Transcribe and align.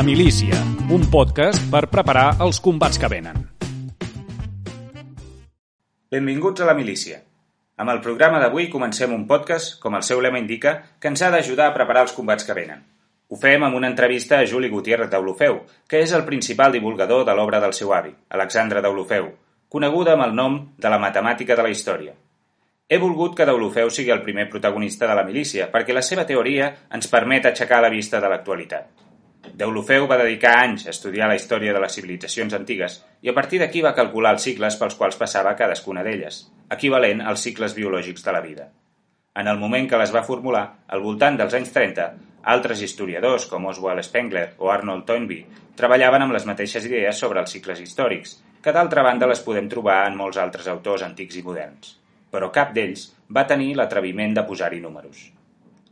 La 0.00 0.04
milícia, 0.06 0.56
un 0.88 1.02
podcast 1.12 1.60
per 1.68 1.82
preparar 1.92 2.38
els 2.40 2.56
combats 2.64 2.96
que 2.96 3.08
venen. 3.12 3.42
Benvinguts 6.14 6.62
a 6.64 6.68
La 6.70 6.74
milícia. 6.78 7.18
Amb 7.76 7.92
el 7.92 8.00
programa 8.06 8.38
d'avui 8.40 8.70
comencem 8.72 9.12
un 9.12 9.26
podcast, 9.28 9.74
com 9.82 9.98
el 9.98 10.06
seu 10.08 10.22
lema 10.24 10.40
indica, 10.40 10.72
que 10.98 11.12
ens 11.12 11.20
ha 11.20 11.28
d'ajudar 11.34 11.66
a 11.68 11.74
preparar 11.74 12.06
els 12.06 12.14
combats 12.16 12.48
que 12.48 12.56
venen. 12.56 12.80
Ho 13.28 13.36
fem 13.42 13.66
amb 13.66 13.76
una 13.76 13.90
entrevista 13.92 14.38
a 14.38 14.46
Juli 14.48 14.70
Gutiérrez 14.72 15.10
d'Aulofeu, 15.12 15.60
que 15.84 16.00
és 16.00 16.16
el 16.16 16.24
principal 16.30 16.72
divulgador 16.72 17.26
de 17.28 17.36
l'obra 17.36 17.60
del 17.60 17.76
seu 17.76 17.92
avi, 17.92 18.14
Alexandre 18.38 18.80
d'Aulofeu, 18.80 19.28
coneguda 19.68 20.16
amb 20.16 20.30
el 20.30 20.34
nom 20.40 20.58
de 20.78 20.94
la 20.94 21.02
matemàtica 21.04 21.60
de 21.60 21.68
la 21.68 21.74
història. 21.76 22.16
He 22.88 23.02
volgut 23.04 23.36
que 23.36 23.50
Deulofeu 23.52 23.92
sigui 23.92 24.16
el 24.16 24.24
primer 24.24 24.48
protagonista 24.48 25.04
de 25.04 25.20
la 25.20 25.28
milícia, 25.28 25.68
perquè 25.68 25.92
la 25.92 26.06
seva 26.08 26.24
teoria 26.24 26.72
ens 26.88 27.12
permet 27.12 27.52
aixecar 27.52 27.84
la 27.84 27.92
vista 27.92 28.16
de 28.16 28.32
l'actualitat. 28.32 29.09
Deulofeu 29.60 30.06
va 30.10 30.18
dedicar 30.20 30.52
anys 30.62 30.86
a 30.86 30.92
estudiar 30.94 31.28
la 31.30 31.36
història 31.38 31.74
de 31.76 31.82
les 31.82 31.94
civilitzacions 31.96 32.56
antigues 32.56 32.98
i 33.22 33.30
a 33.30 33.34
partir 33.36 33.60
d'aquí 33.60 33.82
va 33.84 33.94
calcular 33.96 34.34
els 34.36 34.46
cicles 34.48 34.76
pels 34.80 34.96
quals 34.98 35.18
passava 35.20 35.54
cadascuna 35.58 36.04
d'elles, 36.06 36.42
equivalent 36.76 37.20
als 37.20 37.44
cicles 37.46 37.76
biològics 37.76 38.24
de 38.26 38.34
la 38.36 38.42
vida. 38.44 38.66
En 39.36 39.48
el 39.48 39.60
moment 39.60 39.88
que 39.88 40.00
les 40.00 40.12
va 40.14 40.24
formular, 40.26 40.64
al 40.88 41.04
voltant 41.04 41.38
dels 41.40 41.54
anys 41.54 41.72
30, 41.76 42.08
altres 42.56 42.82
historiadors 42.82 43.46
com 43.46 43.68
Oswald 43.70 44.04
Spengler 44.04 44.46
o 44.58 44.72
Arnold 44.72 45.06
Toynbee 45.06 45.62
treballaven 45.76 46.26
amb 46.26 46.36
les 46.36 46.48
mateixes 46.48 46.88
idees 46.88 47.16
sobre 47.16 47.40
els 47.40 47.56
cicles 47.56 47.80
històrics, 47.80 48.36
que 48.60 48.76
d'altra 48.76 49.06
banda 49.06 49.30
les 49.30 49.40
podem 49.44 49.68
trobar 49.72 50.02
en 50.10 50.20
molts 50.20 50.40
altres 50.40 50.68
autors 50.68 51.06
antics 51.06 51.40
i 51.40 51.46
moderns 51.46 51.96
però 52.30 52.50
cap 52.54 52.72
d'ells 52.74 53.08
va 53.36 53.46
tenir 53.50 53.74
l'atreviment 53.76 54.34
de 54.36 54.44
posar-hi 54.46 54.80
números. 54.82 55.22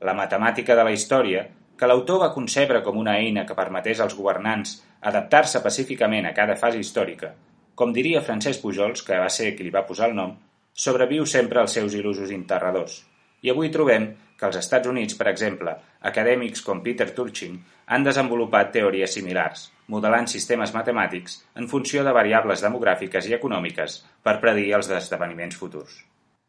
La 0.06 0.14
matemàtica 0.14 0.76
de 0.78 0.84
la 0.86 0.94
història, 0.94 1.44
que 1.78 1.86
l'autor 1.86 2.20
va 2.24 2.32
concebre 2.34 2.82
com 2.82 2.98
una 2.98 3.16
eina 3.22 3.44
que 3.46 3.56
permetés 3.58 4.00
als 4.02 4.16
governants 4.18 4.74
adaptar-se 5.10 5.62
pacíficament 5.62 6.26
a 6.26 6.34
cada 6.34 6.56
fase 6.58 6.80
històrica, 6.82 7.32
com 7.78 7.92
diria 7.94 8.24
Francesc 8.26 8.64
Pujols, 8.64 9.04
que 9.06 9.18
va 9.22 9.30
ser 9.30 9.52
qui 9.54 9.66
li 9.66 9.74
va 9.74 9.86
posar 9.86 10.08
el 10.10 10.16
nom, 10.18 10.34
sobreviu 10.74 11.26
sempre 11.26 11.62
als 11.62 11.76
seus 11.78 11.94
il·lusos 11.94 12.34
interradors. 12.34 13.04
I 13.46 13.52
avui 13.54 13.70
trobem 13.70 14.10
que 14.38 14.46
als 14.46 14.58
Estats 14.58 14.90
Units, 14.90 15.14
per 15.18 15.28
exemple, 15.30 15.74
acadèmics 16.10 16.62
com 16.66 16.82
Peter 16.82 17.08
Turchin 17.14 17.56
han 17.86 18.04
desenvolupat 18.06 18.70
teories 18.74 19.14
similars, 19.14 19.68
modelant 19.94 20.26
sistemes 20.30 20.74
matemàtics 20.74 21.40
en 21.58 21.70
funció 21.70 22.04
de 22.06 22.14
variables 22.14 22.62
demogràfiques 22.66 23.30
i 23.30 23.34
econòmiques 23.38 24.02
per 24.22 24.38
predir 24.42 24.72
els 24.78 24.90
esdeveniments 25.00 25.58
futurs. 25.58 26.02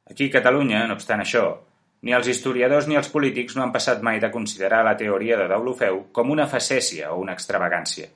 Aquí 0.09 0.29
a 0.29 0.37
Catalunya, 0.39 0.85
no 0.89 0.97
obstant 0.97 1.21
això, 1.21 1.45
ni 2.01 2.13
els 2.15 2.27
historiadors 2.31 2.87
ni 2.87 2.95
els 2.99 3.09
polítics 3.11 3.55
no 3.57 3.63
han 3.65 3.73
passat 3.75 4.03
mai 4.05 4.19
de 4.23 4.31
considerar 4.31 4.83
la 4.87 4.95
teoria 4.97 5.37
de 5.39 5.47
Deulofeu 5.51 6.05
com 6.15 6.31
una 6.31 6.47
facècia 6.47 7.11
o 7.13 7.19
una 7.23 7.35
extravagància. 7.35 8.07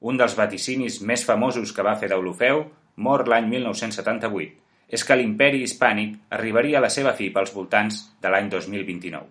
Un 0.00 0.18
dels 0.18 0.34
vaticinis 0.38 0.98
més 1.06 1.22
famosos 1.24 1.72
que 1.72 1.84
va 1.86 1.94
fer 2.00 2.10
Deulofeu, 2.10 2.64
mort 2.96 3.28
l'any 3.30 3.46
1978, 3.52 4.58
és 4.92 5.04
que 5.06 5.16
l'imperi 5.16 5.62
hispànic 5.62 6.18
arribaria 6.36 6.80
a 6.80 6.84
la 6.84 6.90
seva 6.90 7.14
fi 7.18 7.30
pels 7.30 7.54
voltants 7.54 8.02
de 8.20 8.32
l'any 8.32 8.50
2029. 8.50 9.30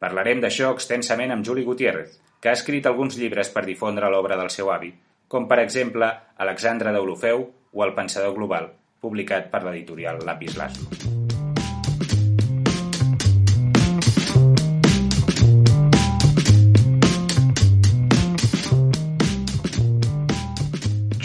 Parlarem 0.00 0.40
d'això 0.44 0.70
extensament 0.72 1.34
amb 1.34 1.44
Juli 1.44 1.66
Gutiérrez, 1.66 2.16
que 2.40 2.52
ha 2.52 2.56
escrit 2.56 2.86
alguns 2.86 3.18
llibres 3.18 3.50
per 3.50 3.66
difondre 3.66 4.10
l'obra 4.12 4.38
del 4.38 4.52
seu 4.54 4.70
avi, 4.72 4.92
com 5.28 5.48
per 5.50 5.58
exemple 5.64 6.12
Alexandre 6.46 6.94
Deulofeu 6.94 7.48
o 7.72 7.84
El 7.84 7.96
pensador 7.98 8.36
global, 8.38 8.70
publicat 9.02 9.50
per 9.50 9.64
l'editorial 9.66 10.22
Lapis 10.24 10.60
Lazuli. 10.60 11.25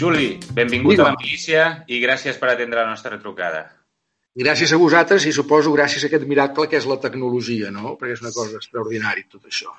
Juli, 0.02 0.40
benvingut 0.50 0.96
Digo. 0.96 1.04
a 1.06 1.12
la 1.12 1.20
milícia 1.20 1.62
i 1.86 2.00
gràcies 2.02 2.40
per 2.40 2.50
atendre 2.50 2.82
la 2.82 2.90
nostra 2.90 3.20
trucada. 3.22 3.62
Gràcies 4.42 4.72
a 4.72 4.80
vosaltres 4.80 5.28
i 5.28 5.32
suposo 5.36 5.70
gràcies 5.76 6.02
a 6.02 6.08
aquest 6.08 6.26
miracle 6.26 6.66
que 6.66 6.78
és 6.80 6.88
la 6.90 6.98
tecnologia, 6.98 7.70
no? 7.70 7.94
Perquè 8.00 8.16
és 8.16 8.22
una 8.24 8.32
cosa 8.34 8.58
extraordinària 8.58 9.28
tot 9.30 9.46
això. 9.46 9.70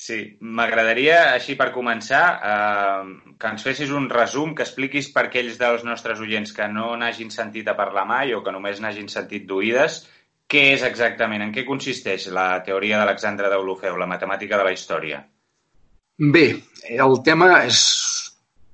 Sí, 0.00 0.18
m'agradaria, 0.40 1.18
així 1.34 1.54
per 1.60 1.68
començar, 1.74 2.22
eh, 2.50 3.34
que 3.38 3.50
ens 3.52 3.62
fessis 3.62 3.90
un 3.92 4.08
resum, 4.10 4.54
que 4.56 4.64
expliquis 4.64 5.10
per 5.12 5.26
aquells 5.26 5.58
dels 5.60 5.84
nostres 5.84 6.22
oients 6.24 6.54
que 6.56 6.68
no 6.72 6.94
n'hagin 6.96 7.30
sentit 7.30 7.68
a 7.68 7.76
parlar 7.76 8.06
mai 8.08 8.32
o 8.34 8.42
que 8.42 8.54
només 8.56 8.80
n'hagin 8.80 9.12
sentit 9.12 9.44
d'oïdes, 9.46 10.06
què 10.48 10.70
és 10.72 10.82
exactament, 10.88 11.44
en 11.44 11.52
què 11.52 11.66
consisteix 11.68 12.30
la 12.32 12.48
teoria 12.64 12.98
d'Alexandre 12.98 13.52
d'Olofeu, 13.52 14.00
la 14.00 14.08
matemàtica 14.08 14.56
de 14.56 14.64
la 14.64 14.72
història? 14.72 15.20
Bé, 16.18 16.46
el 16.90 17.20
tema 17.24 17.52
és 17.68 17.84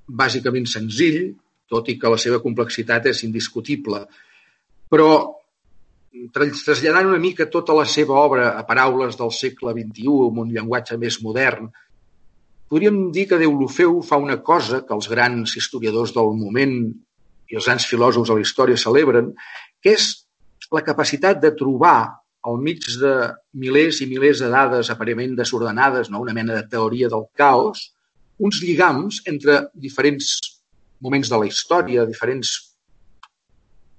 bàsicament 0.07 0.69
senzill, 0.71 1.35
tot 1.71 1.89
i 1.91 1.97
que 1.99 2.11
la 2.11 2.19
seva 2.21 2.39
complexitat 2.43 3.09
és 3.11 3.25
indiscutible. 3.27 4.05
Però, 4.91 5.09
traslladant 6.33 7.11
una 7.11 7.23
mica 7.23 7.49
tota 7.53 7.75
la 7.77 7.87
seva 7.91 8.17
obra 8.23 8.53
a 8.57 8.63
paraules 8.69 9.19
del 9.19 9.33
segle 9.35 9.75
XXI, 9.75 10.13
amb 10.29 10.45
un 10.45 10.53
llenguatge 10.55 10.99
més 11.01 11.19
modern, 11.25 11.71
podríem 12.71 13.11
dir 13.15 13.27
que 13.31 13.41
Deulofeu 13.41 13.99
fa 14.03 14.19
una 14.23 14.39
cosa 14.43 14.83
que 14.87 14.95
els 14.95 15.11
grans 15.11 15.57
historiadors 15.59 16.15
del 16.15 16.33
moment 16.39 16.79
i 17.51 17.59
els 17.59 17.67
grans 17.67 17.87
filòsofs 17.87 18.31
de 18.31 18.39
la 18.39 18.47
història 18.47 18.79
celebren, 18.81 19.33
que 19.83 19.95
és 19.95 20.09
la 20.75 20.83
capacitat 20.87 21.39
de 21.43 21.53
trobar 21.55 21.99
al 22.47 22.59
mig 22.63 22.87
de 23.01 23.13
milers 23.59 24.01
i 24.03 24.09
milers 24.11 24.41
de 24.43 24.49
dades 24.51 24.91
aparentment 24.91 25.35
desordenades, 25.39 26.11
no? 26.11 26.23
una 26.23 26.35
mena 26.35 26.55
de 26.55 26.67
teoria 26.71 27.11
del 27.11 27.27
caos, 27.35 27.91
uns 28.39 28.61
lligams 28.63 29.23
entre 29.31 29.67
diferents 29.75 30.33
moments 31.01 31.31
de 31.31 31.41
la 31.41 31.49
història, 31.49 32.07
diferents 32.09 32.53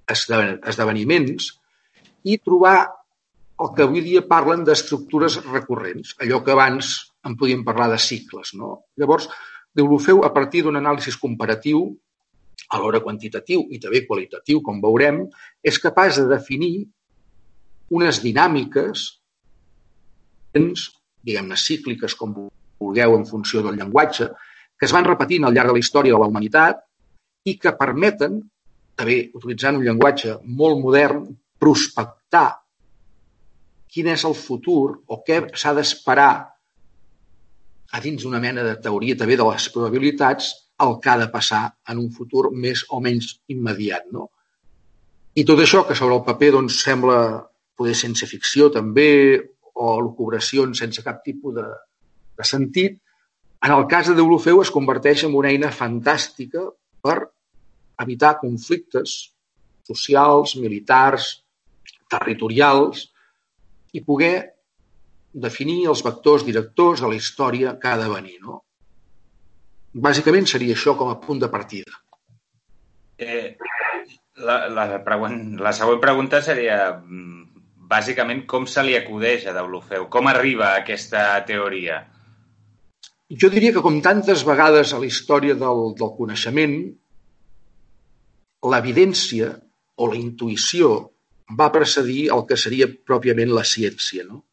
esdeveniments, 0.07 1.51
i 2.23 2.37
trobar 2.37 2.77
el 3.63 3.71
que 3.75 3.85
avui 3.85 4.03
dia 4.05 4.23
parlen 4.29 4.63
d'estructures 4.65 5.39
recurrents, 5.47 6.13
allò 6.21 6.43
que 6.45 6.53
abans 6.53 6.91
en 7.25 7.35
podíem 7.37 7.63
parlar 7.65 7.89
de 7.91 7.99
cicles. 8.01 8.53
No? 8.53 8.89
Llavors, 8.97 9.27
Deulofeu, 9.77 10.23
a 10.25 10.33
partir 10.33 10.63
d'un 10.65 10.77
anàlisi 10.79 11.13
comparatiu, 11.21 11.87
alhora 12.73 13.01
quantitatiu 13.03 13.65
i 13.71 13.79
també 13.81 14.03
qualitatiu, 14.07 14.61
com 14.65 14.81
veurem, 14.83 15.23
és 15.63 15.79
capaç 15.81 16.21
de 16.21 16.27
definir 16.29 16.87
unes 17.93 18.19
dinàmiques, 18.23 19.07
diguem-ne, 20.57 21.57
cícliques, 21.57 22.15
com 22.17 22.33
vulgueu 22.79 23.15
en 23.17 23.25
funció 23.25 23.63
del 23.65 23.77
llenguatge, 23.79 24.29
que 24.77 24.85
es 24.85 24.93
van 24.93 25.07
repetint 25.07 25.47
al 25.47 25.55
llarg 25.55 25.71
de 25.71 25.77
la 25.77 25.83
història 25.83 26.13
de 26.13 26.21
la 26.21 26.29
humanitat 26.29 26.83
i 27.49 27.57
que 27.57 27.73
permeten, 27.79 28.39
també 28.97 29.17
utilitzant 29.38 29.79
un 29.79 29.85
llenguatge 29.85 30.38
molt 30.59 30.81
modern, 30.81 31.25
prospectar 31.57 32.49
quin 33.93 34.11
és 34.13 34.23
el 34.27 34.35
futur 34.38 34.99
o 35.07 35.21
què 35.25 35.41
s'ha 35.57 35.73
d'esperar 35.73 36.31
a 37.88 38.01
dins 38.03 38.23
d'una 38.23 38.41
mena 38.43 38.65
de 38.65 38.75
teoria 38.83 39.17
també 39.17 39.38
de 39.39 39.47
les 39.47 39.67
probabilitats 39.73 40.53
el 40.83 40.97
que 41.01 41.09
ha 41.09 41.17
de 41.17 41.29
passar 41.33 41.63
en 41.89 42.01
un 42.01 42.09
futur 42.13 42.51
més 42.53 42.83
o 42.94 42.99
menys 43.01 43.31
immediat. 43.53 44.12
No? 44.13 44.27
I 45.38 45.45
tot 45.47 45.62
això, 45.63 45.83
que 45.88 45.95
sobre 45.97 46.18
el 46.19 46.25
paper 46.27 46.51
doncs, 46.57 46.81
sembla 46.83 47.19
poder 47.77 47.95
sense 47.97 48.27
ficció 48.29 48.69
també, 48.74 49.09
o 49.77 50.00
lucubracions 50.01 50.79
sense 50.81 51.03
cap 51.06 51.21
tipus 51.25 51.53
de, 51.56 51.65
de 52.38 52.45
sentit, 52.45 53.00
en 53.66 53.74
el 53.74 53.88
cas 53.89 54.10
de 54.10 54.16
Deulofeu 54.18 54.62
es 54.62 54.72
converteix 54.74 55.25
en 55.25 55.34
una 55.38 55.50
eina 55.50 55.72
fantàstica 55.74 56.68
per 57.01 57.18
evitar 58.04 58.38
conflictes 58.42 59.18
socials, 59.88 60.56
militars, 60.62 61.31
territorials 62.12 63.07
i 63.98 64.04
poder 64.06 64.36
definir 65.34 65.88
els 65.92 66.04
vectors 66.06 66.45
directors 66.45 67.01
de 67.01 67.10
la 67.12 67.18
història 67.18 67.75
que 67.81 67.89
ha 67.89 67.98
de 68.00 68.10
venir. 68.12 68.38
No? 68.44 68.62
Bàsicament 70.07 70.48
seria 70.50 70.78
això 70.78 70.95
com 70.98 71.10
a 71.10 71.18
punt 71.22 71.42
de 71.42 71.50
partida. 71.50 71.92
Eh, 73.18 73.57
la, 74.38 74.68
la, 74.69 74.86
la 74.94 75.74
següent 75.74 76.01
pregunta 76.01 76.42
seria 76.45 76.78
mm, 76.94 77.48
bàsicament 77.89 78.45
com 78.50 78.68
se 78.69 78.84
li 78.86 78.95
acudeix 78.98 79.48
a 79.48 79.56
Deulofeu? 79.56 80.06
Com 80.13 80.30
arriba 80.30 80.75
aquesta 80.75 81.25
teoria? 81.48 82.04
Jo 83.27 83.50
diria 83.51 83.74
que, 83.75 83.83
com 83.83 84.00
tantes 84.00 84.45
vegades 84.47 84.94
a 84.94 85.01
la 85.01 85.07
història 85.09 85.56
del, 85.59 85.81
del 86.00 86.12
coneixement, 86.15 86.75
l'evidència 88.71 89.50
o 89.97 90.07
la 90.07 90.19
intuïció 90.19 90.91
va 91.59 91.71
precedir 91.74 92.29
el 92.35 92.45
que 92.47 92.57
seria 92.59 92.88
pròpiament 92.88 93.51
la 93.51 93.65
ciència. 93.68 94.24
No? 94.27 94.45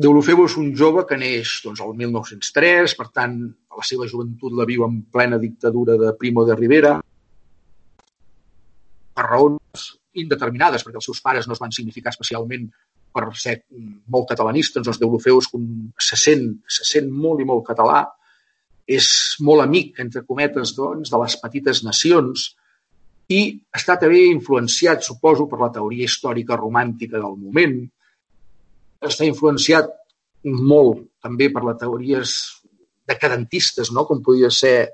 Deulofeu 0.00 0.44
és 0.46 0.56
un 0.58 0.72
jove 0.80 1.04
que 1.06 1.18
neix 1.20 1.60
doncs, 1.62 1.82
el 1.84 1.94
1903, 2.02 2.96
per 2.98 3.08
tant, 3.14 3.38
a 3.70 3.78
la 3.78 3.86
seva 3.86 4.08
joventut 4.10 4.54
la 4.58 4.66
viu 4.66 4.82
en 4.86 5.00
plena 5.12 5.38
dictadura 5.38 5.98
de 6.00 6.12
Primo 6.18 6.46
de 6.48 6.58
Rivera, 6.58 6.94
per 9.14 9.26
raons 9.26 9.88
indeterminades, 10.18 10.82
perquè 10.82 10.98
els 10.98 11.06
seus 11.10 11.20
pares 11.22 11.46
no 11.46 11.54
es 11.54 11.62
van 11.62 11.74
significar 11.74 12.10
especialment 12.14 12.66
per 13.12 13.26
ser 13.38 13.56
molt 14.08 14.28
catalanista, 14.30 14.80
doncs 14.80 15.00
Deulofeu 15.00 15.40
se 15.42 16.16
sent, 16.16 16.46
se 16.68 16.86
sent 16.86 17.10
molt 17.10 17.42
i 17.42 17.48
molt 17.48 17.66
català. 17.66 18.06
és 18.90 19.36
molt 19.46 19.62
amic, 19.62 20.00
entre 20.02 20.24
cometes, 20.26 20.72
doncs, 20.74 21.12
de 21.12 21.18
les 21.20 21.36
petites 21.38 21.84
nacions 21.86 22.48
i 23.30 23.38
està 23.78 23.94
també 24.00 24.24
influenciat, 24.26 25.04
suposo, 25.06 25.46
per 25.46 25.60
la 25.60 25.70
teoria 25.70 26.08
històrica 26.08 26.58
romàntica 26.58 27.20
del 27.20 27.36
moment. 27.38 27.76
Està 29.06 29.28
influenciat 29.28 29.92
molt 30.42 31.04
també 31.22 31.52
per 31.54 31.62
les 31.68 31.78
teories 31.78 32.34
decadentistes, 33.06 33.92
no? 33.94 34.08
com 34.08 34.24
podia 34.26 34.50
ser 34.50 34.90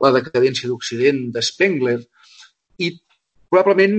la 0.00 0.12
decadència 0.14 0.70
d'Occident 0.70 1.26
de 1.34 1.42
Spengler, 1.42 1.98
i 2.80 2.94
probablement 3.50 3.98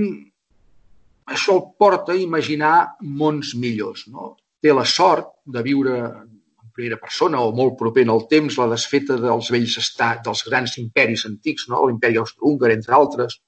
això 1.25 1.56
el 1.57 1.63
porta 1.79 2.13
a 2.13 2.19
imaginar 2.19 2.75
mons 3.01 3.53
millors. 3.56 4.07
No? 4.07 4.35
Té 4.62 4.73
la 4.73 4.85
sort 4.85 5.33
de 5.45 5.63
viure 5.65 5.97
en 6.01 6.71
primera 6.75 6.97
persona 7.01 7.41
o 7.41 7.51
molt 7.56 7.77
proper 7.79 8.06
en 8.06 8.13
el 8.15 8.25
temps 8.31 8.57
la 8.59 8.69
desfeta 8.71 9.18
dels 9.21 9.51
vells 9.53 9.77
estats, 9.81 10.23
dels 10.25 10.44
grans 10.47 10.77
imperis 10.81 11.25
antics, 11.29 11.68
no? 11.69 11.83
l'imperi 11.88 12.19
austro-húngar, 12.21 12.71
entre 12.73 12.95
altres, 12.97 13.39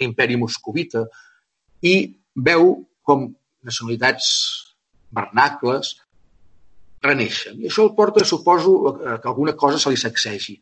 l'imperi 0.00 0.38
moscovita, 0.40 1.04
i 1.82 1.94
veu 2.36 2.74
com 3.06 3.30
nacionalitats 3.66 4.28
vernacles 5.16 5.96
reneixen. 7.02 7.58
I 7.60 7.70
això 7.70 7.86
el 7.86 7.94
porta, 7.96 8.24
suposo, 8.24 8.76
que 9.00 9.28
alguna 9.28 9.56
cosa 9.56 9.80
se 9.80 9.92
li 9.92 9.98
sacsegi. 10.00 10.58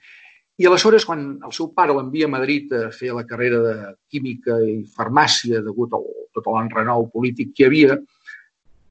I 0.59 0.67
aleshores, 0.67 1.05
quan 1.07 1.21
el 1.47 1.53
seu 1.55 1.69
pare 1.75 1.95
l'envia 1.95 2.27
a 2.27 2.33
Madrid 2.33 2.73
a 2.75 2.89
fer 2.95 3.13
la 3.15 3.27
carrera 3.27 3.59
de 3.63 3.75
química 4.11 4.57
i 4.67 4.81
farmàcia 4.97 5.61
degut 5.63 5.93
a 5.95 6.01
tot 6.35 6.49
l'enrenou 6.51 7.07
polític 7.13 7.53
que 7.55 7.65
hi 7.65 7.69
havia, 7.69 7.99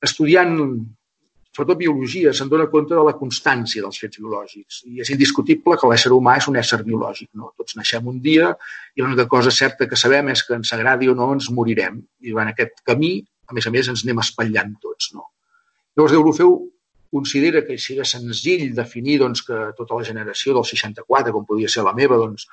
estudiant 0.08 0.56
sobretot 1.58 1.80
biologia, 1.80 2.32
se'n 2.38 2.52
dona 2.52 2.68
compte 2.70 2.94
de 2.94 3.04
la 3.04 3.16
constància 3.18 3.82
dels 3.82 3.98
fets 3.98 4.20
biològics. 4.22 4.84
I 4.94 5.02
és 5.02 5.10
indiscutible 5.16 5.78
que 5.82 5.90
l'ésser 5.90 6.12
humà 6.14 6.36
és 6.38 6.48
un 6.52 6.60
ésser 6.62 6.84
biològic. 6.86 7.32
No? 7.40 7.50
Tots 7.58 7.76
naixem 7.80 8.08
un 8.12 8.20
dia 8.22 8.52
i 8.94 9.02
l'única 9.02 9.26
cosa 9.32 9.52
certa 9.52 9.88
que 9.90 9.98
sabem 9.98 10.30
és 10.36 10.44
que 10.46 10.54
ens 10.60 10.74
agradi 10.78 11.10
o 11.10 11.16
no 11.18 11.32
ens 11.34 11.50
morirem. 11.50 11.98
I 12.22 12.36
durant 12.36 12.52
aquest 12.54 12.84
camí, 12.86 13.16
a 13.50 13.58
més 13.58 13.66
a 13.66 13.74
més, 13.74 13.90
ens 13.90 14.06
anem 14.06 14.22
espatllant 14.22 14.76
tots. 14.84 15.10
No? 15.18 15.32
Llavors, 15.98 16.14
Deulofeu 16.14 16.54
considera 17.12 17.64
que 17.66 17.78
sigui 17.82 18.06
senzill 18.06 18.74
definir 18.76 19.20
doncs, 19.24 19.44
que 19.48 19.60
tota 19.78 20.00
la 20.00 20.08
generació 20.08 20.56
del 20.58 20.66
64, 20.68 21.34
com 21.36 21.46
podia 21.48 21.70
ser 21.72 21.86
la 21.88 21.96
meva, 21.98 22.20
doncs, 22.20 22.48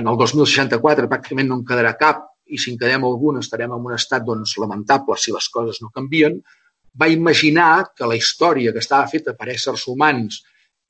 en 0.00 0.08
el 0.08 0.16
2064 0.16 1.08
pràcticament 1.10 1.50
no 1.50 1.60
en 1.60 1.66
quedarà 1.68 1.92
cap 2.00 2.24
i 2.52 2.58
si 2.60 2.72
en 2.72 2.78
quedem 2.80 3.04
algun 3.04 3.40
estarem 3.40 3.72
en 3.72 3.88
un 3.88 3.94
estat 3.96 4.24
doncs, 4.24 4.56
lamentable 4.60 5.18
si 5.20 5.34
les 5.34 5.48
coses 5.52 5.80
no 5.82 5.92
canvien, 5.94 6.38
va 7.00 7.08
imaginar 7.08 7.92
que 7.96 8.08
la 8.08 8.16
història 8.16 8.72
que 8.72 8.82
estava 8.84 9.08
feta 9.08 9.36
per 9.36 9.48
éssers 9.52 9.86
humans 9.88 10.42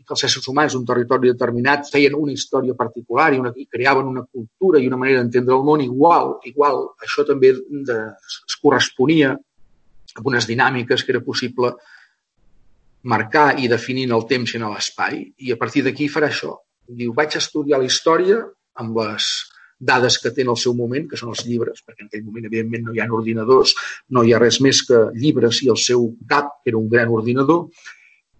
i 0.03 0.07
que 0.07 0.15
els 0.17 0.25
éssers 0.27 0.49
humans 0.51 0.75
d'un 0.75 0.87
territori 0.87 1.31
determinat 1.31 1.91
feien 1.91 2.17
una 2.19 2.35
història 2.35 2.75
particular 2.79 3.29
i, 3.35 3.39
una, 3.43 3.53
i 3.55 3.69
creaven 3.71 4.09
una 4.11 4.25
cultura 4.25 4.81
i 4.83 4.89
una 4.91 4.99
manera 4.99 5.23
d'entendre 5.23 5.55
el 5.55 5.67
món 5.67 5.85
igual, 5.85 6.37
igual, 6.51 6.83
això 7.07 7.27
també 7.29 7.53
de, 7.91 7.99
es 8.27 8.59
corresponia 8.63 9.37
amb 10.17 10.27
unes 10.29 10.49
dinàmiques 10.51 11.05
que 11.05 11.15
era 11.15 11.23
possible 11.25 11.73
marcar 13.03 13.59
i 13.59 13.69
definir 13.71 14.09
el 14.11 14.27
temps 14.31 14.53
i 14.53 14.59
en 14.59 14.69
l'espai, 14.71 15.23
i 15.39 15.53
a 15.53 15.59
partir 15.59 15.83
d'aquí 15.87 16.09
farà 16.09 16.29
això. 16.31 16.55
Diu, 16.89 17.15
vaig 17.17 17.37
estudiar 17.39 17.81
la 17.81 17.89
història 17.89 18.43
amb 18.83 18.99
les 18.99 19.31
dades 19.83 20.19
que 20.23 20.31
té 20.31 20.45
en 20.45 20.53
el 20.53 20.59
seu 20.63 20.75
moment, 20.79 21.09
que 21.11 21.19
són 21.19 21.33
els 21.33 21.43
llibres, 21.47 21.83
perquè 21.83 22.05
en 22.05 22.11
aquell 22.11 22.23
moment, 22.25 22.47
evidentment, 22.47 22.85
no 22.87 22.95
hi 22.95 23.03
ha 23.03 23.09
ordinadors, 23.11 23.75
no 24.15 24.23
hi 24.23 24.33
ha 24.33 24.39
res 24.39 24.61
més 24.63 24.85
que 24.87 25.01
llibres 25.19 25.59
i 25.67 25.71
el 25.75 25.81
seu 25.85 26.07
cap, 26.31 26.61
que 26.63 26.71
era 26.71 26.79
un 26.79 26.89
gran 26.93 27.11
ordinador, 27.11 27.67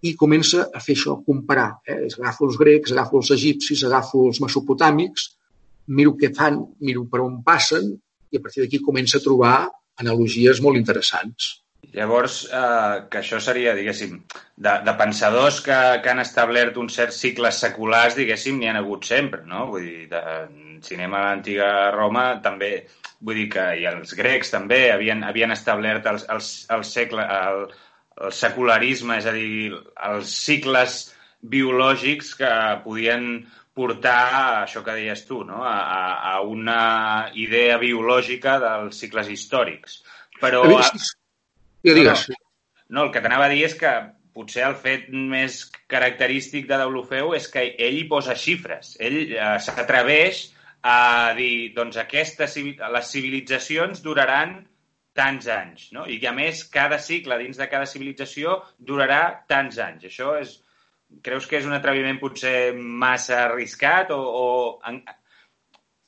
i 0.03 0.15
comença 0.19 0.69
a 0.75 0.83
fer 0.83 0.95
això, 0.99 1.17
comparar. 1.27 1.69
Eh? 1.87 2.07
Agafo 2.21 2.47
els 2.49 2.59
grecs, 2.59 2.95
agafo 2.95 3.19
els 3.23 3.33
egipcis, 3.35 3.83
agafo 3.87 4.29
els 4.31 4.41
mesopotàmics, 4.43 5.29
miro 5.99 6.15
què 6.19 6.31
fan, 6.35 6.61
miro 6.87 7.05
per 7.11 7.23
on 7.27 7.41
passen, 7.47 7.91
i 8.31 8.39
a 8.39 8.43
partir 8.43 8.63
d'aquí 8.63 8.81
comença 8.83 9.19
a 9.19 9.25
trobar 9.25 9.57
analogies 10.03 10.63
molt 10.63 10.79
interessants. 10.79 11.62
Llavors, 11.93 12.43
eh, 12.49 13.05
que 13.13 13.21
això 13.21 13.39
seria, 13.45 13.75
diguéssim, 13.77 14.17
de, 14.57 14.75
de 14.87 14.95
pensadors 14.97 15.61
que, 15.65 15.79
que 16.03 16.13
han 16.13 16.23
establert 16.23 16.79
uns 16.81 16.97
certs 16.97 17.21
cicles 17.21 17.61
seculars, 17.61 18.17
diguéssim, 18.17 18.59
n'hi 18.59 18.71
ha 18.71 18.77
hagut 18.81 19.05
sempre, 19.09 19.43
no? 19.49 19.67
Vull 19.75 19.85
dir, 19.89 20.07
de, 20.13 20.23
cinema 20.83 21.21
a 21.21 21.25
l'antiga 21.29 21.71
Roma 21.95 22.27
també, 22.43 22.73
vull 23.21 23.39
dir 23.43 23.49
que, 23.55 23.67
i 23.83 23.87
els 23.89 24.15
grecs 24.19 24.53
també 24.53 24.85
havien, 24.93 25.23
havien 25.25 25.55
establert 25.55 26.07
el, 26.11 26.21
el, 26.35 26.45
el 26.77 26.85
segle, 26.89 27.27
el, 27.39 27.65
el 28.27 28.37
secularisme, 28.37 29.19
és 29.23 29.29
a 29.29 29.35
dir, 29.37 29.73
els 30.11 30.37
cicles 30.47 31.01
biològics 31.43 32.35
que 32.39 32.53
podien 32.85 33.33
portar 33.75 34.21
a 34.37 34.45
això 34.65 34.83
que 34.85 34.95
deies 34.99 35.25
tu, 35.29 35.43
no? 35.49 35.63
a, 35.65 36.35
a 36.35 36.41
una 36.45 37.31
idea 37.41 37.79
biològica 37.81 38.59
dels 38.63 39.01
cicles 39.01 39.33
històrics. 39.33 40.03
Però... 40.43 40.67
A 40.67 40.83
ja 41.87 41.95
digues. 41.99 42.27
No, 42.31 42.41
no, 42.89 43.05
el 43.07 43.15
que 43.15 43.23
t'anava 43.25 43.49
a 43.49 43.53
dir 43.53 43.63
és 43.69 43.77
que 43.79 43.93
potser 44.33 44.65
el 44.67 44.75
fet 44.81 45.11
més 45.13 45.63
característic 45.93 46.67
de 46.69 46.81
Deulofeu 46.81 47.35
és 47.37 47.47
que 47.53 47.67
ell 47.87 48.01
hi 48.01 48.09
posa 48.09 48.37
xifres. 48.39 48.97
Ell 49.01 49.19
eh, 49.37 49.55
s'atreveix 49.61 50.47
a 50.83 51.33
dir, 51.39 51.73
doncs, 51.77 51.99
aquestes, 52.01 52.57
les 52.97 53.11
civilitzacions 53.15 54.03
duraran 54.03 54.57
tants 55.15 55.47
anys, 55.53 55.91
no? 55.95 56.07
I 56.09 56.19
que, 56.19 56.31
a 56.31 56.35
més, 56.35 56.65
cada 56.73 56.99
cicle 56.99 57.39
dins 57.39 57.61
de 57.61 57.69
cada 57.71 57.87
civilització 57.87 58.59
durarà 58.79 59.23
tants 59.49 59.79
anys. 59.79 60.11
Això 60.11 60.37
és... 60.41 60.59
Creus 61.21 61.45
que 61.45 61.59
és 61.59 61.67
un 61.69 61.75
atreviment 61.77 62.17
potser 62.17 62.73
massa 62.73 63.43
arriscat 63.43 64.15
o, 64.17 64.17
o 64.17 64.47
en, 64.89 65.03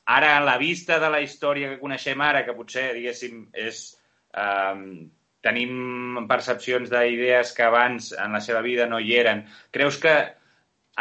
ara, 0.09 0.31
a 0.39 0.41
la 0.41 0.55
vista 0.57 0.97
de 1.03 1.11
la 1.13 1.21
història 1.21 1.75
que 1.75 1.81
coneixem 1.83 2.23
ara, 2.25 2.41
que 2.47 2.57
potser, 2.57 2.87
diguéssim, 2.97 3.45
és... 3.67 3.85
Eh, 4.33 4.81
tenim 5.45 6.25
percepcions 6.31 6.91
d'idees 6.93 7.53
que 7.57 7.67
abans 7.67 8.13
en 8.17 8.33
la 8.37 8.41
seva 8.45 8.63
vida 8.65 8.89
no 8.91 9.01
hi 9.01 9.15
eren. 9.21 9.45
Creus 9.75 9.99
que 10.01 10.15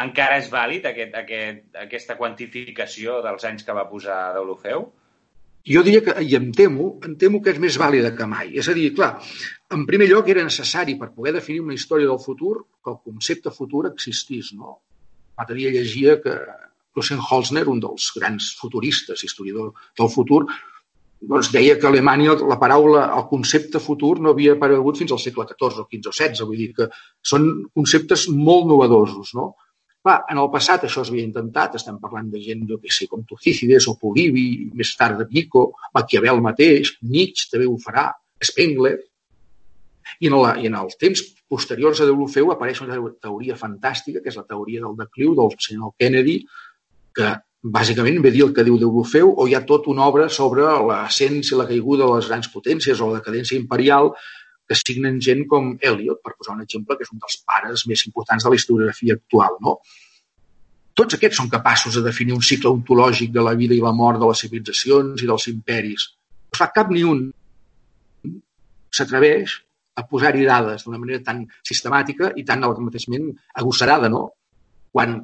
encara 0.04 0.40
és 0.42 0.50
vàlid 0.52 0.86
aquest, 0.90 1.14
aquest, 1.22 1.64
aquesta 1.84 2.18
quantificació 2.18 3.20
dels 3.24 3.46
anys 3.48 3.64
que 3.64 3.76
va 3.76 3.88
posar 3.90 4.34
Deulofeu? 4.36 4.88
Jo 5.64 5.80
diria 5.86 6.02
que, 6.04 6.14
i 6.20 6.34
em 6.36 6.50
temo, 6.52 6.90
em 7.08 7.14
temo 7.20 7.40
que 7.40 7.54
és 7.54 7.60
més 7.62 7.78
vàlida 7.80 8.10
que 8.16 8.26
mai. 8.28 8.50
És 8.60 8.68
a 8.68 8.74
dir, 8.76 8.90
clar, 8.96 9.14
en 9.72 9.86
primer 9.88 10.10
lloc 10.10 10.28
era 10.28 10.44
necessari 10.44 10.98
per 11.00 11.14
poder 11.14 11.32
definir 11.38 11.62
una 11.64 11.76
història 11.78 12.10
del 12.10 12.20
futur 12.20 12.58
que 12.84 12.92
el 12.92 13.00
concepte 13.00 13.52
futur 13.54 13.86
existís. 13.88 14.52
No? 14.58 14.76
L'altre 15.38 15.56
dia 15.56 15.72
llegia 15.72 16.18
que 16.20 16.36
Lucien 16.94 17.22
Holzner, 17.24 17.64
un 17.72 17.80
dels 17.80 18.10
grans 18.18 18.50
futuristes, 18.60 19.24
historiador 19.24 19.72
del 19.98 20.12
futur, 20.12 20.44
doncs 21.28 21.50
deia 21.54 21.76
que 21.80 21.86
a 21.86 21.90
Alemanya 21.90 22.36
la 22.44 22.58
paraula, 22.60 23.04
el 23.18 23.26
concepte 23.30 23.80
futur 23.82 24.16
no 24.20 24.32
havia 24.34 24.54
aparegut 24.56 25.00
fins 25.00 25.12
al 25.14 25.22
segle 25.22 25.46
XIV 25.50 25.82
o 25.82 25.86
XV 25.90 26.10
o 26.10 26.14
XVI. 26.14 26.48
Vull 26.48 26.62
dir 26.62 26.70
que 26.76 26.88
són 27.32 27.46
conceptes 27.74 28.26
molt 28.30 28.68
novedosos, 28.70 29.34
no? 29.38 29.52
Clar, 30.04 30.18
en 30.28 30.36
el 30.42 30.50
passat 30.52 30.84
això 30.84 31.00
es 31.00 31.08
havia 31.08 31.24
intentat, 31.24 31.78
estem 31.78 31.96
parlant 32.00 32.26
de 32.32 32.42
gent, 32.44 32.66
jo 32.68 32.76
sé, 32.92 33.06
com 33.08 33.22
Tucídides 33.24 33.86
o 33.88 33.96
Polibi, 33.96 34.68
més 34.76 34.90
tard 35.00 35.16
de 35.16 35.24
Pico, 35.30 35.70
Maquiavel 35.96 36.42
mateix, 36.44 36.92
Nietzsche 37.08 37.48
també 37.52 37.70
ho 37.70 37.78
farà, 37.80 38.10
Spengler, 38.44 38.98
i 40.20 40.28
en, 40.28 40.36
la, 40.36 40.52
i 40.60 40.68
en 40.68 40.76
els 40.76 40.98
temps 41.00 41.22
posteriors 41.48 42.02
a 42.02 42.08
Deulofeu 42.08 42.52
apareix 42.52 42.82
una 42.84 42.98
teoria 43.24 43.56
fantàstica, 43.56 44.20
que 44.20 44.28
és 44.28 44.36
la 44.36 44.44
teoria 44.44 44.84
del 44.84 44.98
decliu 44.98 45.32
del 45.38 45.56
senyor 45.56 45.94
Kennedy, 45.96 46.36
que 47.16 47.32
bàsicament 47.64 48.20
ve 48.20 48.30
dir 48.30 48.44
el 48.44 48.52
que 48.52 48.62
diu 48.64 48.76
Deulofeu 48.76 49.30
o 49.40 49.46
hi 49.48 49.54
ha 49.56 49.64
tot 49.64 49.86
una 49.88 50.04
obra 50.04 50.28
sobre 50.28 50.66
l'ascens 50.88 51.50
i 51.50 51.56
la 51.56 51.66
caiguda 51.68 52.04
de 52.04 52.16
les 52.18 52.28
grans 52.28 52.50
potències 52.52 53.00
o 53.00 53.08
la 53.08 53.20
decadència 53.22 53.56
imperial 53.56 54.10
que 54.68 54.76
signen 54.76 55.20
gent 55.20 55.44
com 55.48 55.72
Eliot, 55.80 56.20
per 56.24 56.34
posar 56.36 56.54
un 56.56 56.64
exemple, 56.64 56.96
que 56.96 57.04
és 57.04 57.12
un 57.12 57.20
dels 57.20 57.38
pares 57.48 57.86
més 57.88 58.04
importants 58.08 58.44
de 58.44 58.52
la 58.52 58.58
historiografia 58.60 59.16
actual. 59.16 59.56
No? 59.64 59.78
Tots 60.96 61.16
aquests 61.16 61.40
són 61.40 61.50
capaços 61.52 61.96
de 61.96 62.04
definir 62.04 62.36
un 62.36 62.44
cicle 62.44 62.72
ontològic 62.72 63.32
de 63.32 63.44
la 63.44 63.56
vida 63.58 63.76
i 63.76 63.82
la 63.84 63.92
mort 63.96 64.20
de 64.20 64.28
les 64.28 64.44
civilitzacions 64.44 65.24
i 65.24 65.28
dels 65.28 65.48
imperis. 65.52 66.08
No 66.52 66.60
fa 66.60 66.70
cap 66.72 66.92
ni 66.92 67.04
un 67.04 67.26
s'atreveix 68.94 69.58
a 70.00 70.04
posar-hi 70.08 70.44
dades 70.46 70.84
d'una 70.84 71.00
manera 71.00 71.22
tan 71.24 71.44
sistemàtica 71.66 72.32
i 72.36 72.44
tan 72.44 72.64
automateixment 72.64 73.30
agosarada, 73.60 74.08
no? 74.12 74.28
Quan 74.94 75.16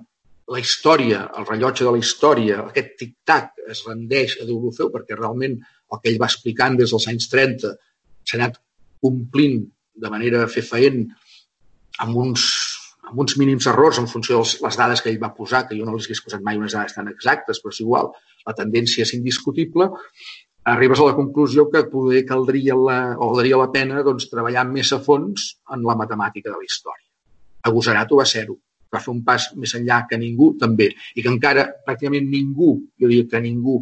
la 0.51 0.59
història, 0.59 1.25
el 1.39 1.47
rellotge 1.47 1.87
de 1.87 1.93
la 1.95 2.01
història, 2.01 2.65
aquest 2.65 2.97
tic-tac 2.99 3.61
es 3.71 3.85
rendeix 3.87 4.37
a 4.41 4.47
Deulofeu 4.49 4.91
perquè 4.91 5.19
realment 5.19 5.55
el 5.61 6.01
que 6.01 6.11
ell 6.11 6.19
va 6.23 6.29
explicant 6.31 6.79
des 6.79 6.91
dels 6.91 7.07
anys 7.13 7.29
30 7.31 7.71
s'ha 7.71 8.39
anat 8.39 8.59
complint 9.05 9.63
de 10.05 10.11
manera 10.11 10.49
fefaent 10.51 11.05
amb 12.03 12.19
uns, 12.25 12.47
amb 13.07 13.23
uns 13.23 13.37
mínims 13.39 13.69
errors 13.71 14.01
en 14.03 14.09
funció 14.11 14.41
de 14.41 14.65
les 14.65 14.79
dades 14.81 15.03
que 15.05 15.13
ell 15.13 15.21
va 15.23 15.31
posar, 15.37 15.67
que 15.69 15.79
jo 15.79 15.87
no 15.87 15.95
les 15.95 16.09
hagués 16.09 16.23
posat 16.25 16.43
mai 16.47 16.59
unes 16.59 16.75
dades 16.75 16.97
tan 16.97 17.11
exactes, 17.13 17.61
però 17.63 17.75
és 17.75 17.83
igual, 17.85 18.11
la 18.49 18.57
tendència 18.59 19.07
és 19.07 19.15
indiscutible, 19.15 19.87
arribes 20.73 21.03
a 21.03 21.11
la 21.11 21.19
conclusió 21.19 21.69
que 21.71 21.85
poder 21.93 22.25
caldria 22.27 22.79
la, 22.79 22.99
o 23.19 23.31
valdria 23.37 23.61
la 23.61 23.71
pena 23.71 24.03
doncs, 24.07 24.27
treballar 24.33 24.67
més 24.73 24.91
a 24.97 24.99
fons 25.05 25.47
en 25.77 25.87
la 25.87 25.97
matemàtica 26.03 26.51
de 26.51 26.59
la 26.59 26.67
història. 26.67 27.07
Agosarat 27.71 28.11
ho 28.11 28.19
va 28.19 28.27
ser-ho 28.27 28.59
va 28.93 29.03
fer 29.03 29.13
un 29.13 29.23
pas 29.27 29.51
més 29.57 29.75
enllà 29.79 30.03
que 30.11 30.19
ningú, 30.19 30.55
també, 30.61 30.91
i 31.15 31.23
que 31.23 31.33
encara 31.33 31.67
pràcticament 31.87 32.29
ningú, 32.31 32.75
jo 33.01 33.11
diria 33.11 33.29
que 33.31 33.43
ningú, 33.45 33.81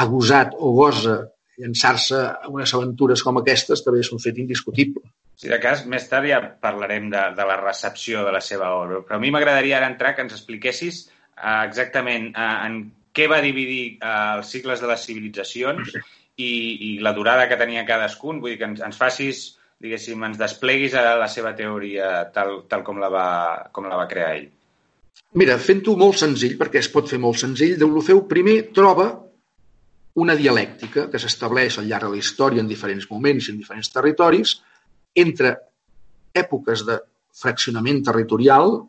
ha 0.00 0.06
gosat 0.08 0.54
o 0.56 0.72
gosa 0.76 1.18
llançar-se 1.60 2.20
a 2.20 2.48
unes 2.48 2.72
aventures 2.74 3.22
com 3.22 3.40
aquestes 3.40 3.82
també 3.84 4.00
és 4.00 4.12
un 4.14 4.22
fet 4.22 4.38
indiscutible. 4.40 5.02
Si 5.40 5.48
de 5.48 5.58
cas, 5.60 5.84
més 5.88 6.06
tard 6.08 6.28
ja 6.28 6.40
parlarem 6.62 7.10
de, 7.12 7.20
de 7.36 7.44
la 7.48 7.58
recepció 7.60 8.24
de 8.26 8.32
la 8.32 8.42
seva 8.44 8.72
obra, 8.76 9.02
però 9.04 9.18
a 9.18 9.22
mi 9.22 9.32
m'agradaria 9.32 9.78
ara 9.78 9.90
entrar 9.92 10.14
que 10.16 10.24
ens 10.24 10.36
expliquessis 10.36 11.06
uh, 11.08 11.62
exactament 11.66 12.30
uh, 12.32 12.56
en 12.66 12.80
què 13.16 13.28
va 13.28 13.40
dividir 13.44 13.98
uh, 13.98 14.40
els 14.40 14.52
cicles 14.52 14.80
de 14.80 14.90
les 14.90 15.06
civilitzacions 15.08 15.94
i, 16.40 16.50
i 16.50 16.90
la 17.04 17.14
durada 17.16 17.48
que 17.48 17.58
tenia 17.60 17.86
cadascun, 17.88 18.40
vull 18.40 18.54
dir 18.54 18.60
que 18.60 18.68
ens, 18.72 18.84
ens 18.84 19.00
facis, 19.00 19.42
diguéssim, 19.80 20.22
ens 20.28 20.38
despleguis 20.38 20.94
a 20.94 21.16
la 21.18 21.28
seva 21.32 21.54
teoria 21.56 22.10
tal, 22.34 22.62
tal 22.68 22.84
com, 22.86 23.00
la 23.00 23.08
va, 23.12 23.26
com 23.72 23.88
la 23.88 23.98
va 23.98 24.08
crear 24.10 24.34
ell. 24.36 24.48
Mira, 25.40 25.56
fent-ho 25.62 25.94
molt 25.98 26.18
senzill, 26.20 26.56
perquè 26.58 26.80
es 26.82 26.90
pot 26.92 27.08
fer 27.08 27.20
molt 27.22 27.38
senzill, 27.40 27.76
Deulofeu 27.78 28.24
primer 28.28 28.58
troba 28.76 29.08
una 30.20 30.34
dialèctica 30.36 31.06
que 31.10 31.20
s'estableix 31.22 31.78
al 31.78 31.86
llarg 31.88 32.08
de 32.08 32.16
la 32.16 32.20
història 32.20 32.62
en 32.62 32.68
diferents 32.68 33.06
moments 33.10 33.46
i 33.46 33.52
en 33.54 33.60
diferents 33.60 33.92
territoris 33.94 34.56
entre 35.22 35.54
èpoques 36.34 36.82
de 36.86 36.98
fraccionament 37.40 38.02
territorial, 38.06 38.80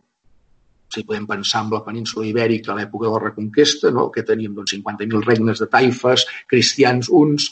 si 0.92 1.06
podem 1.08 1.28
pensar 1.30 1.62
en 1.64 1.72
la 1.72 1.84
península 1.86 2.26
ibèrica 2.28 2.74
a 2.74 2.80
l'època 2.80 3.08
de 3.08 3.14
la 3.14 3.22
Reconquesta, 3.24 3.94
no? 3.96 4.10
que 4.12 4.26
teníem 4.28 4.58
doncs, 4.58 4.74
50.000 4.76 5.24
regnes 5.24 5.62
de 5.62 5.70
taifes, 5.72 6.26
cristians 6.52 7.08
uns, 7.08 7.48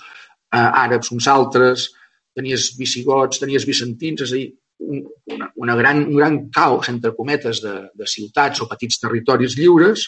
eh, 0.52 0.60
àrabs 0.60 1.14
uns 1.16 1.30
altres, 1.32 1.88
tenies 2.40 2.72
visigots, 2.80 3.42
tenies 3.44 3.68
bizantins, 3.68 4.24
és 4.26 4.34
a 4.34 4.40
dir, 4.40 4.48
un, 4.80 5.04
una, 5.36 5.52
una 5.56 5.76
gran, 5.76 6.06
un 6.08 6.16
gran 6.16 6.40
caos, 6.56 6.90
entre 6.90 7.12
cometes, 7.16 7.62
de, 7.66 7.76
de 7.94 8.08
ciutats 8.08 8.64
o 8.64 8.70
petits 8.72 9.02
territoris 9.04 9.58
lliures. 9.60 10.08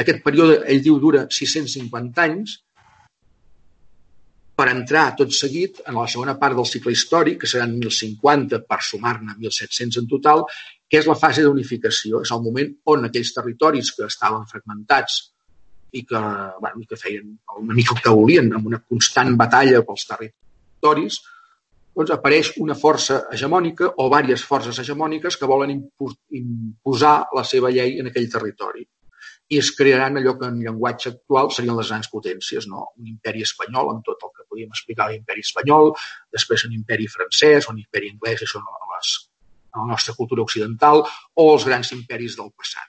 Aquest 0.00 0.24
període, 0.24 0.62
ell 0.72 0.82
diu, 0.84 0.98
dura 1.02 1.26
650 1.28 2.24
anys, 2.24 2.56
per 4.60 4.68
entrar 4.68 5.06
tot 5.16 5.32
seguit 5.32 5.78
en 5.88 5.96
la 5.96 6.06
segona 6.12 6.34
part 6.40 6.56
del 6.56 6.68
cicle 6.68 6.92
històric, 6.92 7.38
que 7.42 7.48
seran 7.48 7.78
1050 7.78 8.60
per 8.68 8.80
sumar-ne 8.84 9.36
1700 9.38 10.02
en 10.02 10.08
total, 10.08 10.44
que 10.90 11.00
és 11.00 11.08
la 11.08 11.16
fase 11.16 11.44
d'unificació. 11.46 12.20
És 12.26 12.32
el 12.36 12.42
moment 12.44 12.72
on 12.92 13.08
aquells 13.08 13.32
territoris 13.36 13.92
que 13.96 14.08
estaven 14.10 14.44
fragmentats 14.50 15.20
i 15.96 16.04
que, 16.06 16.20
bueno, 16.60 16.84
que 16.88 16.98
feien 17.00 17.32
una 17.56 17.76
mica 17.76 17.96
el 17.96 18.02
que 18.04 18.12
volien, 18.14 18.52
amb 18.56 18.68
una 18.68 18.82
constant 18.84 19.32
batalla 19.40 19.80
pels 19.86 20.04
territoris, 20.10 21.20
doncs 21.96 22.12
apareix 22.14 22.52
una 22.62 22.76
força 22.78 23.24
hegemònica 23.34 23.90
o 23.98 24.06
diverses 24.08 24.46
forces 24.46 24.78
hegemòniques 24.78 25.36
que 25.36 25.48
volen 25.50 25.74
imposar 25.74 27.16
la 27.36 27.44
seva 27.44 27.70
llei 27.74 27.98
en 28.00 28.10
aquell 28.10 28.30
territori 28.30 28.86
i 29.50 29.58
es 29.58 29.72
crearan 29.74 30.18
allò 30.18 30.36
que 30.38 30.46
en 30.46 30.60
llenguatge 30.62 31.10
actual 31.10 31.50
serien 31.50 31.74
les 31.76 31.88
grans 31.90 32.08
potències, 32.12 32.68
no? 32.70 32.84
un 33.00 33.08
imperi 33.10 33.42
espanyol 33.42 33.90
amb 33.90 34.04
tot 34.06 34.22
el 34.22 34.30
que 34.36 34.46
podíem 34.46 34.70
explicar 34.70 35.08
l'imperi 35.10 35.42
espanyol, 35.42 35.90
després 36.36 36.64
un 36.68 36.76
imperi 36.76 37.08
francès, 37.10 37.66
un 37.72 37.80
imperi 37.82 38.12
anglès, 38.14 38.44
això 38.46 38.62
no, 38.62 38.78
les, 38.94 39.10
a 39.74 39.82
la 39.82 39.88
nostra 39.90 40.14
cultura 40.14 40.46
occidental, 40.46 41.02
o 41.34 41.48
els 41.56 41.66
grans 41.66 41.90
imperis 41.96 42.38
del 42.38 42.52
passat. 42.54 42.86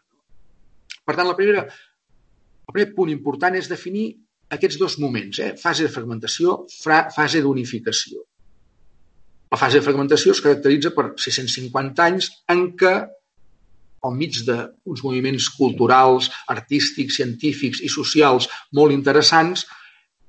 Per 1.01 1.15
tant, 1.17 1.25
la 1.31 1.37
primera, 1.39 1.65
el 1.65 2.75
primer 2.75 2.91
punt 2.93 3.09
important 3.09 3.57
és 3.57 3.69
definir 3.71 4.11
aquests 4.53 4.77
dos 4.77 4.99
moments, 5.01 5.41
eh? 5.41 5.55
fase 5.57 5.87
de 5.87 5.93
fragmentació, 5.93 6.59
fra, 6.83 7.07
fase 7.15 7.41
d'unificació. 7.41 8.21
La 9.51 9.59
fase 9.59 9.79
de 9.79 9.85
fragmentació 9.85 10.31
es 10.31 10.39
caracteritza 10.43 10.93
per 10.95 11.11
650 11.19 12.05
anys 12.05 12.29
en 12.53 12.69
què 12.79 12.93
al 14.07 14.15
mig 14.17 14.39
d'uns 14.47 15.03
moviments 15.05 15.49
culturals, 15.57 16.31
artístics, 16.49 17.19
científics 17.19 17.81
i 17.85 17.89
socials 17.91 18.47
molt 18.77 18.95
interessants, 18.95 19.65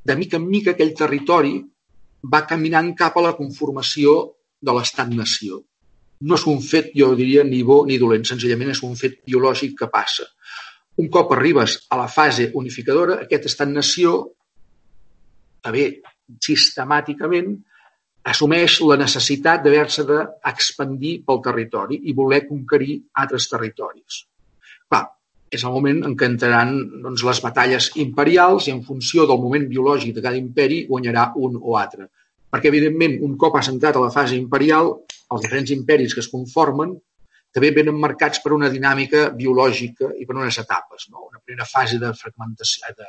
de 0.04 0.16
mica 0.18 0.36
en 0.40 0.48
mica 0.50 0.74
aquell 0.74 0.92
territori 0.98 1.54
va 2.34 2.42
caminant 2.50 2.92
cap 2.98 3.16
a 3.16 3.24
la 3.28 3.32
conformació 3.38 4.16
de 4.60 4.74
l'estat-nació. 4.76 5.62
No 6.22 6.36
és 6.38 6.44
un 6.50 6.60
fet, 6.62 6.92
jo 6.94 7.14
diria, 7.18 7.42
ni 7.46 7.62
bo 7.66 7.82
ni 7.86 7.98
dolent, 7.98 8.26
senzillament 8.26 8.74
és 8.74 8.82
un 8.86 8.94
fet 8.98 9.22
biològic 9.26 9.74
que 9.78 9.90
passa. 9.90 10.28
Un 11.02 11.08
cop 11.10 11.32
arribes 11.34 11.80
a 11.90 11.98
la 11.98 12.06
fase 12.10 12.50
unificadora, 12.58 13.22
aquest 13.24 13.48
estat-nació, 13.50 14.18
a 15.62 15.72
bé, 15.74 15.86
sistemàticament, 16.42 17.56
assumeix 18.30 18.78
la 18.86 18.98
necessitat 19.00 19.64
d'haver-se 19.64 20.04
d'expandir 20.08 21.14
pel 21.26 21.40
territori 21.44 21.98
i 22.06 22.14
voler 22.14 22.44
conquerir 22.46 23.00
altres 23.22 23.48
territoris. 23.50 24.22
Clar, 24.88 25.04
és 25.50 25.64
el 25.66 25.74
moment 25.74 26.02
en 26.08 26.16
què 26.18 26.28
entraran 26.30 26.74
doncs, 27.04 27.24
les 27.28 27.42
batalles 27.44 27.90
imperials 28.04 28.68
i 28.68 28.74
en 28.74 28.82
funció 28.86 29.26
del 29.26 29.42
moment 29.42 29.66
biològic 29.68 30.14
de 30.16 30.24
cada 30.24 30.38
imperi 30.38 30.84
guanyarà 30.90 31.32
un 31.36 31.58
o 31.60 31.76
altre. 31.80 32.08
Perquè, 32.52 32.68
evidentment, 32.68 33.18
un 33.26 33.34
cop 33.40 33.56
has 33.58 33.70
entrat 33.72 33.96
a 33.96 34.04
la 34.04 34.12
fase 34.14 34.36
imperial, 34.36 34.92
els 35.32 35.42
diferents 35.42 35.72
imperis 35.74 36.14
que 36.14 36.22
es 36.22 36.30
conformen 36.30 36.94
també 37.52 37.70
venen 37.76 37.98
marcats 38.00 38.40
per 38.44 38.54
una 38.56 38.70
dinàmica 38.72 39.26
biològica 39.36 40.12
i 40.20 40.24
per 40.28 40.36
unes 40.38 40.58
etapes. 40.60 41.08
No? 41.10 41.26
Una 41.28 41.40
primera 41.40 41.68
fase 41.68 41.98
de 42.00 42.12
fragmentació 42.16 42.92
de, 42.96 43.08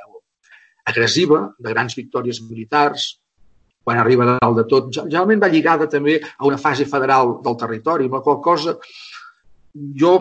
agressiva, 0.91 1.45
de 1.59 1.71
grans 1.75 1.95
victòries 1.95 2.41
militars, 2.49 3.07
quan 3.83 3.99
arriba 3.99 4.25
a 4.25 4.37
dalt 4.39 4.59
de 4.61 4.65
tot. 4.71 4.91
Generalment 4.95 5.41
va 5.43 5.51
lligada 5.51 5.89
també 5.91 6.19
a 6.21 6.47
una 6.47 6.59
fase 6.61 6.87
federal 6.89 7.37
del 7.43 7.57
territori, 7.59 8.07
amb 8.07 8.17
la 8.19 8.23
qual 8.25 8.39
cosa 8.41 8.77
jo, 9.73 10.13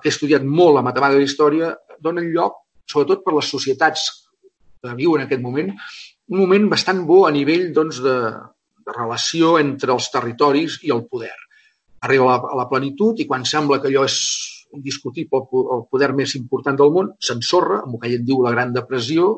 que 0.00 0.08
he 0.08 0.12
estudiat 0.12 0.44
molt 0.46 0.78
la 0.78 0.84
matemàtica 0.86 1.20
i 1.20 1.24
la 1.24 1.28
història, 1.28 1.70
donen 2.00 2.30
lloc, 2.32 2.60
sobretot 2.90 3.24
per 3.24 3.34
les 3.36 3.50
societats 3.50 4.06
que 4.84 4.96
viuen 4.96 5.22
en 5.22 5.28
aquest 5.28 5.42
moment, 5.42 5.72
un 6.30 6.40
moment 6.40 6.68
bastant 6.72 7.04
bo 7.08 7.24
a 7.26 7.32
nivell 7.34 7.70
doncs, 7.76 8.00
de, 8.04 8.16
de 8.84 8.96
relació 8.96 9.58
entre 9.60 9.92
els 9.96 10.08
territoris 10.12 10.78
i 10.84 10.92
el 10.94 11.04
poder. 11.10 11.34
Arriba 12.04 12.28
a 12.28 12.32
la, 12.32 12.52
a 12.54 12.58
la 12.62 12.68
plenitud 12.70 13.20
i 13.20 13.28
quan 13.28 13.44
sembla 13.48 13.80
que 13.80 13.90
allò 13.90 14.04
és 14.08 14.18
indiscutible 14.74 15.40
el 15.76 15.84
poder 15.90 16.12
més 16.16 16.34
important 16.38 16.76
del 16.78 16.92
món, 16.94 17.12
s'ensorra, 17.22 17.82
amb 17.84 17.96
el 17.96 18.02
que 18.02 18.10
ell 18.10 18.24
diu 18.26 18.42
la 18.44 18.52
Gran 18.54 18.72
Depressió, 18.74 19.34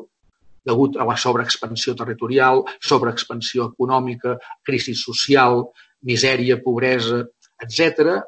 degut 0.67 0.97
a 0.99 1.07
la 1.07 1.15
sobreexpansió 1.19 1.95
territorial, 1.95 2.63
sobreexpansió 2.83 3.71
econòmica, 3.71 4.35
crisi 4.67 4.95
social, 4.99 5.63
misèria, 6.07 6.59
pobresa, 6.63 7.23
etc. 7.63 8.19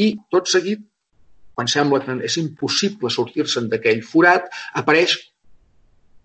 I 0.00 0.10
tot 0.32 0.50
seguit, 0.50 0.82
quan 1.54 1.70
sembla 1.70 2.02
que 2.02 2.16
és 2.26 2.36
impossible 2.40 3.12
sortir-se'n 3.12 3.68
d'aquell 3.70 4.02
forat, 4.02 4.48
apareix 4.80 5.16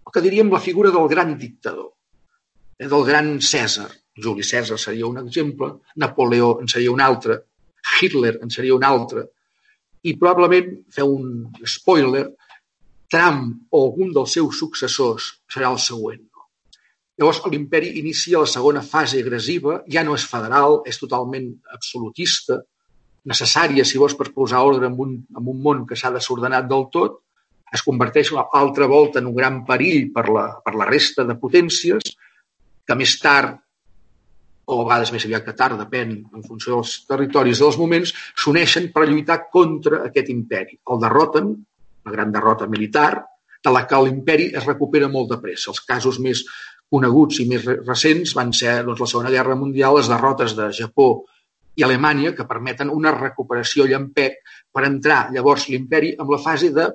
el 0.09 0.13
que 0.15 0.23
diríem 0.25 0.49
la 0.49 0.61
figura 0.63 0.91
del 0.95 1.07
gran 1.11 1.35
dictador, 1.37 1.91
eh, 2.79 2.87
del 2.87 3.05
gran 3.05 3.35
Cèsar. 3.39 3.89
Juli 4.19 4.43
Cèsar 4.43 4.79
seria 4.81 5.07
un 5.07 5.19
exemple, 5.21 5.75
Napoleó 5.95 6.57
en 6.61 6.67
seria 6.67 6.91
un 6.91 7.01
altre, 7.01 7.43
Hitler 8.01 8.39
en 8.41 8.49
seria 8.49 8.75
un 8.75 8.83
altre, 8.83 9.27
i 10.03 10.15
probablement, 10.17 10.71
feu 10.95 11.13
un 11.13 11.29
spoiler, 11.67 12.25
Trump 13.09 13.53
o 13.71 13.85
algun 13.87 14.11
dels 14.15 14.35
seus 14.37 14.59
successors 14.61 15.29
serà 15.49 15.71
el 15.73 15.79
següent. 15.81 16.25
Llavors, 17.19 17.41
l'imperi 17.51 17.97
inicia 17.99 18.39
la 18.39 18.47
segona 18.47 18.81
fase 18.85 19.19
agressiva, 19.19 19.81
ja 19.91 20.05
no 20.07 20.13
és 20.15 20.23
federal, 20.23 20.77
és 20.87 20.99
totalment 21.01 21.49
absolutista, 21.75 22.61
necessària, 23.27 23.83
si 23.83 23.99
vols, 23.99 24.15
per 24.15 24.29
posar 24.35 24.61
ordre 24.63 24.87
en 24.87 24.95
un, 24.95 25.17
en 25.35 25.49
un 25.53 25.57
món 25.65 25.81
que 25.89 25.97
s'ha 25.99 26.13
desordenat 26.15 26.69
del 26.69 26.85
tot, 26.93 27.19
es 27.75 27.83
converteix 27.85 28.31
una 28.33 28.45
altra 28.55 28.87
volta 28.87 29.19
en 29.19 29.27
un 29.29 29.35
gran 29.35 29.63
perill 29.65 30.13
per 30.13 30.29
la, 30.31 30.45
per 30.63 30.73
la 30.79 30.87
resta 30.89 31.25
de 31.27 31.35
potències, 31.41 32.13
que 32.87 32.97
més 32.97 33.17
tard, 33.21 33.59
o 34.69 34.79
a 34.79 34.85
vegades 34.85 35.11
més 35.13 35.25
aviat 35.25 35.45
que 35.45 35.57
tard, 35.57 35.77
depèn 35.81 36.15
en 36.23 36.45
funció 36.45 36.77
dels 36.77 36.95
territoris 37.09 37.61
dels 37.61 37.77
moments, 37.81 38.13
s'uneixen 38.37 38.89
per 38.95 39.09
lluitar 39.09 39.41
contra 39.51 40.05
aquest 40.07 40.31
imperi. 40.33 40.79
El 40.89 41.03
derroten, 41.03 41.51
una 42.09 42.17
gran 42.17 42.31
derrota 42.33 42.67
militar, 42.67 43.25
de 43.63 43.71
la 43.71 43.85
que 43.87 43.99
l'imperi 44.01 44.49
es 44.55 44.65
recupera 44.65 45.09
molt 45.11 45.29
de 45.33 45.39
pressa. 45.41 45.69
Els 45.71 45.81
casos 45.85 46.19
més 46.23 46.45
coneguts 46.89 47.41
i 47.43 47.47
més 47.49 47.65
recents 47.65 48.33
van 48.37 48.53
ser 48.55 48.79
doncs, 48.85 49.01
la 49.03 49.09
Segona 49.11 49.33
Guerra 49.33 49.57
Mundial, 49.59 49.99
les 49.99 50.09
derrotes 50.09 50.55
de 50.57 50.71
Japó 50.73 51.09
i 51.75 51.83
Alemanya, 51.85 52.33
que 52.35 52.47
permeten 52.47 52.89
una 52.89 53.13
recuperació 53.15 53.85
llampec 53.87 54.39
per 54.73 54.87
entrar 54.87 55.27
llavors 55.35 55.67
l'imperi 55.69 56.15
en 56.17 56.31
la 56.31 56.41
fase 56.41 56.71
de 56.75 56.87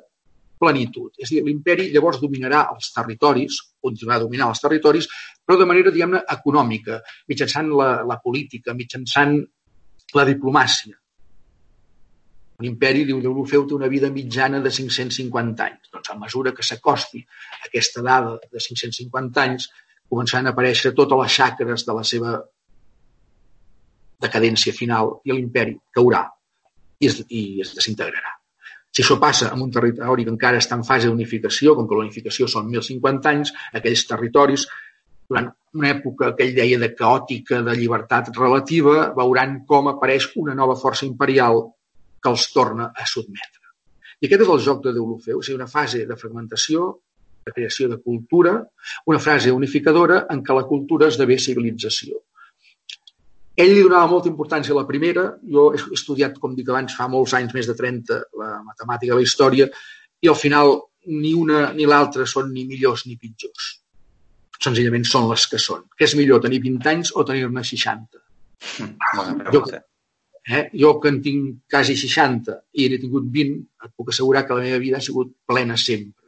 plenitud. 0.58 1.12
És 1.18 1.30
a 1.30 1.36
dir, 1.36 1.44
l'imperi 1.44 1.90
llavors 1.92 2.20
dominarà 2.22 2.64
els 2.74 2.90
territoris, 2.96 3.60
continuarà 3.84 4.24
dominant 4.24 4.54
els 4.54 4.64
territoris, 4.64 5.08
però 5.44 5.60
de 5.60 5.68
manera, 5.68 5.92
diguem-ne, 5.94 6.24
econòmica, 6.34 7.00
mitjançant 7.28 7.70
la, 7.76 7.90
la 8.08 8.18
política, 8.24 8.74
mitjançant 8.74 9.38
la 10.14 10.26
diplomàcia. 10.28 10.96
Un 12.64 12.70
imperi, 12.70 13.02
diu 13.04 13.18
Deulofeu, 13.20 13.66
té 13.68 13.74
una 13.76 13.90
vida 13.92 14.08
mitjana 14.08 14.60
de 14.64 14.70
550 14.72 15.64
anys. 15.64 15.88
Doncs 15.92 16.10
a 16.10 16.14
mesura 16.16 16.52
que 16.56 16.64
s'acosti 16.64 17.20
aquesta 17.66 18.00
dada 18.06 18.38
de 18.40 18.62
550 18.66 19.42
anys, 19.42 19.66
començaran 20.08 20.48
a 20.48 20.54
aparèixer 20.54 20.94
totes 20.96 21.20
les 21.20 21.34
xacres 21.34 21.84
de 21.84 21.96
la 21.98 22.04
seva 22.08 22.38
decadència 24.24 24.72
final 24.72 25.18
i 25.28 25.34
l'imperi 25.34 25.76
caurà 25.92 26.22
i 27.04 27.10
es, 27.10 27.20
i 27.28 27.60
es 27.60 27.74
desintegrarà. 27.76 28.32
Si 28.94 29.04
això 29.04 29.18
passa 29.20 29.50
en 29.52 29.60
un 29.60 29.74
territori 29.74 30.24
que 30.24 30.32
encara 30.32 30.62
està 30.62 30.78
en 30.78 30.86
fase 30.88 31.10
d'unificació, 31.10 31.76
com 31.76 31.90
que 31.90 32.00
la 32.00 32.06
unificació 32.06 32.48
són 32.48 32.72
1.050 32.72 33.32
anys, 33.34 33.52
aquells 33.76 34.06
territoris, 34.08 34.68
durant 35.28 35.52
una 35.76 35.92
època 35.92 36.32
que 36.32 36.48
ell 36.48 36.56
deia 36.56 36.80
de 36.80 36.94
caòtica, 36.96 37.60
de 37.66 37.76
llibertat 37.76 38.32
relativa, 38.38 39.10
veuran 39.20 39.64
com 39.68 39.92
apareix 39.92 40.32
una 40.40 40.56
nova 40.56 40.80
força 40.80 41.04
imperial 41.10 41.66
que 42.24 42.32
els 42.32 42.48
torna 42.52 42.90
a 42.96 43.04
sotmetre. 43.04 43.60
I 44.20 44.28
aquest 44.28 44.44
és 44.46 44.52
el 44.54 44.62
joc 44.64 44.84
de 44.84 44.94
Deulofeu, 44.96 45.40
és 45.42 45.48
a 45.50 45.52
dir, 45.52 45.58
una 45.58 45.68
fase 45.68 46.06
de 46.08 46.16
fragmentació, 46.16 46.86
de 47.44 47.52
creació 47.52 47.90
de 47.90 47.98
cultura, 48.00 48.54
una 49.12 49.20
fase 49.20 49.52
unificadora 49.52 50.22
en 50.32 50.40
què 50.44 50.56
la 50.56 50.64
cultura 50.70 51.10
esdevé 51.12 51.36
civilització. 51.36 52.22
Ell 53.60 53.70
li 53.70 53.84
donava 53.84 54.08
molta 54.10 54.30
importància 54.30 54.72
a 54.74 54.78
la 54.80 54.86
primera, 54.88 55.26
jo 55.44 55.68
he 55.74 55.82
estudiat, 55.94 56.40
com 56.42 56.56
dic 56.56 56.72
abans, 56.72 56.96
fa 56.96 57.06
molts 57.12 57.36
anys, 57.38 57.52
més 57.54 57.68
de 57.68 57.76
30, 57.78 58.18
la 58.40 58.50
matemàtica, 58.64 59.14
la 59.14 59.22
història, 59.22 59.68
i 60.24 60.32
al 60.32 60.40
final 60.40 60.74
ni 61.12 61.34
una 61.36 61.68
ni 61.76 61.86
l'altra 61.86 62.26
són 62.26 62.50
ni 62.54 62.64
millors 62.66 63.04
ni 63.06 63.18
pitjors. 63.20 63.74
Senzillament 64.64 65.04
són 65.06 65.28
les 65.28 65.44
que 65.50 65.60
són. 65.60 65.84
Què 65.94 66.08
és 66.08 66.16
millor, 66.18 66.40
tenir 66.42 66.62
20 66.64 66.90
anys 66.94 67.12
o 67.14 67.26
tenir-ne 67.28 67.62
60? 67.68 68.22
Bona 68.80 69.36
pregunta. 69.44 69.82
Jo, 69.84 69.93
Eh? 70.44 70.68
Jo, 70.76 70.98
que 71.00 71.08
en 71.08 71.22
tinc 71.24 71.62
quasi 71.72 71.96
60 71.96 72.58
i 72.76 72.88
n'he 72.90 73.00
tingut 73.00 73.30
20, 73.32 73.62
et 73.86 73.92
puc 73.96 74.10
assegurar 74.12 74.44
que 74.44 74.58
la 74.58 74.66
meva 74.66 74.80
vida 74.82 74.98
ha 74.98 75.04
sigut 75.04 75.32
plena 75.48 75.78
sempre. 75.80 76.20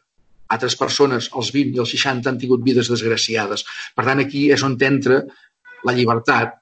Altres 0.55 0.77
persones, 0.79 1.29
els 1.37 1.51
20 1.53 1.77
i 1.77 1.83
els 1.83 1.93
60, 1.93 2.31
han 2.31 2.39
tingut 2.41 2.63
vides 2.65 2.89
desgraciades. 2.89 3.67
Per 3.97 4.07
tant, 4.07 4.23
aquí 4.23 4.47
és 4.55 4.65
on 4.65 4.79
entra 4.89 5.21
la 5.85 5.95
llibertat 5.97 6.57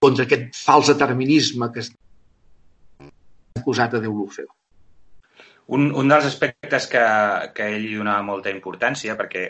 contra 0.00 0.24
aquest 0.24 0.56
fals 0.56 0.92
determinisme 0.92 1.68
que 1.74 1.82
és 1.84 1.92
acusat 3.60 3.96
a 3.96 4.00
Déu 4.00 4.14
l'Ofeu. 4.16 4.48
Un, 5.76 5.90
un 5.98 6.08
dels 6.08 6.28
aspectes 6.28 6.86
que, 6.88 7.04
que 7.56 7.68
ell 7.76 7.88
donava 7.98 8.22
molta 8.22 8.52
importància, 8.54 9.16
perquè 9.18 9.48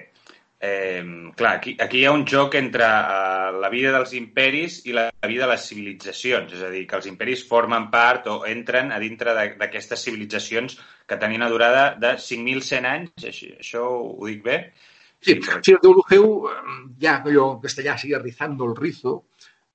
Eh, 0.58 1.04
clar, 1.36 1.56
aquí, 1.58 1.76
aquí 1.78 1.98
hi 2.00 2.06
ha 2.08 2.12
un 2.16 2.24
joc 2.24 2.54
entre 2.56 2.86
eh, 2.86 3.50
la 3.60 3.68
vida 3.68 3.90
dels 3.92 4.14
imperis 4.16 4.78
i 4.88 4.94
la, 4.96 5.10
la 5.12 5.28
vida 5.28 5.44
de 5.44 5.52
les 5.52 5.66
civilitzacions, 5.68 6.54
és 6.56 6.62
a 6.64 6.70
dir, 6.72 6.86
que 6.88 6.96
els 6.96 7.08
imperis 7.10 7.44
formen 7.48 7.90
part 7.92 8.30
o 8.32 8.38
entren 8.48 8.92
a 8.92 9.00
dintre 9.02 9.34
d'aquestes 9.36 10.06
civilitzacions 10.08 10.78
que 11.06 11.18
tenien 11.20 11.44
una 11.44 11.52
durada 11.52 11.90
de 12.00 12.14
5.100 12.16 12.88
anys, 12.92 13.28
això, 13.32 13.52
això 13.60 13.84
ho 13.84 14.30
dic 14.30 14.42
bé? 14.46 14.58
Sí, 15.20 15.36
sí 15.42 15.74
el 15.74 15.82
Deulogeu, 15.82 16.26
ja 17.02 17.18
allò 17.20 17.50
en 17.54 17.60
castellà 17.60 17.98
sigue 18.00 18.22
rizando 18.22 18.64
el 18.68 18.76
rizo, 18.80 19.16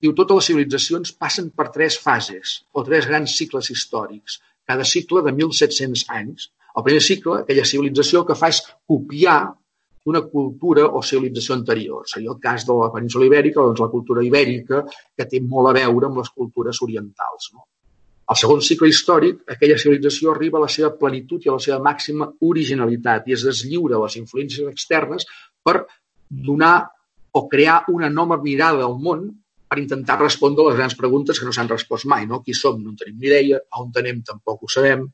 diu 0.01 0.17
totes 0.17 0.39
les 0.39 0.49
civilitzacions 0.49 1.13
passen 1.21 1.53
per 1.53 1.69
tres 1.75 1.99
fases 2.01 2.57
o 2.73 2.81
tres 2.87 3.05
grans 3.09 3.37
cicles 3.37 3.69
històrics, 3.69 4.41
cada 4.65 4.85
cicle 4.87 5.21
de 5.25 5.33
1.700 5.37 6.07
anys. 6.17 6.49
El 6.77 6.85
primer 6.87 7.01
cicle, 7.03 7.41
aquella 7.41 7.67
civilització 7.67 8.23
que 8.25 8.37
fa 8.39 8.49
és 8.53 8.61
copiar 8.87 9.41
d'una 10.05 10.21
cultura 10.29 10.87
o 10.87 11.01
civilització 11.05 11.55
anterior. 11.57 12.07
Seria 12.09 12.31
el 12.33 12.39
cas 12.41 12.65
de 12.67 12.77
la 12.77 12.89
península 12.93 13.27
ibèrica, 13.27 13.61
doncs 13.61 13.83
la 13.83 13.91
cultura 13.91 14.23
ibèrica, 14.25 14.81
que 15.17 15.27
té 15.29 15.41
molt 15.41 15.69
a 15.69 15.75
veure 15.77 16.09
amb 16.09 16.21
les 16.21 16.31
cultures 16.33 16.81
orientals. 16.87 17.51
No? 17.53 17.67
Al 18.31 18.39
segon 18.39 18.61
cicle 18.63 18.87
històric, 18.87 19.41
aquella 19.55 19.77
civilització 19.81 20.31
arriba 20.31 20.57
a 20.59 20.63
la 20.63 20.71
seva 20.71 20.93
plenitud 20.97 21.43
i 21.43 21.51
a 21.51 21.57
la 21.57 21.63
seva 21.63 21.81
màxima 21.83 22.29
originalitat 22.47 23.27
i 23.27 23.35
es 23.35 23.43
deslliura 23.47 23.97
de 23.97 24.03
les 24.05 24.17
influències 24.21 24.69
externes 24.71 25.27
per 25.61 25.81
donar 26.49 26.75
o 27.35 27.47
crear 27.51 27.81
una 27.91 28.09
nova 28.09 28.37
mirada 28.41 28.85
al 28.87 28.95
món 28.99 29.27
per 29.71 29.79
intentar 29.79 30.17
respondre 30.19 30.65
les 30.67 30.77
grans 30.79 30.95
preguntes 30.99 31.39
que 31.39 31.47
no 31.47 31.53
s'han 31.55 31.69
respost 31.71 32.07
mai. 32.07 32.25
No? 32.27 32.41
Qui 32.45 32.55
som? 32.55 32.79
No 32.83 32.91
en 32.91 32.97
tenim 32.99 33.19
ni 33.19 33.29
idea. 33.29 33.59
On 33.79 33.91
tenem? 33.95 34.23
Tampoc 34.27 34.63
ho 34.63 34.71
sabem. 34.71 35.05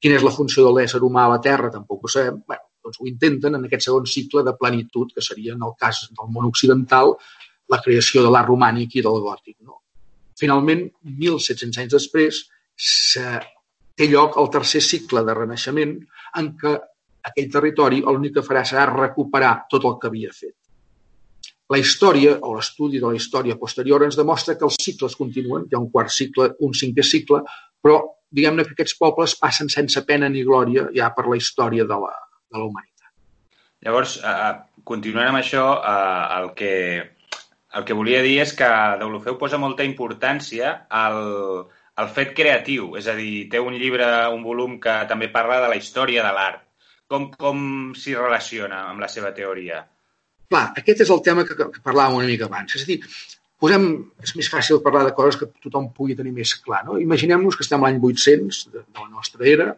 Quina 0.00 0.18
és 0.18 0.24
la 0.26 0.32
funció 0.34 0.66
de 0.66 0.72
l'ésser 0.76 1.00
humà 1.04 1.24
a 1.26 1.34
la 1.34 1.38
Terra? 1.44 1.70
Tampoc 1.74 2.04
ho 2.04 2.12
sabem. 2.12 2.42
Bé, 2.48 2.58
doncs 2.88 3.02
ho 3.02 3.08
intenten 3.10 3.58
en 3.58 3.68
aquest 3.68 3.86
segon 3.86 4.08
cicle 4.08 4.42
de 4.46 4.56
plenitud, 4.58 5.12
que 5.14 5.24
seria, 5.24 5.54
en 5.54 5.62
el 5.68 5.76
cas 5.78 6.06
del 6.08 6.32
món 6.34 6.48
occidental, 6.48 7.14
la 7.68 7.80
creació 7.84 8.24
de 8.24 8.32
l'art 8.32 8.48
romànic 8.48 8.96
i 8.96 9.04
del 9.04 9.20
gòtic. 9.24 9.58
No? 9.60 9.82
Finalment, 10.40 10.86
1.700 11.04 11.82
anys 11.84 11.94
després, 11.94 12.44
té 13.98 14.06
lloc 14.06 14.38
el 14.40 14.52
tercer 14.54 14.80
cicle 14.84 15.24
de 15.26 15.34
renaixement 15.34 15.96
en 16.38 16.52
què 16.60 16.76
aquell 17.28 17.50
territori 17.52 18.00
l'únic 18.04 18.38
que 18.38 18.46
farà 18.46 18.62
serà 18.64 18.86
recuperar 18.90 19.54
tot 19.70 19.84
el 19.84 19.98
que 20.00 20.10
havia 20.10 20.34
fet. 20.34 20.54
La 21.68 21.80
història, 21.82 22.38
o 22.48 22.54
l'estudi 22.54 23.00
de 23.02 23.10
la 23.10 23.18
història 23.18 23.58
posterior, 23.60 24.04
ens 24.06 24.16
demostra 24.16 24.54
que 24.56 24.64
els 24.64 24.78
cicles 24.80 25.16
continuen, 25.18 25.66
hi 25.68 25.76
ha 25.76 25.82
un 25.82 25.90
quart 25.92 26.14
cicle, 26.14 26.54
un 26.64 26.72
cinquè 26.72 27.04
cicle, 27.04 27.42
però 27.82 27.98
diguem-ne 28.32 28.64
que 28.64 28.72
aquests 28.76 28.96
pobles 29.00 29.34
passen 29.40 29.68
sense 29.72 30.00
pena 30.08 30.30
ni 30.32 30.46
glòria 30.46 30.86
ja 30.94 31.10
per 31.16 31.26
la 31.28 31.36
història 31.36 31.84
de 31.90 31.98
la, 32.06 32.14
de 32.52 32.58
la 32.58 32.66
humanitat. 32.68 33.12
Llavors, 33.86 34.18
eh, 34.24 34.52
continuant 34.84 35.30
amb 35.30 35.40
això, 35.40 35.64
eh, 35.78 36.38
el, 36.38 36.52
que, 36.58 36.72
el 37.78 37.84
que 37.84 37.96
volia 37.98 38.22
dir 38.26 38.38
és 38.42 38.54
que 38.58 38.68
Deulofeu 39.00 39.38
posa 39.38 39.60
molta 39.60 39.86
importància 39.86 40.72
al, 41.02 41.20
al 41.98 42.10
fet 42.14 42.34
creatiu, 42.38 42.94
és 42.98 43.06
a 43.06 43.14
dir, 43.18 43.48
té 43.52 43.60
un 43.62 43.76
llibre, 43.78 44.08
un 44.34 44.42
volum 44.46 44.78
que 44.82 44.96
també 45.10 45.30
parla 45.34 45.60
de 45.64 45.70
la 45.72 45.78
història 45.78 46.26
de 46.26 46.34
l'art. 46.34 46.64
Com, 47.08 47.30
com 47.32 47.60
s'hi 47.96 48.12
relaciona 48.18 48.82
amb 48.90 49.00
la 49.00 49.08
seva 49.08 49.32
teoria? 49.36 49.80
Clar, 50.48 50.66
aquest 50.80 51.04
és 51.04 51.10
el 51.12 51.22
tema 51.24 51.44
que, 51.48 51.56
que 51.56 51.84
parlàvem 51.84 52.18
una 52.18 52.28
mica 52.28 52.48
abans. 52.48 52.74
És 52.76 52.84
a 52.84 52.88
dir, 52.88 52.98
posem, 53.60 53.86
és 54.24 54.34
més 54.36 54.50
fàcil 54.52 54.82
parlar 54.84 55.06
de 55.06 55.14
coses 55.16 55.38
que 55.40 55.48
tothom 55.64 55.88
pugui 55.96 56.16
tenir 56.18 56.34
més 56.36 56.52
clar. 56.64 56.82
No? 56.86 56.98
Imaginem-nos 57.00 57.56
que 57.56 57.64
estem 57.64 57.84
l'any 57.84 58.00
800 58.00 58.60
de, 58.74 58.84
de 58.84 59.04
la 59.04 59.08
nostra 59.08 59.48
era, 59.48 59.70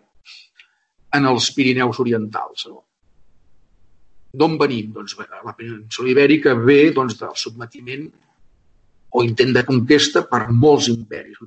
en 1.17 1.29
els 1.31 1.51
Pirineus 1.57 2.01
orientals. 2.03 2.67
No? 2.71 2.83
D'on 4.41 4.57
venim? 4.59 4.93
Doncs 4.95 5.17
la 5.19 5.55
península 5.57 6.13
ibèrica 6.13 6.55
ve 6.55 6.83
doncs, 6.95 7.19
del 7.21 7.35
sotmetiment 7.45 8.07
o 9.11 9.25
intent 9.27 9.57
de 9.57 9.65
conquesta 9.67 10.23
per 10.31 10.45
molts 10.51 10.87
imperis, 10.93 11.41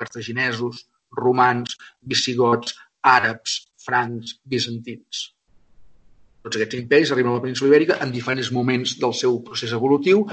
cartaginesos, 0.00 0.86
romans, 1.16 1.76
visigots, 2.00 2.78
àrabs, 3.04 3.58
francs, 3.84 4.38
bizantins. 4.48 5.26
Tots 6.40 6.56
aquests 6.56 6.78
imperis 6.78 7.12
arriben 7.12 7.34
a 7.34 7.36
la 7.36 7.44
península 7.44 7.68
ibèrica 7.74 7.98
en 8.00 8.12
diferents 8.14 8.48
moments 8.56 8.96
del 9.02 9.12
seu 9.16 9.36
procés 9.44 9.74
evolutiu, 9.76 10.24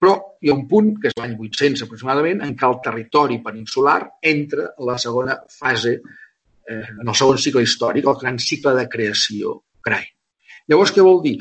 però 0.00 0.14
hi 0.40 0.50
ha 0.50 0.54
un 0.56 0.66
punt, 0.70 0.94
que 1.00 1.10
és 1.10 1.16
l'any 1.18 1.34
800 1.34 1.82
aproximadament, 1.84 2.44
en 2.46 2.54
què 2.56 2.68
el 2.68 2.78
territori 2.84 3.40
peninsular 3.44 3.98
entra 4.34 4.70
a 4.70 4.86
la 4.86 4.96
segona 5.02 5.36
fase 5.50 5.98
eh, 6.70 6.86
en 7.00 7.08
el 7.08 7.18
segon 7.18 7.40
cicle 7.42 7.64
històric, 7.66 8.06
el 8.06 8.18
gran 8.22 8.38
cicle 8.38 8.74
de 8.78 8.86
creació, 8.92 9.58
crai. 9.84 10.06
Llavors, 10.70 10.94
què 10.94 11.04
vol 11.04 11.22
dir? 11.24 11.36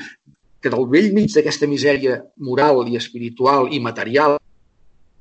Que 0.60 0.72
del 0.74 0.88
vell 0.92 1.12
mig 1.16 1.32
d'aquesta 1.34 1.70
misèria 1.70 2.20
moral 2.50 2.82
i 2.90 2.98
espiritual 3.00 3.70
i 3.72 3.80
material, 3.84 4.38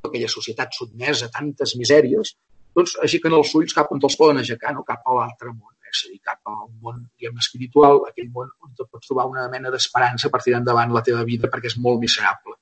aquella 0.09 0.31
societat 0.33 0.75
sotmesa 0.75 1.29
a 1.29 1.35
tantes 1.35 1.75
misèries, 1.79 2.37
doncs 2.77 2.95
aixequen 3.05 3.35
els 3.35 3.53
ulls 3.59 3.75
cap 3.75 3.91
on 3.93 4.01
els 4.09 4.17
poden 4.19 4.41
aixecar, 4.41 4.73
no? 4.75 4.85
cap 4.87 5.05
a 5.05 5.17
l'altre 5.19 5.53
món, 5.53 5.75
eh? 5.83 5.93
és 5.93 6.05
a 6.07 6.13
dir, 6.13 6.21
cap 6.31 6.41
a 6.47 6.55
un 6.65 6.75
món 6.85 7.03
diguem, 7.19 7.37
espiritual, 7.43 8.05
aquell 8.09 8.31
món 8.35 8.51
on 8.65 8.75
pots 8.79 9.11
trobar 9.11 9.27
una 9.31 9.49
mena 9.53 9.73
d'esperança 9.75 10.31
per 10.33 10.43
tirar 10.45 10.63
endavant 10.63 10.95
la 10.95 11.05
teva 11.05 11.25
vida 11.29 11.51
perquè 11.53 11.73
és 11.73 11.79
molt 11.85 12.01
miserable. 12.05 12.57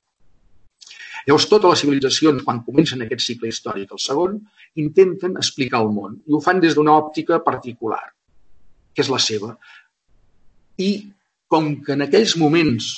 Llavors, 1.27 1.49
totes 1.51 1.73
les 1.73 1.81
civilitzacions, 1.83 2.45
quan 2.47 2.61
comencen 2.62 3.03
aquest 3.03 3.25
cicle 3.25 3.51
històric, 3.51 3.91
el 3.91 4.03
segon, 4.03 4.37
intenten 4.79 5.35
explicar 5.41 5.81
el 5.83 5.91
món 5.95 6.21
i 6.23 6.37
ho 6.37 6.41
fan 6.45 6.62
des 6.62 6.77
d'una 6.77 6.95
òptica 6.95 7.41
particular, 7.43 8.03
que 8.95 9.03
és 9.03 9.11
la 9.11 9.19
seva. 9.23 9.57
I 10.79 10.91
com 11.51 11.73
que 11.83 11.97
en 11.97 12.07
aquells 12.07 12.37
moments 12.39 12.93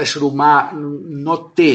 l'ésser 0.00 0.24
humà 0.24 0.70
no 0.72 1.36
té 1.56 1.72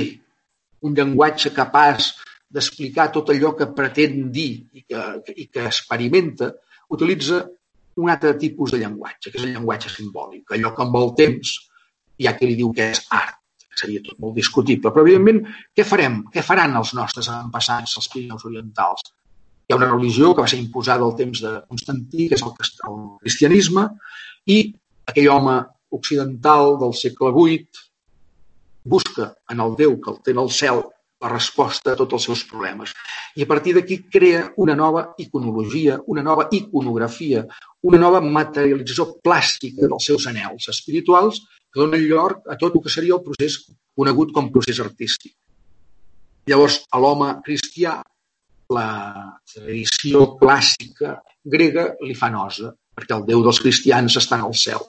un 0.85 0.97
llenguatge 0.97 1.53
capaç 1.53 2.15
d'explicar 2.49 3.11
tot 3.13 3.29
allò 3.29 3.53
que 3.59 3.69
pretén 3.77 4.31
dir 4.33 4.49
i 4.73 4.85
que, 4.89 5.05
i 5.37 5.45
que 5.53 5.69
experimenta, 5.69 6.49
utilitza 6.89 7.43
un 8.01 8.09
altre 8.09 8.33
tipus 8.41 8.73
de 8.73 8.81
llenguatge, 8.81 9.29
que 9.29 9.37
és 9.37 9.45
el 9.45 9.53
llenguatge 9.53 9.93
simbòlic, 9.93 10.49
allò 10.57 10.73
que 10.73 10.85
amb 10.85 11.01
el 11.01 11.13
temps 11.21 11.57
hi 12.17 12.25
ha 12.25 12.37
qui 12.39 12.49
li 12.49 12.57
diu 12.57 12.73
que 12.73 12.89
és 12.95 13.05
art 13.13 13.44
seria 13.79 14.03
tot 14.05 14.17
molt 14.23 14.35
discutible. 14.39 14.91
Però, 14.91 15.05
evidentment, 15.05 15.43
què 15.75 15.85
farem? 15.87 16.21
Què 16.33 16.43
faran 16.45 16.75
els 16.79 16.93
nostres 16.97 17.29
avantpassats, 17.31 17.97
els 17.99 18.09
Pirineus 18.13 18.47
orientals? 18.49 19.11
Hi 19.65 19.73
ha 19.73 19.79
una 19.79 19.89
religió 19.91 20.33
que 20.33 20.45
va 20.45 20.51
ser 20.51 20.61
imposada 20.61 21.05
al 21.05 21.15
temps 21.19 21.41
de 21.41 21.53
Constantí, 21.67 22.29
que 22.29 22.37
és 22.37 22.45
el, 22.45 22.53
el 22.89 22.99
cristianisme, 23.23 23.87
i 24.45 24.59
aquell 25.09 25.31
home 25.33 25.55
occidental 25.95 26.75
del 26.81 26.93
segle 26.97 27.31
VIII 27.35 27.85
busca 28.95 29.31
en 29.49 29.63
el 29.63 29.73
Déu 29.79 29.97
que 30.01 30.11
el 30.13 30.21
té 30.21 30.35
en 30.35 30.43
el 30.43 30.51
cel 30.53 30.83
la 31.23 31.31
resposta 31.31 31.93
a 31.93 31.97
tots 31.97 32.17
els 32.17 32.25
seus 32.27 32.43
problemes. 32.45 32.91
I 33.39 33.45
a 33.45 33.49
partir 33.49 33.73
d'aquí 33.75 34.01
crea 34.11 34.43
una 34.61 34.75
nova 34.77 35.07
iconologia, 35.21 35.97
una 36.11 36.21
nova 36.21 36.47
iconografia, 36.51 37.45
una 37.89 38.01
nova 38.01 38.21
materialització 38.21 39.07
plàstica 39.25 39.87
dels 39.87 40.09
seus 40.11 40.27
anels 40.31 40.69
espirituals 40.73 41.41
que 41.75 41.83
donen 41.83 42.05
lloc 42.07 42.45
a 42.47 42.55
tot 42.55 42.77
el 42.77 42.81
que 42.85 42.91
seria 42.93 43.17
el 43.17 43.23
procés 43.23 43.57
conegut 43.99 44.29
com 44.31 44.47
procés 44.51 44.79
artístic. 44.79 45.33
Llavors, 46.47 46.77
a 46.87 47.01
l'home 47.03 47.33
cristià 47.43 47.97
la 48.71 48.89
tradició 49.51 50.21
clàssica 50.39 51.17
grega 51.43 51.89
li 51.99 52.15
fa 52.15 52.29
nosa, 52.31 52.71
perquè 52.95 53.17
el 53.17 53.25
Déu 53.27 53.43
dels 53.43 53.59
cristians 53.59 54.15
està 54.21 54.39
en 54.39 54.45
el 54.47 54.55
cel. 54.55 54.85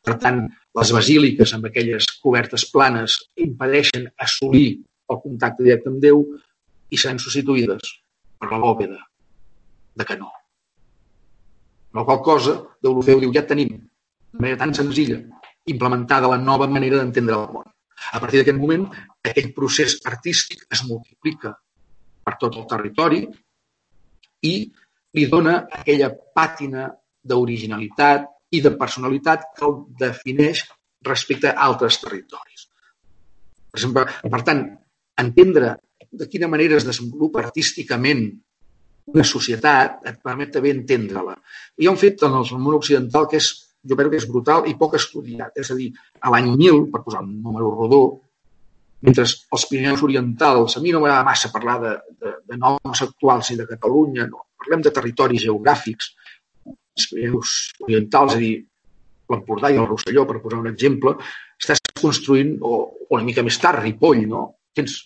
Per 0.00 0.16
tant, 0.22 0.40
les 0.80 0.92
basíliques 0.96 1.52
amb 1.52 1.68
aquelles 1.68 2.08
cobertes 2.24 2.64
planes 2.72 3.18
impedeixen 3.44 4.08
assolir 4.16 4.80
el 5.12 5.20
contacte 5.20 5.66
directe 5.66 5.92
amb 5.92 6.00
Déu 6.00 6.24
i 6.88 6.96
seran 6.96 7.20
substituïdes 7.20 7.92
per 8.40 8.48
la 8.48 8.62
bòveda 8.64 8.96
de 10.00 10.08
canó. 10.08 10.32
La 11.92 12.06
qual 12.08 12.24
cosa, 12.24 12.56
Deulofeu 12.80 13.20
diu, 13.20 13.34
ja 13.36 13.44
tenim, 13.44 13.76
de 13.76 14.40
manera 14.40 14.62
tan 14.64 14.72
senzilla, 14.78 15.20
implementada 15.72 16.30
la 16.30 16.40
nova 16.40 16.68
manera 16.68 17.00
d'entendre 17.00 17.36
el 17.36 17.48
món. 17.54 17.68
A 18.12 18.20
partir 18.20 18.40
d'aquest 18.40 18.58
moment, 18.58 18.86
aquell 19.30 19.52
procés 19.56 19.98
artístic 20.08 20.64
es 20.72 20.84
multiplica 20.88 21.52
per 22.24 22.36
tot 22.40 22.56
el 22.60 22.66
territori 22.70 23.24
i 24.48 24.54
li 25.16 25.26
dona 25.30 25.56
aquella 25.80 26.10
pàtina 26.10 26.88
d'originalitat 27.22 28.28
i 28.56 28.60
de 28.64 28.72
personalitat 28.80 29.50
que 29.56 29.66
el 29.68 29.76
defineix 30.00 30.64
respecte 31.06 31.50
a 31.50 31.66
altres 31.68 32.00
territoris. 32.02 32.66
Per 33.70 33.78
exemple, 33.78 34.06
per 34.34 34.42
tant, 34.46 34.64
entendre 35.22 35.74
de 36.10 36.26
quina 36.30 36.48
manera 36.50 36.78
es 36.78 36.86
desenvolupa 36.88 37.42
artísticament 37.44 38.24
una 39.10 39.26
societat 39.26 40.06
et 40.06 40.20
permet 40.22 40.52
també 40.54 40.72
entendre-la. 40.74 41.36
Hi 41.78 41.86
ha 41.86 41.92
un 41.94 42.00
fet 42.00 42.22
en 42.26 42.36
el 42.40 42.50
món 42.58 42.78
occidental 42.78 43.28
que 43.30 43.40
és, 43.40 43.50
jo 43.88 43.96
crec 43.96 44.10
que 44.12 44.20
és 44.20 44.28
brutal 44.28 44.66
i 44.68 44.76
poc 44.78 44.96
estudiat. 44.98 45.56
És 45.60 45.70
a 45.72 45.76
dir, 45.78 45.90
a 46.20 46.32
l'any 46.34 46.50
1000, 46.52 46.82
per 46.92 47.02
posar 47.04 47.22
un 47.24 47.36
número 47.42 47.70
rodó, 47.72 48.02
mentre 49.06 49.24
els 49.24 49.66
Pirineus 49.68 50.02
Orientals, 50.04 50.76
a 50.76 50.82
mi 50.84 50.92
no 50.92 51.00
m'agrada 51.00 51.24
massa 51.24 51.52
parlar 51.52 51.78
de, 51.84 51.92
de, 52.20 52.34
de 52.50 52.58
noms 52.60 53.04
actuals 53.06 53.52
i 53.54 53.56
de 53.60 53.68
Catalunya, 53.68 54.26
no. 54.28 54.44
parlem 54.60 54.82
de 54.84 54.92
territoris 54.96 55.46
geogràfics, 55.46 56.10
els 56.68 57.06
Pirineus 57.12 57.54
Orientals, 57.86 58.34
és 58.36 58.40
a 58.40 58.44
dir, 58.44 58.56
l'Empordà 59.30 59.70
i 59.70 59.78
el 59.80 59.88
Rosselló, 59.88 60.26
per 60.28 60.42
posar 60.42 60.60
un 60.60 60.68
exemple, 60.72 61.14
estàs 61.60 61.80
construint, 62.00 62.56
o, 62.60 62.82
o 63.08 63.16
una 63.16 63.24
mica 63.24 63.44
més 63.46 63.56
tard, 63.62 63.80
Ripoll, 63.80 64.26
no? 64.28 64.44
Tens 64.76 64.98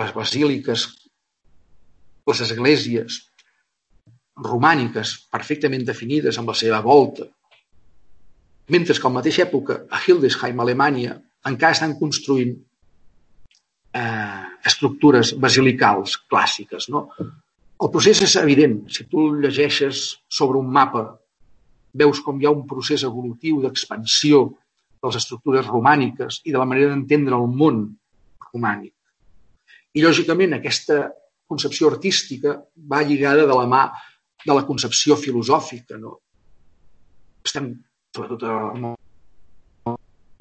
les 0.00 0.12
basíliques, 0.14 0.86
les 2.28 2.40
esglésies 2.44 3.22
romàniques 4.46 5.14
perfectament 5.32 5.84
definides 5.86 6.38
amb 6.38 6.52
la 6.52 6.56
seva 6.56 6.80
volta, 6.84 7.26
mentre 8.70 8.94
que 8.94 9.06
a 9.06 9.10
la 9.10 9.18
mateixa 9.18 9.44
època 9.46 9.82
a 9.90 10.00
Hildesheim, 10.00 10.60
Alemanya, 10.62 11.16
encara 11.50 11.76
estan 11.76 11.96
construint 11.98 12.54
eh, 13.92 14.42
estructures 14.66 15.34
basilicals 15.42 16.16
clàssiques. 16.30 16.88
No? 16.94 17.08
El 17.80 17.90
procés 17.92 18.20
és 18.26 18.36
evident. 18.40 18.82
Si 18.92 19.06
tu 19.10 19.30
llegeixes 19.40 20.04
sobre 20.28 20.60
un 20.60 20.70
mapa, 20.72 21.06
veus 21.96 22.20
com 22.22 22.38
hi 22.38 22.46
ha 22.46 22.54
un 22.54 22.66
procés 22.70 23.04
evolutiu 23.08 23.60
d'expansió 23.62 24.44
de 25.00 25.08
les 25.08 25.16
estructures 25.18 25.66
romàniques 25.66 26.42
i 26.44 26.52
de 26.52 26.60
la 26.60 26.68
manera 26.68 26.92
d'entendre 26.92 27.38
el 27.40 27.48
món 27.48 27.82
romànic. 28.50 28.92
I, 29.96 30.04
lògicament, 30.04 30.54
aquesta 30.54 31.08
concepció 31.50 31.88
artística 31.90 32.54
va 32.92 33.02
lligada 33.02 33.46
de 33.48 33.56
la 33.56 33.66
mà 33.66 33.88
de 34.46 34.56
la 34.56 34.64
concepció 34.66 35.16
filosòfica. 35.20 35.98
No? 36.00 36.16
Estem, 37.44 37.72
sobretot 38.16 38.46
món 38.80 38.96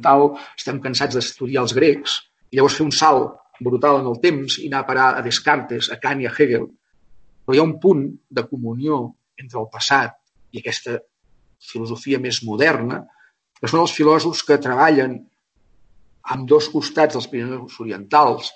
tal, 0.02 0.34
estem 0.58 0.80
cansats 0.84 1.18
d'estudiar 1.18 1.64
els 1.66 1.76
grecs, 1.76 2.18
i 2.50 2.58
llavors 2.58 2.78
fer 2.80 2.88
un 2.88 2.96
salt 2.96 3.36
brutal 3.60 4.00
en 4.00 4.08
el 4.10 4.20
temps 4.24 4.58
i 4.60 4.68
anar 4.70 4.84
a 4.84 4.88
parar 4.88 5.08
a 5.16 5.24
Descartes, 5.26 5.92
a 5.92 6.00
Kant 6.02 6.24
i 6.24 6.28
a 6.28 6.34
Hegel. 6.34 6.66
Però 7.46 7.56
hi 7.56 7.62
ha 7.62 7.68
un 7.68 7.78
punt 7.84 8.06
de 8.30 8.46
comunió 8.48 9.02
entre 9.40 9.60
el 9.62 9.68
passat 9.74 10.16
i 10.56 10.62
aquesta 10.62 10.98
filosofia 11.72 12.20
més 12.24 12.42
moderna, 12.48 13.04
que 13.60 13.68
són 13.68 13.84
els 13.84 13.94
filòsofs 13.94 14.46
que 14.48 14.60
treballen 14.64 15.18
amb 16.32 16.48
dos 16.48 16.70
costats 16.72 17.18
dels 17.18 17.28
Pirineus 17.28 17.76
Orientals 17.84 18.54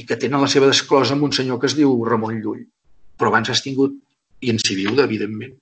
i 0.00 0.04
que 0.08 0.16
tenen 0.18 0.42
la 0.42 0.50
seva 0.50 0.70
desclosa 0.70 1.14
amb 1.14 1.26
un 1.28 1.34
senyor 1.36 1.60
que 1.60 1.68
es 1.70 1.76
diu 1.76 1.92
Ramon 2.08 2.40
Llull. 2.40 2.64
Però 3.18 3.30
abans 3.30 3.50
has 3.52 3.62
tingut, 3.64 3.94
i 4.44 4.50
en 4.52 4.60
viu, 4.68 4.94
evidentment, 5.00 5.54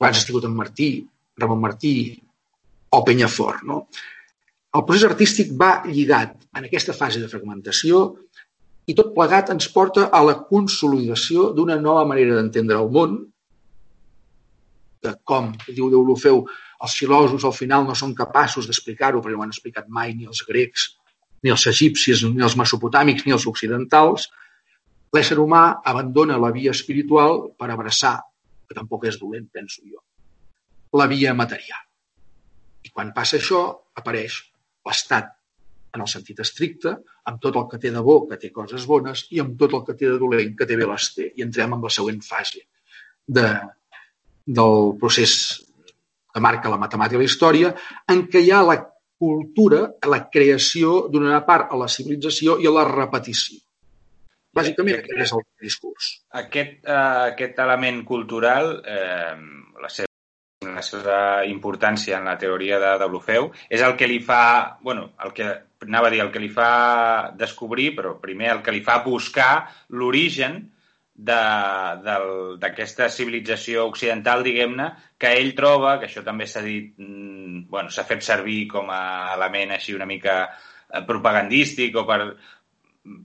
abans 0.00 0.18
has 0.18 0.28
tingut 0.28 0.48
en 0.48 0.56
Martí, 0.56 0.90
Ramon 1.38 1.60
Martí, 1.62 1.94
o 2.92 3.02
Penyafort. 3.04 3.62
No? 3.68 3.86
El 4.76 4.84
procés 4.88 5.08
artístic 5.08 5.52
va 5.58 5.72
lligat 5.88 6.36
en 6.56 6.66
aquesta 6.68 6.94
fase 6.96 7.20
de 7.20 7.28
fragmentació 7.28 8.02
i 8.88 8.96
tot 8.98 9.12
plegat 9.16 9.52
ens 9.54 9.68
porta 9.72 10.08
a 10.12 10.22
la 10.26 10.38
consolidació 10.48 11.50
d'una 11.56 11.78
nova 11.80 12.04
manera 12.08 12.36
d'entendre 12.38 12.80
el 12.80 12.90
món, 12.96 13.18
de 15.02 15.12
com, 15.28 15.50
diu 15.68 15.90
Deulofeu, 15.90 16.42
els 16.82 16.96
filòsofs 16.98 17.46
al 17.46 17.54
final 17.56 17.86
no 17.86 17.94
són 17.98 18.14
capaços 18.18 18.68
d'explicar-ho, 18.68 19.22
perquè 19.22 19.36
no 19.36 19.42
ho 19.42 19.46
han 19.46 19.54
explicat 19.54 19.88
mai 19.88 20.14
ni 20.14 20.28
els 20.30 20.42
grecs, 20.46 20.88
ni 21.42 21.50
els 21.54 21.66
egipcis, 21.70 22.22
ni 22.26 22.42
els 22.42 22.56
mesopotàmics, 22.58 23.26
ni 23.26 23.34
els 23.34 23.46
occidentals, 23.50 24.28
l'ésser 25.12 25.38
humà 25.38 25.64
abandona 25.92 26.38
la 26.40 26.50
via 26.54 26.72
espiritual 26.72 27.50
per 27.58 27.68
abraçar, 27.70 28.16
que 28.68 28.76
tampoc 28.76 29.06
és 29.10 29.18
dolent, 29.20 29.48
penso 29.52 29.84
jo, 29.84 30.00
la 30.96 31.08
via 31.10 31.34
material. 31.36 31.84
I 32.82 32.90
quan 32.90 33.12
passa 33.16 33.38
això, 33.38 33.62
apareix 34.00 34.40
l'estat 34.88 35.30
en 35.92 36.00
el 36.00 36.08
sentit 36.08 36.40
estricte, 36.40 36.94
amb 37.28 37.40
tot 37.40 37.56
el 37.60 37.66
que 37.70 37.78
té 37.82 37.92
de 37.92 38.00
bo, 38.04 38.22
que 38.28 38.38
té 38.40 38.50
coses 38.54 38.86
bones, 38.88 39.26
i 39.30 39.42
amb 39.42 39.58
tot 39.60 39.74
el 39.76 39.84
que 39.86 39.96
té 39.98 40.08
de 40.08 40.18
dolent, 40.20 40.54
que 40.56 40.66
té 40.68 40.78
bé 40.80 40.88
les 40.88 41.08
té. 41.14 41.28
I 41.36 41.44
entrem 41.44 41.76
en 41.76 41.84
la 41.84 41.92
següent 41.92 42.22
fase 42.24 42.64
de, 43.28 43.44
del 44.46 44.78
procés 45.02 45.34
que 46.32 46.40
marca 46.40 46.72
la 46.72 46.80
matemàtica 46.80 47.20
i 47.20 47.22
la 47.22 47.28
història, 47.28 47.74
en 48.08 48.24
què 48.32 48.40
hi 48.40 48.50
ha 48.50 48.62
la 48.64 48.78
cultura, 49.22 49.84
la 50.08 50.22
creació 50.32 51.02
d'una 51.12 51.42
part 51.46 51.70
a 51.70 51.78
la 51.78 51.90
civilització 51.92 52.56
i 52.58 52.66
a 52.66 52.72
la 52.74 52.86
repetició. 52.88 53.60
Bàsicament, 54.52 55.00
aquest 55.00 55.26
és 55.26 55.32
el 55.32 55.44
discurs. 55.64 56.08
Aquest, 56.42 56.80
uh, 56.84 57.28
aquest 57.32 57.60
element 57.64 58.02
cultural, 58.08 58.74
eh, 58.84 59.36
la 59.80 59.88
seva 59.88 60.10
la 60.62 60.82
seva 60.86 61.16
importància 61.48 62.18
en 62.18 62.28
la 62.30 62.36
teoria 62.38 62.78
de 62.78 62.92
Deulofeu, 63.00 63.50
és 63.68 63.82
el 63.82 63.96
que 63.98 64.06
li 64.06 64.20
fa, 64.22 64.78
bueno, 64.82 65.08
el 65.24 65.32
que 65.34 65.48
anava 65.82 66.08
a 66.08 66.12
dir, 66.14 66.20
el 66.22 66.30
que 66.30 66.42
li 66.42 66.50
fa 66.52 67.32
descobrir, 67.38 67.92
però 67.96 68.14
primer 68.22 68.52
el 68.52 68.62
que 68.62 68.74
li 68.74 68.82
fa 68.86 69.00
buscar 69.04 69.66
l'origen 69.90 70.60
d'aquesta 71.12 73.08
civilització 73.12 73.86
occidental, 73.90 74.42
diguem-ne, 74.46 74.88
que 75.18 75.34
ell 75.38 75.52
troba, 75.58 75.98
que 76.00 76.08
això 76.08 76.22
també 76.24 76.46
s'ha 76.46 76.62
dit, 76.64 76.94
mm, 76.96 77.66
bueno, 77.68 77.90
s'ha 77.90 78.06
fet 78.08 78.22
servir 78.22 78.66
com 78.68 78.90
a 78.90 79.34
element 79.34 79.72
així 79.76 79.94
una 79.94 80.06
mica 80.06 80.36
eh, 80.48 81.02
propagandístic 81.06 81.96
o 81.96 82.06
per, 82.06 82.20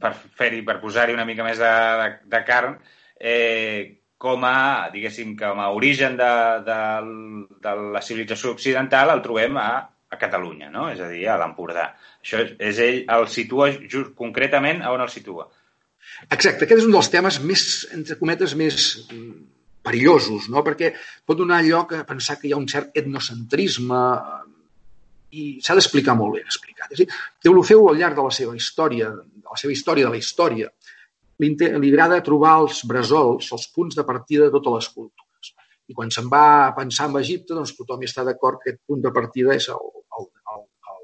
per 0.01 0.13
fer-hi, 0.15 0.63
per 0.65 0.79
posar-hi 0.81 1.15
una 1.15 1.25
mica 1.27 1.45
més 1.45 1.59
de, 1.61 1.73
de, 2.01 2.07
de 2.33 2.41
carn, 2.47 2.77
eh, 3.19 3.97
com 4.17 4.45
a, 4.47 4.89
diguéssim, 4.93 5.35
com 5.37 5.59
a 5.61 5.69
origen 5.77 6.17
de, 6.17 6.31
de, 6.65 6.79
de 7.61 7.75
la 7.93 8.01
civilització 8.01 8.55
occidental 8.55 9.13
el 9.13 9.21
trobem 9.25 9.59
a, 9.61 9.69
a 10.09 10.17
Catalunya, 10.17 10.71
no? 10.73 10.87
és 10.89 11.01
a 11.03 11.11
dir, 11.11 11.27
a 11.29 11.37
l'Empordà. 11.37 11.91
Això 12.23 12.41
és, 12.41 12.55
és 12.71 12.81
ell, 12.87 12.99
el 13.13 13.27
situa 13.29 13.69
just 13.85 14.15
concretament 14.17 14.81
a 14.81 14.93
on 14.95 15.05
el 15.05 15.13
situa. 15.13 15.47
Exacte, 16.31 16.65
aquest 16.65 16.81
és 16.81 16.87
un 16.87 16.95
dels 16.95 17.11
temes 17.13 17.37
més, 17.45 17.63
entre 17.93 18.17
cometes, 18.17 18.55
més 18.57 18.89
perillosos, 19.85 20.49
no? 20.51 20.63
perquè 20.65 20.93
pot 21.27 21.37
donar 21.37 21.61
lloc 21.65 21.93
a 21.93 22.03
pensar 22.07 22.39
que 22.39 22.49
hi 22.49 22.55
ha 22.55 22.59
un 22.59 22.67
cert 22.71 22.97
etnocentrisme 22.97 24.01
i 25.37 25.47
s'ha 25.63 25.75
d'explicar 25.77 26.15
molt 26.17 26.37
ben 26.37 26.47
explicat. 26.47 26.89
És 26.89 27.01
a 27.01 27.03
dir, 27.03 27.21
Deulofeu 27.43 27.85
al 27.91 27.99
llarg 27.99 28.17
de 28.17 28.25
la 28.25 28.33
seva 28.33 28.55
història, 28.57 29.11
de 29.47 29.55
la 29.55 29.61
seva 29.63 29.73
història 29.73 30.07
de 30.07 30.13
la 30.13 30.21
història, 30.21 30.69
li, 31.39 31.53
li 31.55 31.91
agrada 31.93 32.19
trobar 32.25 32.57
els 32.63 32.83
bresols, 32.89 33.51
els 33.55 33.67
punts 33.73 33.97
de 33.97 34.05
partida 34.07 34.47
de 34.47 34.53
totes 34.57 34.77
les 34.77 34.89
cultures. 34.93 35.53
I 35.87 35.95
quan 35.95 36.11
se'n 36.11 36.27
va 36.31 36.45
a 36.67 36.71
pensar 36.75 37.07
en 37.09 37.19
Egipte, 37.21 37.55
doncs 37.55 37.75
tothom 37.77 38.01
hi 38.03 38.09
està 38.09 38.25
d'acord 38.27 38.59
que 38.61 38.73
aquest 38.73 38.83
punt 38.89 39.03
de 39.03 39.11
partida 39.15 39.55
és 39.55 39.69
el, 39.71 39.83
el, 40.19 40.27
el, 40.53 40.63
el, 40.93 41.03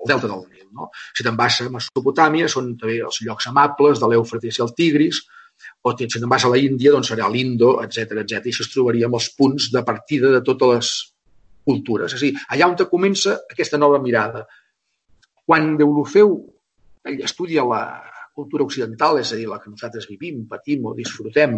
el 0.00 0.12
delta 0.12 0.30
del 0.30 0.44
Nil. 0.46 0.68
No? 0.76 0.88
Si 1.12 1.26
te'n 1.26 1.36
vas 1.36 1.60
a 1.60 1.68
Mesopotàmia, 1.72 2.48
són 2.52 2.72
també 2.80 3.00
els 3.04 3.20
llocs 3.26 3.50
amables 3.52 4.00
de 4.00 4.12
l'Eufrates 4.12 4.60
i 4.60 4.64
el 4.64 4.72
Tigris, 4.78 5.20
o 5.84 5.92
si 5.96 6.08
te'n 6.12 6.30
vas 6.30 6.46
a 6.46 6.52
la 6.52 6.60
Índia, 6.60 6.92
doncs 6.94 7.12
serà 7.12 7.28
l'Indo, 7.32 7.76
etc 7.84 8.22
etc. 8.22 8.40
I 8.40 8.54
això 8.54 8.64
es 8.64 8.72
trobaria 8.72 9.10
amb 9.10 9.18
els 9.20 9.28
punts 9.36 9.68
de 9.74 9.84
partida 9.84 10.32
de 10.32 10.42
totes 10.48 10.72
les 10.72 10.92
cultures. 11.66 12.14
És 12.14 12.22
a 12.22 12.24
dir, 12.24 12.34
allà 12.54 12.70
on 12.70 12.76
comença 12.88 13.40
aquesta 13.50 13.80
nova 13.80 14.00
mirada. 14.02 14.46
Quan 15.46 15.74
Deulofeu 15.78 16.36
estudia 17.14 17.64
la, 17.64 17.82
cultura 18.36 18.66
occidental, 18.68 19.18
és 19.22 19.32
a 19.32 19.40
dir, 19.40 19.48
la 19.50 19.58
que 19.62 19.72
nosaltres 19.72 20.06
vivim, 20.12 20.44
patim 20.50 20.84
o 20.90 20.94
disfrutem, 20.98 21.56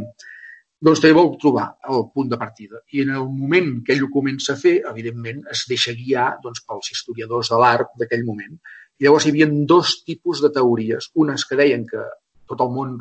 doncs 0.86 1.02
també 1.02 1.16
vol 1.16 1.32
trobar 1.42 1.66
el 1.92 2.04
punt 2.14 2.30
de 2.30 2.38
partida. 2.40 2.80
I 2.94 3.02
en 3.04 3.16
el 3.18 3.26
moment 3.34 3.72
que 3.84 3.96
ell 3.96 4.04
ho 4.06 4.10
comença 4.14 4.54
a 4.54 4.60
fer, 4.60 4.76
evidentment, 4.92 5.42
es 5.54 5.64
deixa 5.70 5.96
guiar 5.98 6.28
doncs, 6.44 6.62
pels 6.68 6.92
historiadors 6.94 7.50
de 7.52 7.58
l'art 7.62 7.96
d'aquell 7.98 8.24
moment. 8.28 8.54
I 8.98 9.06
llavors 9.08 9.26
hi 9.26 9.34
havia 9.34 9.50
dos 9.72 9.96
tipus 10.06 10.42
de 10.44 10.52
teories. 10.54 11.10
Unes 11.24 11.44
que 11.48 11.58
deien 11.58 11.84
que 11.90 12.06
tot 12.50 12.62
el 12.62 12.70
món 12.74 12.94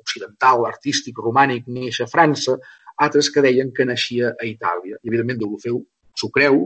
occidental, 0.00 0.64
artístic, 0.72 1.20
romànic, 1.20 1.68
neix 1.68 2.00
a 2.00 2.08
França, 2.08 2.56
altres 3.04 3.28
que 3.34 3.44
deien 3.44 3.74
que 3.76 3.84
naixia 3.88 4.32
a 4.32 4.48
Itàlia. 4.48 4.96
I, 4.96 5.08
evidentment, 5.10 5.44
Deulofeu 5.44 5.82
s'ho 6.16 6.32
creu, 6.34 6.62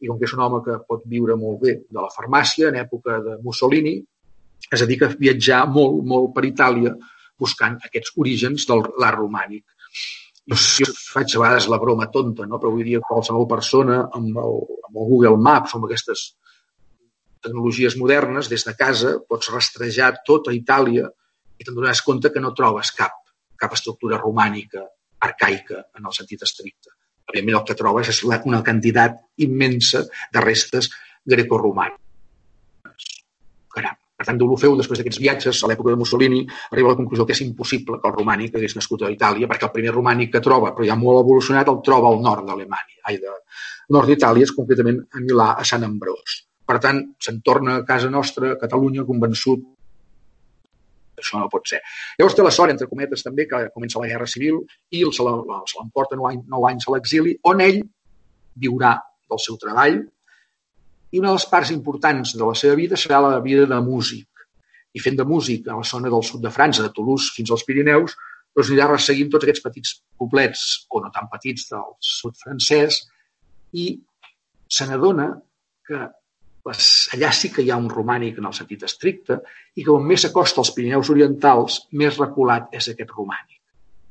i 0.00 0.08
com 0.08 0.16
que 0.18 0.24
és 0.24 0.32
un 0.34 0.40
home 0.46 0.62
que 0.64 0.80
pot 0.88 1.04
viure 1.10 1.36
molt 1.36 1.60
bé 1.66 1.74
de 1.84 2.00
la 2.00 2.08
farmàcia, 2.14 2.72
en 2.72 2.80
època 2.80 3.20
de 3.22 3.36
Mussolini, 3.44 3.98
dedica 4.70 5.08
a 5.08 5.16
viatjar 5.18 5.62
molt, 5.72 6.02
molt 6.04 6.34
per 6.36 6.44
Itàlia 6.48 6.94
buscant 7.38 7.78
aquests 7.84 8.14
orígens 8.18 8.66
de 8.68 8.78
l'art 8.98 9.18
romànic. 9.18 9.64
Jo 10.48 10.88
faig 11.12 11.34
a 11.36 11.40
vegades 11.42 11.68
la 11.68 11.78
broma 11.80 12.08
tonta, 12.12 12.46
no? 12.48 12.58
però 12.58 12.72
avui 12.72 12.86
dia 12.86 13.04
qualsevol 13.04 13.46
persona 13.48 14.00
amb 14.16 14.38
el, 14.42 14.60
amb 14.88 14.94
el 14.96 15.08
Google 15.12 15.36
Maps 15.36 15.74
o 15.74 15.78
amb 15.78 15.88
aquestes 15.88 16.24
tecnologies 17.44 17.96
modernes, 18.00 18.48
des 18.50 18.64
de 18.66 18.74
casa 18.76 19.18
pots 19.28 19.50
rastrejar 19.52 20.14
tota 20.26 20.54
Itàlia 20.56 21.10
i 21.58 21.66
te'n 21.66 21.76
donaràs 21.76 22.02
compte 22.06 22.32
que 22.34 22.42
no 22.42 22.54
trobes 22.56 22.90
cap, 22.96 23.20
cap 23.60 23.76
estructura 23.76 24.18
romànica, 24.18 24.86
arcaica, 25.28 25.84
en 25.98 26.08
el 26.08 26.16
sentit 26.16 26.42
estricte. 26.46 26.94
Evidentment, 27.28 27.60
el 27.60 27.66
que 27.68 27.76
trobes 27.78 28.10
és 28.14 28.22
una 28.24 28.62
quantitat 28.64 29.20
immensa 29.44 30.04
de 30.32 30.44
restes 30.44 30.88
grecorromanes. 31.28 32.00
Caram. 33.74 33.98
Per 34.18 34.26
tant, 34.26 34.38
Deulofeu, 34.40 34.72
després 34.74 34.98
d'aquests 34.98 35.20
viatges 35.22 35.60
a 35.62 35.68
l'època 35.70 35.92
de 35.94 35.98
Mussolini, 36.00 36.40
arriba 36.72 36.90
a 36.90 36.92
la 36.94 36.98
conclusió 36.98 37.26
que 37.26 37.36
és 37.36 37.42
impossible 37.44 38.00
que 38.02 38.10
el 38.10 38.16
romànic 38.16 38.56
hagués 38.58 38.74
nascut 38.74 39.04
a 39.06 39.12
Itàlia, 39.14 39.46
perquè 39.46 39.68
el 39.68 39.74
primer 39.76 39.92
romànic 39.94 40.32
que 40.32 40.42
troba, 40.42 40.72
però 40.74 40.88
ja 40.88 40.96
molt 40.98 41.20
evolucionat, 41.22 41.70
el 41.70 41.78
troba 41.86 42.10
al 42.10 42.18
nord 42.24 42.48
d'Alemanya, 42.48 42.98
ai, 43.06 43.20
de 43.22 43.36
nord 43.94 44.10
d'Itàlia, 44.10 44.48
és 44.48 44.54
concretament 44.56 44.98
a 45.14 45.22
Milà, 45.22 45.52
a 45.54 45.66
Sant 45.70 45.86
Ambrós. 45.86 46.40
Per 46.66 46.80
tant, 46.82 46.98
se'n 47.22 47.38
torna 47.46 47.78
a 47.78 47.84
casa 47.86 48.10
nostra, 48.10 48.56
a 48.56 48.58
Catalunya, 48.60 49.06
convençut 49.06 49.62
això 51.22 51.38
no 51.38 51.48
pot 51.52 51.70
ser. 51.70 51.78
Llavors 52.18 52.34
té 52.34 52.42
la 52.42 52.54
sort, 52.54 52.74
entre 52.74 52.90
cometes, 52.90 53.22
també, 53.26 53.46
que 53.50 53.64
comença 53.74 54.02
la 54.02 54.10
Guerra 54.10 54.26
Civil 54.30 54.60
i 54.94 55.06
se 55.14 55.26
l'emporta 55.26 56.18
nou, 56.18 56.30
nou 56.50 56.66
anys 56.68 56.90
a 56.90 56.94
l'exili, 56.94 57.38
on 57.46 57.62
ell 57.64 57.82
viurà 58.58 58.96
del 59.30 59.42
seu 59.42 59.58
treball, 59.62 60.02
i 61.12 61.20
una 61.20 61.30
de 61.30 61.38
les 61.38 61.46
parts 61.48 61.70
importants 61.74 62.34
de 62.36 62.44
la 62.44 62.56
seva 62.58 62.76
vida 62.78 62.98
serà 63.00 63.20
la 63.24 63.38
vida 63.44 63.66
de 63.70 63.80
músic. 63.84 64.26
I 64.96 65.00
fent 65.04 65.16
de 65.18 65.26
músic 65.28 65.68
a 65.68 65.78
la 65.78 65.86
zona 65.86 66.10
del 66.12 66.24
sud 66.24 66.42
de 66.44 66.52
França, 66.52 66.82
de 66.84 66.92
Toulouse 66.94 67.32
fins 67.36 67.52
als 67.54 67.64
Pirineus, 67.68 68.16
doncs 68.56 68.70
anirà 68.72 68.88
resseguint 68.90 69.30
tots 69.32 69.46
aquests 69.46 69.64
petits 69.64 69.96
poblets, 70.18 70.62
o 70.90 71.00
no 71.04 71.12
tan 71.14 71.28
petits, 71.32 71.68
del 71.72 71.92
sud 72.02 72.36
francès, 72.40 73.04
i 73.72 73.90
se 74.68 74.86
n'adona 74.88 75.30
que 75.88 76.06
allà 76.68 77.30
sí 77.32 77.48
que 77.52 77.62
hi 77.64 77.70
ha 77.72 77.78
un 77.80 77.88
romànic 77.88 78.40
en 78.40 78.48
el 78.48 78.56
sentit 78.56 78.82
estricte 78.84 79.38
i 79.76 79.84
que 79.84 79.94
on 79.94 80.04
més 80.04 80.24
s'acosta 80.24 80.60
als 80.60 80.72
Pirineus 80.76 81.08
orientals, 81.14 81.78
més 81.92 82.18
reculat 82.20 82.74
és 82.76 82.90
aquest 82.92 83.14
romànic. 83.16 83.56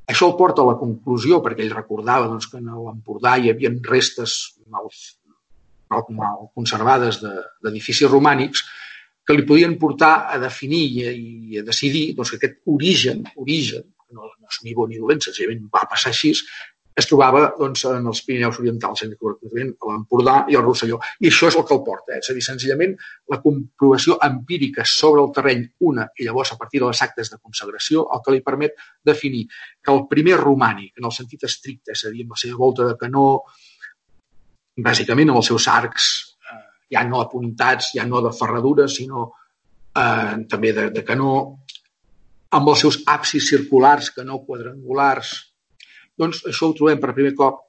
Això 0.08 0.30
el 0.32 0.38
porta 0.40 0.64
a 0.64 0.70
la 0.70 0.78
conclusió, 0.80 1.42
perquè 1.44 1.66
ell 1.66 1.76
recordava 1.76 2.30
doncs, 2.32 2.48
que 2.50 2.58
a 2.58 2.80
l'Empordà 2.88 3.36
hi 3.38 3.52
havia 3.52 3.74
restes 3.90 4.38
mal 5.92 6.06
mal 6.18 6.48
conservades 6.56 7.22
d'edificis 7.24 8.10
romànics 8.12 8.64
que 9.28 9.36
li 9.36 9.44
podien 9.48 9.76
portar 9.80 10.30
a 10.32 10.40
definir 10.40 10.86
i 10.88 11.60
a 11.60 11.66
decidir 11.68 12.14
doncs, 12.16 12.32
que 12.32 12.40
aquest 12.40 12.62
origen, 12.72 13.26
origen, 13.36 13.84
no, 14.16 14.32
no 14.32 14.52
és 14.52 14.64
ni 14.64 14.76
bo 14.76 14.88
ni 14.88 15.00
dolent, 15.02 15.20
senzillament 15.24 15.66
va 15.74 15.84
passar 15.92 16.14
així, 16.14 16.32
es 16.98 17.06
trobava 17.06 17.44
doncs, 17.60 17.84
en 17.92 18.08
els 18.10 18.24
Pirineus 18.26 18.58
Orientals, 18.58 19.04
concretament 19.22 19.70
a 19.84 19.92
l'Empordà 19.92 20.38
i 20.50 20.58
el 20.58 20.64
Rosselló. 20.66 20.98
I 21.22 21.30
això 21.30 21.52
és 21.52 21.58
el 21.60 21.66
que 21.68 21.76
el 21.76 21.84
porta. 21.86 22.16
Eh? 22.16 22.22
És 22.24 22.32
a 22.32 22.36
dir, 22.38 22.42
senzillament 22.46 22.96
la 23.34 23.38
comprovació 23.44 24.18
empírica 24.26 24.86
sobre 24.90 25.22
el 25.22 25.30
terreny, 25.36 25.68
una, 25.92 26.08
i 26.18 26.26
llavors 26.26 26.56
a 26.56 26.58
partir 26.58 26.82
de 26.82 26.90
les 26.90 27.04
actes 27.06 27.30
de 27.34 27.38
consagració, 27.38 28.08
el 28.16 28.24
que 28.26 28.34
li 28.34 28.42
permet 28.48 28.82
definir 29.06 29.44
que 29.52 29.94
el 29.94 30.08
primer 30.10 30.40
romànic, 30.42 30.96
en 30.98 31.12
el 31.12 31.14
sentit 31.14 31.46
estricte, 31.46 31.94
és 31.94 32.06
a 32.08 32.14
dir, 32.16 32.26
amb 32.26 32.34
la 32.34 32.42
seva 32.48 32.58
volta 32.64 32.90
de 32.90 32.98
canó, 32.98 33.28
bàsicament 34.78 35.32
amb 35.32 35.42
els 35.42 35.50
seus 35.52 35.68
arcs 35.72 36.08
eh, 36.52 36.60
ja 36.96 37.04
no 37.08 37.22
apuntats, 37.22 37.92
ja 37.98 38.06
no 38.06 38.22
de 38.26 38.34
ferradura, 38.36 38.88
sinó 38.88 39.30
eh, 39.98 40.36
també 40.50 40.74
de, 40.74 40.90
de 40.94 41.04
canó, 41.06 41.32
amb 42.58 42.74
els 42.74 42.84
seus 42.86 43.02
absis 43.10 43.50
circulars, 43.50 44.12
que 44.16 44.26
no 44.26 44.44
quadrangulars. 44.46 45.34
Doncs 46.18 46.46
això 46.50 46.70
ho 46.70 46.78
trobem 46.78 47.02
per 47.02 47.16
primer 47.16 47.34
cop 47.38 47.64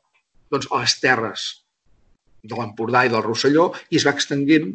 doncs, 0.53 0.69
a 0.73 0.83
les 0.83 0.99
terres 1.01 1.49
de 2.43 2.57
l'Empordà 2.57 3.05
i 3.05 3.13
del 3.13 3.25
Rosselló 3.25 3.73
i 3.91 3.99
es 3.99 4.07
va 4.07 4.15
extenguent 4.17 4.71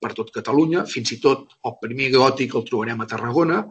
per 0.00 0.12
tot 0.16 0.30
Catalunya, 0.32 0.84
fins 0.88 1.14
i 1.16 1.18
tot 1.20 1.56
el 1.64 1.74
primer 1.80 2.10
gòtic 2.14 2.54
el 2.54 2.64
trobarem 2.68 3.00
a 3.00 3.08
Tarragona, 3.08 3.62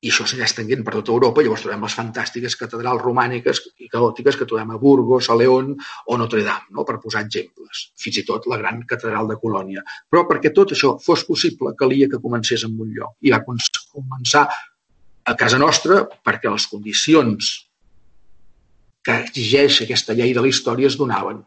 i 0.00 0.08
això 0.08 0.24
s'anirà 0.24 0.46
estenguent 0.48 0.82
per 0.84 0.94
tota 0.94 1.12
Europa, 1.12 1.42
llavors 1.44 1.64
trobem 1.64 1.82
les 1.84 1.94
fantàstiques 1.98 2.56
catedrals 2.56 3.02
romàniques 3.04 3.60
i 3.84 3.88
caòtiques 3.92 4.38
que 4.40 4.46
trobem 4.48 4.72
a 4.72 4.78
Burgos, 4.80 5.28
a 5.28 5.36
León 5.36 5.74
o 6.06 6.16
Notre 6.16 6.40
Dame, 6.46 6.72
no? 6.76 6.86
per 6.88 6.96
posar 7.02 7.26
exemples. 7.26 7.82
Fins 8.00 8.22
i 8.22 8.24
tot 8.28 8.48
la 8.48 8.56
gran 8.62 8.80
catedral 8.88 9.28
de 9.28 9.36
Colònia. 9.42 9.84
Però 10.08 10.24
perquè 10.30 10.54
tot 10.56 10.72
això 10.72 10.94
fos 11.04 11.26
possible, 11.28 11.74
calia 11.76 12.08
que 12.08 12.22
comencés 12.22 12.64
en 12.64 12.80
un 12.80 12.94
lloc. 12.96 13.18
I 13.20 13.34
va 13.34 13.42
començar 13.44 14.46
a 15.24 15.36
casa 15.36 15.60
nostra 15.60 16.06
perquè 16.24 16.48
les 16.48 16.66
condicions 16.70 17.52
que 19.04 19.20
exigeix 19.26 19.82
aquesta 19.84 20.16
llei 20.16 20.32
de 20.36 20.40
la 20.40 20.48
història 20.48 20.88
es 20.88 20.96
donaven. 20.96 21.44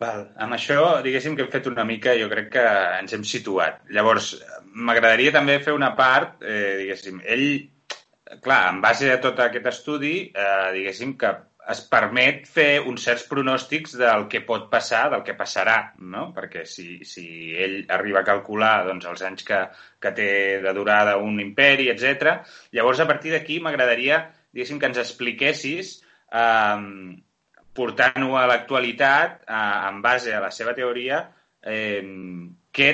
Val. 0.00 0.22
Amb 0.40 0.56
això, 0.56 0.80
diguéssim 1.04 1.34
que 1.36 1.44
hem 1.44 1.50
fet 1.52 1.66
una 1.68 1.84
mica, 1.84 2.14
jo 2.16 2.30
crec 2.30 2.48
que 2.54 2.64
ens 3.02 3.12
hem 3.12 3.26
situat. 3.28 3.82
Llavors, 3.96 4.30
m'agradaria 4.88 5.34
també 5.34 5.58
fer 5.66 5.74
una 5.76 5.90
part, 5.98 6.40
eh, 6.40 6.78
diguéssim, 6.80 7.20
ell, 7.34 7.46
clar, 8.46 8.62
en 8.72 8.80
base 8.80 9.12
a 9.12 9.20
tot 9.20 9.44
aquest 9.44 9.68
estudi, 9.74 10.14
eh, 10.32 10.72
diguéssim 10.78 11.16
que 11.20 11.34
es 11.70 11.84
permet 11.92 12.48
fer 12.48 12.80
uns 12.88 13.04
certs 13.04 13.26
pronòstics 13.28 13.98
del 14.00 14.26
que 14.32 14.40
pot 14.48 14.70
passar, 14.72 15.04
del 15.12 15.22
que 15.26 15.36
passarà, 15.36 15.78
no? 16.16 16.30
Perquè 16.34 16.64
si, 16.64 17.04
si 17.04 17.26
ell 17.66 17.78
arriba 18.00 18.24
a 18.24 18.28
calcular 18.32 18.74
doncs, 18.88 19.04
els 19.12 19.22
anys 19.28 19.44
que, 19.46 19.62
que 20.00 20.16
té 20.16 20.30
de 20.64 20.72
durada 20.80 21.18
un 21.20 21.36
imperi, 21.44 21.90
etc. 21.92 22.38
llavors 22.72 23.04
a 23.04 23.10
partir 23.12 23.36
d'aquí 23.36 23.60
m'agradaria, 23.60 24.24
diguéssim, 24.50 24.80
que 24.80 24.88
ens 24.94 25.04
expliquessis 25.04 25.98
eh, 26.32 27.20
portant-ho 27.76 28.36
a 28.38 28.46
l'actualitat, 28.50 29.44
en 29.46 30.00
base 30.02 30.34
a 30.34 30.42
la 30.42 30.50
seva 30.54 30.74
teoria, 30.74 31.22
eh, 31.62 32.02
què, 32.72 32.88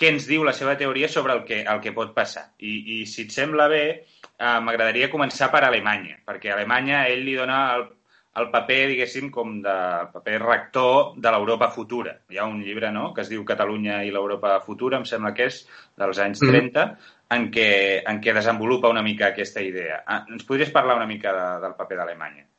què 0.00 0.10
ens 0.14 0.26
diu 0.30 0.44
la 0.46 0.54
seva 0.56 0.76
teoria 0.80 1.08
sobre 1.08 1.36
el 1.36 1.44
que, 1.44 1.62
el 1.62 1.80
que 1.84 1.94
pot 1.96 2.12
passar. 2.16 2.50
I, 2.58 2.74
i 2.96 2.98
si 3.06 3.26
et 3.28 3.34
sembla 3.34 3.68
bé, 3.70 3.84
eh, 4.00 4.58
m'agradaria 4.64 5.12
començar 5.12 5.50
per 5.52 5.64
Alemanya, 5.66 6.20
perquè 6.26 6.50
a 6.50 6.58
Alemanya 6.58 7.06
ell 7.12 7.24
li 7.26 7.36
dona 7.38 7.60
el, 7.76 7.86
el 8.40 8.50
paper, 8.50 8.80
diguéssim, 8.92 9.30
com 9.34 9.56
de 9.64 9.76
el 10.00 10.10
paper 10.14 10.38
rector 10.42 11.14
de 11.20 11.32
l'Europa 11.34 11.70
futura. 11.74 12.16
Hi 12.30 12.38
ha 12.38 12.48
un 12.48 12.60
llibre 12.64 12.92
no?, 12.94 13.10
que 13.14 13.24
es 13.24 13.32
diu 13.32 13.44
Catalunya 13.46 14.02
i 14.06 14.12
l'Europa 14.14 14.58
futura, 14.66 15.00
em 15.00 15.08
sembla 15.08 15.34
que 15.36 15.50
és, 15.50 15.64
dels 16.00 16.22
anys 16.26 16.42
30, 16.44 16.86
mm. 16.86 17.16
en, 17.36 17.50
què, 17.54 17.68
en 18.10 18.22
què 18.24 18.34
desenvolupa 18.36 18.92
una 18.92 19.04
mica 19.06 19.30
aquesta 19.30 19.62
idea. 19.66 20.02
Ah, 20.06 20.24
ens 20.28 20.46
podries 20.48 20.72
parlar 20.74 20.98
una 20.98 21.10
mica 21.10 21.34
de, 21.36 21.50
del 21.66 21.76
paper 21.78 22.00
d'Alemanya? 22.02 22.49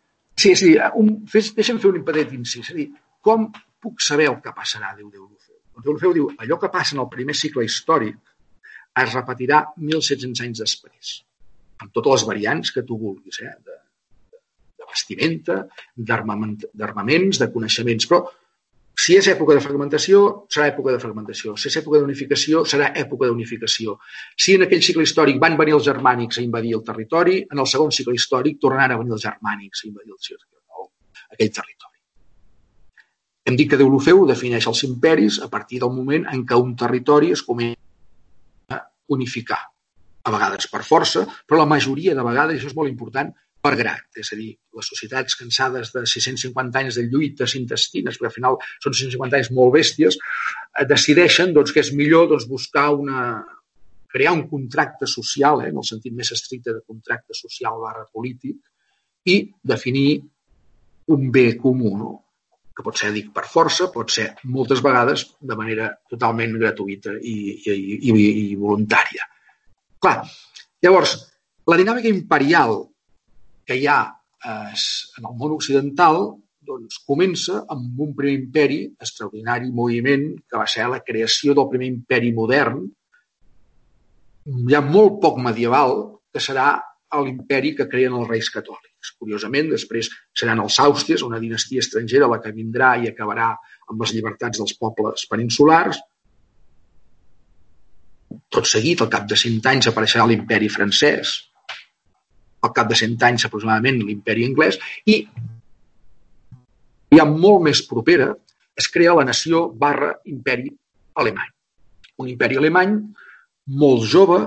Sí, 0.41 0.55
sí, 0.57 0.71
un, 0.97 1.11
fes, 1.29 1.51
deixa'm 1.57 1.79
fer 1.81 1.91
un 1.91 1.99
impedit 1.99 2.31
incís. 2.37 2.63
És 2.63 2.73
a 2.73 2.77
dir, 2.77 2.87
com 3.27 3.49
puc 3.83 4.01
saber 4.05 4.29
el 4.31 4.39
que 4.43 4.53
passarà, 4.57 4.93
diu 4.97 5.09
Deulofeu? 5.13 5.57
Deulofeu 5.85 6.13
diu, 6.17 6.29
allò 6.43 6.57
que 6.61 6.69
passa 6.73 6.95
en 6.95 7.03
el 7.03 7.09
primer 7.13 7.35
cicle 7.37 7.65
històric 7.67 8.17
es 9.01 9.13
repetirà 9.15 9.61
1.700 9.77 10.43
anys 10.45 10.63
després, 10.63 11.13
amb 11.83 11.93
totes 11.95 12.17
les 12.17 12.27
variants 12.31 12.73
que 12.75 12.83
tu 12.87 12.97
vulguis, 12.99 13.39
eh? 13.45 13.53
de, 13.67 13.77
de 14.81 14.89
vestimenta, 14.89 15.61
d'armaments, 16.11 17.39
de 17.41 17.49
coneixements, 17.53 18.09
però 18.09 18.23
si 19.01 19.15
és 19.17 19.27
època 19.31 19.55
de 19.57 19.61
fragmentació, 19.63 20.21
serà 20.53 20.67
època 20.69 20.93
de 20.93 20.99
fragmentació. 21.01 21.55
Si 21.57 21.69
és 21.71 21.77
època 21.79 22.01
d'unificació, 22.01 22.63
serà 22.69 22.91
època 23.03 23.29
d'unificació. 23.29 23.95
Si 24.37 24.53
en 24.57 24.65
aquell 24.67 24.83
cicle 24.85 25.05
històric 25.07 25.39
van 25.41 25.57
venir 25.57 25.73
els 25.77 25.87
germànics 25.87 26.37
a 26.37 26.43
invadir 26.45 26.75
el 26.77 26.83
territori, 26.85 27.39
en 27.49 27.63
el 27.63 27.69
segon 27.71 27.93
cicle 27.95 28.13
històric 28.19 28.59
tornaran 28.61 28.93
a 28.93 28.99
venir 29.01 29.15
els 29.17 29.25
germànics 29.25 29.81
a 29.83 29.87
invadir 29.89 30.13
el, 30.13 30.37
el, 30.37 30.89
aquell 31.33 31.53
territori. 31.57 31.97
Hem 33.49 33.57
dit 33.57 33.71
que 33.71 33.79
Deulofeu 33.81 34.25
defineix 34.29 34.67
els 34.69 34.83
imperis 34.85 35.39
a 35.41 35.49
partir 35.49 35.81
del 35.81 35.93
moment 35.95 36.27
en 36.29 36.45
què 36.45 36.59
un 36.61 36.75
territori 36.77 37.31
es 37.33 37.41
comença 37.47 38.77
a 38.77 38.83
unificar. 39.17 39.63
A 40.21 40.35
vegades 40.35 40.69
per 40.69 40.83
força, 40.85 41.25
però 41.49 41.63
la 41.63 41.71
majoria 41.71 42.13
de 42.13 42.27
vegades, 42.27 42.59
això 42.59 42.69
és 42.69 42.77
molt 42.77 42.91
important, 42.91 43.33
per 43.61 43.75
grat, 43.77 44.07
és 44.17 44.31
a 44.33 44.37
dir, 44.39 44.49
les 44.77 44.87
societats 44.89 45.37
cansades 45.37 45.91
de 45.93 46.03
650 46.09 46.79
anys 46.81 46.97
de 46.97 47.05
lluites 47.05 47.55
intestines, 47.59 48.17
perquè 48.17 48.31
al 48.31 48.35
final 48.35 48.57
són 48.83 48.95
650 48.97 49.37
anys 49.37 49.51
molt 49.57 49.75
bèsties, 49.75 50.17
eh, 50.17 50.85
decideixen 50.89 51.53
doncs, 51.53 51.73
que 51.73 51.83
és 51.83 51.93
millor 51.97 52.27
doncs, 52.31 52.47
buscar 52.49 52.89
una, 52.97 53.21
crear 54.11 54.33
un 54.33 54.47
contracte 54.49 55.09
social, 55.09 55.61
eh, 55.61 55.69
en 55.69 55.77
el 55.77 55.87
sentit 55.87 56.15
més 56.17 56.33
estricte 56.33 56.73
de 56.73 56.81
contracte 56.81 57.37
social 57.37 57.79
barra 57.85 58.07
polític, 58.11 58.57
i 59.29 59.37
definir 59.61 60.21
un 61.13 61.29
bé 61.31 61.51
comú, 61.61 61.95
no? 61.97 62.11
que 62.71 62.85
pot 62.85 62.97
ser, 62.97 63.11
dic, 63.13 63.33
per 63.35 63.43
força, 63.45 63.91
pot 63.93 64.09
ser 64.09 64.29
moltes 64.49 64.79
vegades 64.81 65.25
de 65.43 65.57
manera 65.59 65.89
totalment 66.09 66.55
gratuïta 66.57 67.13
i, 67.19 67.35
i, 67.67 67.73
i, 68.09 68.13
i 68.15 68.55
voluntària. 68.55 69.27
Clar, 70.01 70.21
Llavors, 70.81 71.11
la 71.69 71.77
dinàmica 71.77 72.09
imperial 72.09 72.79
que 73.65 73.77
hi 73.77 73.87
ha 73.87 73.99
eh, 74.09 74.71
en 75.19 75.27
el 75.27 75.35
món 75.37 75.57
occidental 75.57 76.23
doncs, 76.71 76.99
comença 77.07 77.63
amb 77.73 77.99
un 78.05 78.13
primer 78.17 78.37
imperi, 78.37 78.81
extraordinari 79.01 79.71
moviment, 79.73 80.27
que 80.47 80.59
va 80.59 80.67
ser 80.69 80.87
la 80.91 81.01
creació 81.05 81.55
del 81.57 81.69
primer 81.71 81.89
imperi 81.89 82.31
modern, 82.37 82.83
ja 84.69 84.81
molt 84.85 85.19
poc 85.23 85.39
medieval, 85.41 85.97
que 86.31 86.41
serà 86.43 86.69
l'imperi 87.11 87.73
que 87.75 87.89
creen 87.91 88.15
els 88.15 88.29
reis 88.29 88.47
catòlics. 88.53 89.11
Curiosament, 89.19 89.71
després 89.73 90.07
seran 90.37 90.61
els 90.63 90.77
Àusties, 90.79 91.25
una 91.27 91.41
dinastia 91.41 91.83
estrangera 91.83 92.29
la 92.31 92.39
que 92.43 92.53
vindrà 92.55 92.93
i 93.01 93.09
acabarà 93.09 93.49
amb 93.89 94.03
les 94.03 94.13
llibertats 94.15 94.61
dels 94.61 94.77
pobles 94.79 95.25
peninsulars. 95.29 95.99
Tot 98.51 98.67
seguit, 98.69 99.01
al 99.01 99.11
cap 99.11 99.27
de 99.27 99.35
cent 99.35 99.59
anys, 99.73 99.89
apareixerà 99.91 100.27
l'imperi 100.29 100.69
francès, 100.71 101.35
al 102.61 102.73
cap 102.75 102.89
de 102.89 102.97
cent 102.97 103.17
anys 103.27 103.47
aproximadament 103.47 104.01
l'imperi 104.01 104.45
anglès, 104.47 104.77
i 105.05 105.25
ja 107.11 107.25
molt 107.27 107.65
més 107.67 107.81
propera 107.87 108.31
es 108.77 108.87
crea 108.91 109.15
la 109.17 109.25
nació 109.27 109.67
barra 109.69 110.13
imperi 110.31 110.71
alemany. 111.21 111.49
Un 112.21 112.29
imperi 112.31 112.59
alemany 112.61 112.95
molt 113.81 114.05
jove 114.07 114.39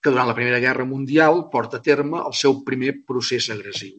que 0.00 0.12
durant 0.12 0.28
la 0.28 0.36
Primera 0.36 0.60
Guerra 0.62 0.86
Mundial 0.86 1.48
porta 1.52 1.80
a 1.80 1.82
terme 1.82 2.20
el 2.20 2.36
seu 2.38 2.60
primer 2.64 3.00
procés 3.06 3.48
agressiu. 3.50 3.96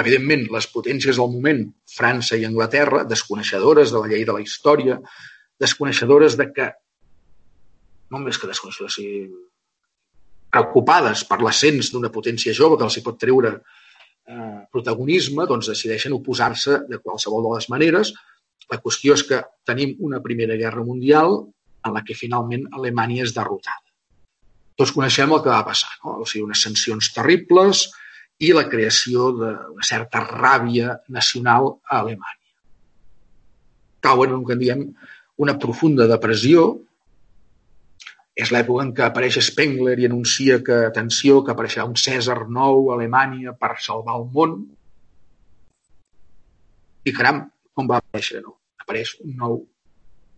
Evidentment, 0.00 0.48
les 0.50 0.66
potències 0.70 1.18
del 1.18 1.30
moment, 1.30 1.60
França 1.90 2.38
i 2.38 2.46
Anglaterra, 2.46 3.04
desconeixedores 3.06 3.92
de 3.94 4.00
la 4.02 4.10
llei 4.10 4.24
de 4.26 4.34
la 4.34 4.42
història, 4.42 4.98
desconeixedores 5.62 6.38
de 6.38 6.48
que, 6.54 6.70
no 8.10 8.22
més 8.22 8.38
que 8.38 8.50
desconeixedores, 8.50 8.98
preocupades 10.54 11.24
per 11.26 11.40
l'ascens 11.42 11.90
d'una 11.92 12.12
potència 12.14 12.54
jove 12.54 12.78
que 12.78 12.86
els 12.86 12.98
hi 12.98 13.02
pot 13.06 13.18
treure 13.20 13.56
eh, 13.58 14.60
protagonisme, 14.72 15.46
doncs 15.50 15.70
decideixen 15.72 16.14
oposar-se 16.16 16.84
de 16.90 17.00
qualsevol 17.02 17.48
de 17.48 17.56
les 17.56 17.68
maneres. 17.72 18.12
La 18.70 18.78
qüestió 18.80 19.16
és 19.18 19.24
que 19.28 19.42
tenim 19.66 19.96
una 20.06 20.22
Primera 20.24 20.56
Guerra 20.60 20.84
Mundial 20.86 21.40
en 21.84 21.96
la 21.96 22.04
que 22.06 22.16
finalment 22.16 22.68
Alemanya 22.78 23.26
és 23.26 23.34
derrotada. 23.36 23.82
Tots 24.78 24.94
coneixem 24.94 25.30
el 25.34 25.42
que 25.42 25.52
va 25.52 25.66
passar, 25.66 25.92
no? 26.02 26.20
o 26.22 26.26
sigui, 26.26 26.46
unes 26.48 26.62
sancions 26.66 27.12
terribles 27.14 27.84
i 28.42 28.50
la 28.54 28.64
creació 28.70 29.28
d'una 29.36 29.86
certa 29.86 30.24
ràbia 30.24 30.96
nacional 31.14 31.74
a 31.84 32.00
Alemanya. 32.00 32.40
Cauen 34.02 34.32
en 34.32 34.40
el 34.40 34.48
que 34.48 34.56
en 34.56 34.64
diem 34.64 34.82
una 35.44 35.54
profunda 35.60 36.08
depressió 36.10 36.66
és 38.34 38.50
l'època 38.50 38.82
en 38.82 38.90
què 38.94 39.04
apareix 39.06 39.38
Spengler 39.46 39.94
i 40.00 40.08
anuncia 40.08 40.58
que, 40.66 40.80
atenció, 40.88 41.42
que 41.46 41.52
apareixerà 41.54 41.86
un 41.86 41.94
Cèsar 41.94 42.40
nou 42.50 42.90
a 42.90 42.96
Alemanya 42.96 43.54
per 43.58 43.76
salvar 43.82 44.16
el 44.18 44.26
món. 44.34 44.56
I 47.06 47.14
caram, 47.14 47.44
com 47.74 47.90
va 47.90 48.00
aparèixer? 48.02 48.42
No? 48.42 48.56
Apareix 48.82 49.14
un 49.22 49.36
nou 49.38 49.60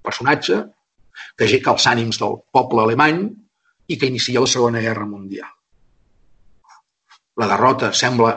personatge 0.04 0.60
que 1.36 1.46
aixeca 1.46 1.72
els 1.72 1.86
ànims 1.88 2.20
del 2.20 2.36
poble 2.52 2.84
alemany 2.84 3.22
i 3.88 3.96
que 3.96 4.10
inicia 4.10 4.42
la 4.42 4.50
Segona 4.50 4.82
Guerra 4.84 5.06
Mundial. 5.08 5.48
La 7.40 7.48
derrota 7.48 7.92
sembla 7.96 8.36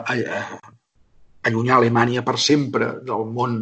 allunyar 1.48 1.76
Alemanya 1.76 2.24
per 2.24 2.36
sempre 2.40 2.94
del 3.04 3.28
món 3.36 3.60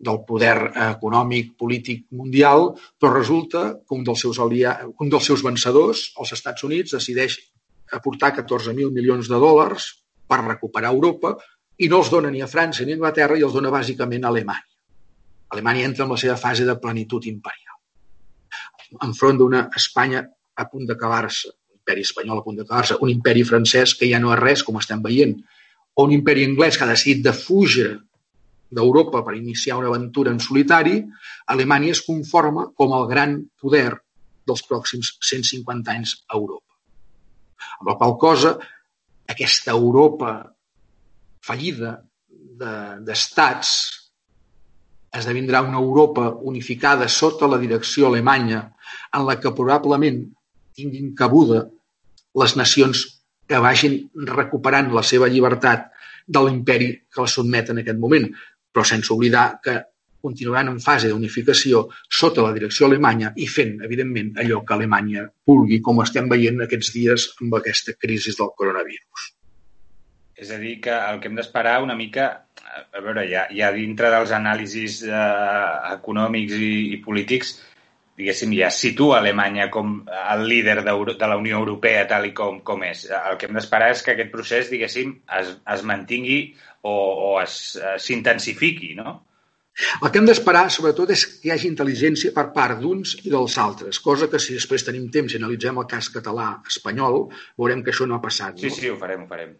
del 0.00 0.22
poder 0.24 0.56
econòmic, 0.86 1.52
polític 1.60 2.06
mundial, 2.16 2.70
però 2.98 3.12
resulta 3.12 3.64
que 3.84 3.96
un 3.96 4.04
dels 4.06 4.24
seus, 4.24 4.40
aliats, 4.40 4.88
un 4.98 5.12
dels 5.12 5.26
seus 5.28 5.44
vencedors, 5.44 6.06
els 6.22 6.32
Estats 6.36 6.64
Units, 6.64 6.96
decideix 6.96 7.36
aportar 7.92 8.32
14.000 8.38 8.94
milions 8.94 9.28
de 9.28 9.40
dòlars 9.42 9.90
per 10.30 10.40
recuperar 10.40 10.94
Europa 10.94 11.34
i 11.80 11.88
no 11.92 12.00
els 12.00 12.10
dona 12.12 12.30
ni 12.32 12.40
a 12.40 12.48
França 12.48 12.86
ni 12.86 12.94
a 12.94 12.98
Anglaterra 12.98 13.36
i 13.36 13.44
els 13.44 13.56
dona 13.56 13.72
bàsicament 13.74 14.24
a 14.24 14.32
Alemanya. 14.32 14.66
Alemanya 15.52 15.86
entra 15.90 16.06
en 16.06 16.14
la 16.14 16.20
seva 16.22 16.36
fase 16.40 16.64
de 16.64 16.76
plenitud 16.80 17.26
imperial. 17.28 17.76
Enfront 19.06 19.38
d'una 19.38 19.66
Espanya 19.76 20.24
a 20.56 20.66
punt 20.70 20.86
d'acabar-se, 20.88 21.50
un 21.50 21.80
imperi 21.80 22.04
espanyol 22.06 22.40
a 22.40 22.44
punt 22.46 22.60
d'acabar-se, 22.60 22.98
un 23.04 23.10
imperi 23.12 23.44
francès 23.48 23.94
que 23.98 24.08
ja 24.10 24.20
no 24.22 24.32
és 24.34 24.40
res, 24.40 24.62
com 24.66 24.78
estem 24.80 25.02
veient, 25.02 25.36
o 25.96 26.06
un 26.06 26.14
imperi 26.14 26.46
anglès 26.46 26.78
que 26.78 26.86
ha 26.86 26.92
decidit 26.92 27.24
de 27.26 27.34
fugir 27.36 27.90
d'Europa 28.70 29.24
per 29.26 29.34
iniciar 29.36 29.78
una 29.80 29.90
aventura 29.90 30.30
en 30.30 30.40
solitari, 30.40 31.00
Alemanya 31.54 31.94
es 31.96 32.02
conforma 32.06 32.68
com 32.76 32.94
el 32.96 33.06
gran 33.10 33.38
poder 33.60 33.90
dels 34.46 34.62
pròxims 34.66 35.16
150 35.20 35.94
anys 35.94 36.16
a 36.28 36.36
Europa. 36.38 36.66
Amb 37.80 37.90
la 37.90 37.96
qual 38.00 38.16
cosa, 38.18 38.54
aquesta 39.30 39.74
Europa 39.76 40.34
fallida 41.44 41.96
d'estats 42.60 43.72
de, 43.72 44.00
esdevindrà 45.18 45.62
una 45.66 45.80
Europa 45.80 46.28
unificada 46.46 47.08
sota 47.10 47.48
la 47.50 47.58
direcció 47.58 48.06
alemanya 48.06 48.60
en 49.16 49.24
la 49.26 49.38
que 49.42 49.50
probablement 49.56 50.20
tinguin 50.76 51.14
cabuda 51.18 51.64
les 52.38 52.54
nacions 52.56 53.02
que 53.50 53.58
vagin 53.58 53.96
recuperant 54.36 54.92
la 54.94 55.02
seva 55.02 55.28
llibertat 55.32 55.88
de 56.30 56.42
l'imperi 56.44 56.92
que 57.10 57.24
la 57.24 57.32
sotmet 57.32 57.72
en 57.72 57.82
aquest 57.82 57.98
moment 57.98 58.28
però 58.72 58.84
sense 58.86 59.12
oblidar 59.14 59.46
que 59.64 59.78
continuaran 60.20 60.68
en 60.74 60.80
fase 60.84 61.08
d'unificació 61.08 61.86
sota 62.20 62.44
la 62.44 62.52
direcció 62.56 62.86
alemanya 62.86 63.32
i 63.40 63.48
fent, 63.48 63.78
evidentment, 63.86 64.34
allò 64.42 64.60
que 64.66 64.76
Alemanya 64.76 65.26
vulgui, 65.48 65.80
com 65.80 66.02
estem 66.04 66.28
veient 66.28 66.60
aquests 66.66 66.92
dies 66.96 67.28
amb 67.40 67.56
aquesta 67.60 67.96
crisi 67.96 68.36
del 68.36 68.52
coronavirus. 68.56 69.30
És 70.40 70.52
a 70.52 70.58
dir, 70.60 70.78
que 70.84 70.92
el 70.92 71.20
que 71.20 71.28
hem 71.28 71.36
d'esperar 71.36 71.80
una 71.84 71.96
mica, 71.96 72.28
a 72.64 73.00
veure, 73.04 73.26
ja, 73.28 73.46
ja 73.52 73.72
dintre 73.76 74.12
dels 74.12 74.32
anàlisis 74.36 75.02
eh, 75.08 75.16
econòmics 75.96 76.56
i, 76.56 76.72
i 76.94 77.00
polítics, 77.04 77.58
diguéssim, 78.20 78.52
ja 78.58 78.68
situa 78.74 79.18
Alemanya 79.18 79.70
com 79.72 79.96
el 80.20 80.44
líder 80.48 80.80
de 80.84 81.28
la 81.30 81.38
Unió 81.40 81.58
Europea 81.58 82.04
tal 82.10 82.28
i 82.28 82.34
com, 82.36 82.60
com 82.66 82.84
és. 82.86 83.06
El 83.16 83.38
que 83.40 83.48
hem 83.48 83.56
d'esperar 83.58 83.90
és 83.94 84.04
que 84.04 84.14
aquest 84.14 84.30
procés, 84.34 84.70
diguéssim, 84.72 85.16
es, 85.40 85.56
es 85.74 85.82
mantingui 85.88 86.40
o, 86.82 86.94
o 87.32 87.34
s'intensifiqui, 87.46 88.94
no? 89.00 89.18
El 90.02 90.10
que 90.12 90.20
hem 90.20 90.26
d'esperar, 90.28 90.64
sobretot, 90.72 91.12
és 91.14 91.22
que 91.26 91.48
hi 91.48 91.52
hagi 91.54 91.68
intel·ligència 91.70 92.34
per 92.36 92.50
part 92.56 92.80
d'uns 92.82 93.14
i 93.22 93.30
dels 93.32 93.56
altres, 93.62 94.00
cosa 94.04 94.28
que 94.32 94.40
si 94.42 94.56
després 94.56 94.84
tenim 94.84 95.06
temps 95.14 95.32
i 95.32 95.38
analitzem 95.40 95.78
el 95.80 95.88
cas 95.90 96.10
català-espanyol, 96.12 97.22
veurem 97.60 97.84
que 97.86 97.94
això 97.94 98.08
no 98.08 98.18
ha 98.18 98.24
passat. 98.24 98.58
No? 98.58 98.64
Sí, 98.66 98.72
sí, 98.76 98.90
ho 98.92 98.98
farem, 99.00 99.24
ho 99.24 99.30
farem. 99.30 99.54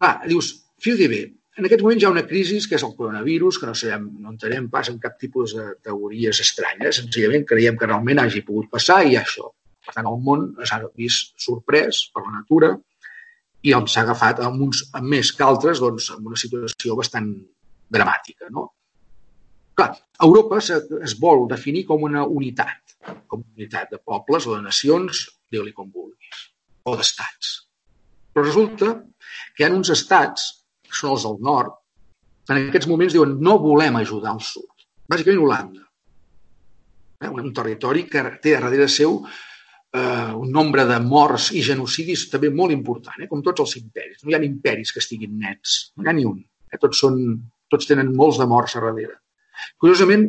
Ah, 0.00 0.16
dius, 0.26 0.54
fiu-t'hi 0.82 1.10
bé, 1.12 1.20
en 1.60 1.68
aquest 1.68 1.82
moment 1.84 2.00
hi 2.00 2.06
ha 2.08 2.12
una 2.14 2.26
crisi 2.28 2.58
que 2.68 2.78
és 2.78 2.84
el 2.86 2.94
coronavirus, 2.96 3.58
que 3.60 3.68
no 3.68 3.76
sabem, 3.76 4.06
no 4.24 4.32
entenem 4.32 4.68
pas 4.72 4.88
en 4.88 4.98
cap 5.02 5.18
tipus 5.20 5.52
de 5.56 5.66
teories 5.84 6.40
estranyes, 6.44 7.00
senzillament 7.02 7.44
creiem 7.48 7.76
que 7.80 7.88
realment 7.88 8.22
hagi 8.22 8.40
pogut 8.46 8.70
passar 8.72 9.02
i 9.04 9.18
això. 9.20 9.50
Per 9.84 9.92
tant, 9.96 10.08
el 10.08 10.20
món 10.24 10.46
s'ha 10.64 10.80
vist 10.96 11.34
sorprès 11.44 12.06
per 12.14 12.24
la 12.24 12.38
natura 12.38 12.70
i 13.68 13.74
s'ha 13.76 14.04
agafat 14.06 14.40
amb 14.46 14.62
uns 14.66 14.86
amb 14.96 15.10
més 15.14 15.32
que 15.36 15.44
altres 15.44 15.82
doncs, 15.84 16.08
en 16.16 16.28
una 16.30 16.38
situació 16.42 16.96
bastant 16.96 17.28
dramàtica. 17.92 18.48
No? 18.56 18.70
Clar, 19.76 19.90
Europa 20.28 20.60
es 20.60 21.16
vol 21.20 21.44
definir 21.50 21.84
com 21.90 22.06
una 22.08 22.24
unitat, 22.24 22.96
com 23.26 23.42
una 23.42 23.58
unitat 23.58 23.92
de 23.92 24.00
pobles 24.00 24.48
o 24.48 24.56
de 24.56 24.62
nacions, 24.64 25.26
digue-li 25.52 25.76
com 25.76 25.92
vulguis, 25.92 26.46
o 26.88 26.96
d'estats. 26.96 27.52
Però 28.32 28.46
resulta 28.46 28.94
que 29.56 29.64
hi 29.64 29.68
ha 29.68 29.74
uns 29.76 29.92
estats, 29.92 30.48
els 30.90 31.26
del 31.26 31.38
nord, 31.44 31.76
en 32.50 32.58
aquests 32.66 32.88
moments 32.90 33.14
diuen 33.14 33.36
no 33.42 33.58
volem 33.62 34.00
ajudar 34.00 34.34
el 34.34 34.42
sud. 34.42 34.86
Bàsicament 35.10 35.44
Holanda. 35.44 35.86
Eh? 37.20 37.30
Un 37.30 37.54
territori 37.54 38.06
que 38.10 38.24
té 38.42 38.56
darrere 38.56 38.88
seu 38.88 39.20
eh, 39.92 40.32
un 40.34 40.50
nombre 40.50 40.84
de 40.88 40.98
morts 41.04 41.50
i 41.56 41.62
genocidis 41.66 42.28
també 42.32 42.50
molt 42.50 42.74
important, 42.74 43.22
eh? 43.22 43.28
com 43.30 43.42
tots 43.46 43.64
els 43.66 43.76
imperis. 43.82 44.22
No 44.22 44.32
hi 44.32 44.38
ha 44.38 44.44
imperis 44.46 44.92
que 44.94 45.02
estiguin 45.02 45.38
nets, 45.38 45.80
no 45.96 46.04
hi 46.06 46.10
ha 46.10 46.16
ni 46.16 46.26
un. 46.28 46.38
Eh? 46.70 46.78
Tots, 46.78 47.02
són, 47.04 47.18
tots 47.70 47.90
tenen 47.90 48.14
molts 48.16 48.40
de 48.40 48.48
morts 48.50 48.76
a 48.76 48.84
darrere. 48.84 49.18
Curiosament, 49.82 50.28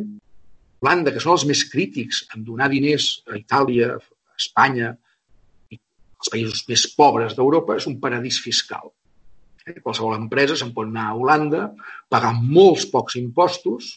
Holanda, 0.82 1.12
que 1.14 1.22
són 1.22 1.36
els 1.36 1.46
més 1.48 1.62
crítics 1.70 2.24
en 2.34 2.42
donar 2.44 2.68
diners 2.72 3.12
a 3.30 3.38
Itàlia, 3.38 3.94
a 3.96 4.38
Espanya, 4.38 4.90
i 5.70 5.78
els 5.78 6.32
països 6.32 6.64
més 6.68 6.88
pobres 6.98 7.36
d'Europa, 7.38 7.78
és 7.78 7.86
un 7.90 8.00
paradís 8.02 8.40
fiscal. 8.42 8.90
Eh? 9.66 9.78
Qualsevol 9.80 10.16
empresa 10.18 10.56
se'n 10.58 10.72
pot 10.76 10.88
anar 10.88 11.10
a 11.10 11.16
Holanda, 11.18 11.66
pagar 12.10 12.34
molts 12.38 12.88
pocs 12.92 13.18
impostos 13.20 13.92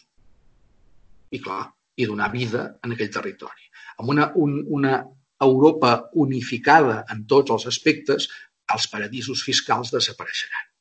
i, 1.30 1.40
clar, 1.42 1.64
i 1.96 2.06
donar 2.06 2.30
vida 2.32 2.66
en 2.84 2.94
aquell 2.94 3.12
territori. 3.12 3.68
Amb 4.00 4.12
una, 4.12 4.30
un, 4.36 4.60
una 4.78 4.98
Europa 5.42 5.96
unificada 6.14 7.02
en 7.12 7.24
tots 7.28 7.52
els 7.54 7.66
aspectes, 7.72 8.28
els 8.72 8.88
paradisos 8.92 9.42
fiscals 9.46 9.92
desapareixeran. 9.94 10.72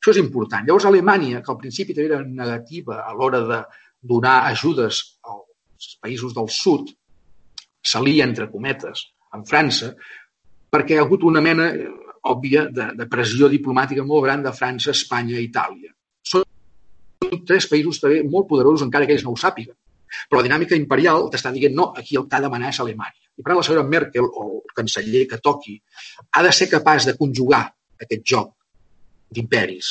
Això 0.00 0.14
és 0.14 0.20
important. 0.22 0.64
Llavors, 0.64 0.86
Alemanya, 0.88 1.42
que 1.44 1.52
al 1.52 1.58
principi 1.60 1.92
també 1.92 2.08
era 2.08 2.22
negativa 2.24 3.02
a 3.04 3.12
l'hora 3.12 3.42
de 3.48 3.58
donar 4.00 4.38
ajudes 4.48 5.02
als 5.28 5.96
països 6.00 6.32
del 6.36 6.48
sud, 6.48 6.88
s'alia, 7.84 8.24
entre 8.24 8.48
cometes, 8.52 9.10
amb 9.36 9.48
França, 9.48 9.92
perquè 10.72 10.96
hi 10.96 11.00
ha 11.00 11.04
hagut 11.04 11.26
una 11.28 11.42
mena, 11.44 11.68
òbvia 12.28 12.66
de, 12.68 12.90
de 12.98 13.06
pressió 13.08 13.48
diplomàtica 13.48 14.04
molt 14.04 14.26
gran 14.26 14.42
de 14.44 14.52
França, 14.56 14.92
Espanya 14.92 15.38
i 15.38 15.46
Itàlia. 15.48 15.92
Són 16.26 16.44
tres 17.48 17.68
països 17.70 18.00
també 18.02 18.22
molt 18.24 18.48
poderosos, 18.50 18.84
encara 18.86 19.06
que 19.06 19.16
ells 19.16 19.24
no 19.24 19.34
ho 19.34 19.40
sàpiguen. 19.40 19.76
Però 20.28 20.40
la 20.40 20.48
dinàmica 20.48 20.76
imperial 20.76 21.28
t'està 21.30 21.52
dient 21.54 21.74
no, 21.76 21.90
aquí 21.96 22.18
el 22.18 22.26
que 22.28 22.36
ha 22.36 22.44
de 22.44 22.50
manar 22.52 22.72
és 22.74 22.80
Alemanya. 22.82 23.18
I 23.38 23.42
per 23.42 23.52
tant 23.52 23.60
la 23.60 23.66
senyora 23.66 23.88
Merkel 23.88 24.26
o 24.26 24.46
el 24.58 24.74
canceller 24.76 25.26
que 25.30 25.38
toqui 25.40 25.76
ha 26.36 26.42
de 26.44 26.52
ser 26.52 26.68
capaç 26.72 27.06
de 27.08 27.16
conjugar 27.18 27.62
aquest 28.02 28.24
joc 28.32 28.50
d'imperis, 29.30 29.90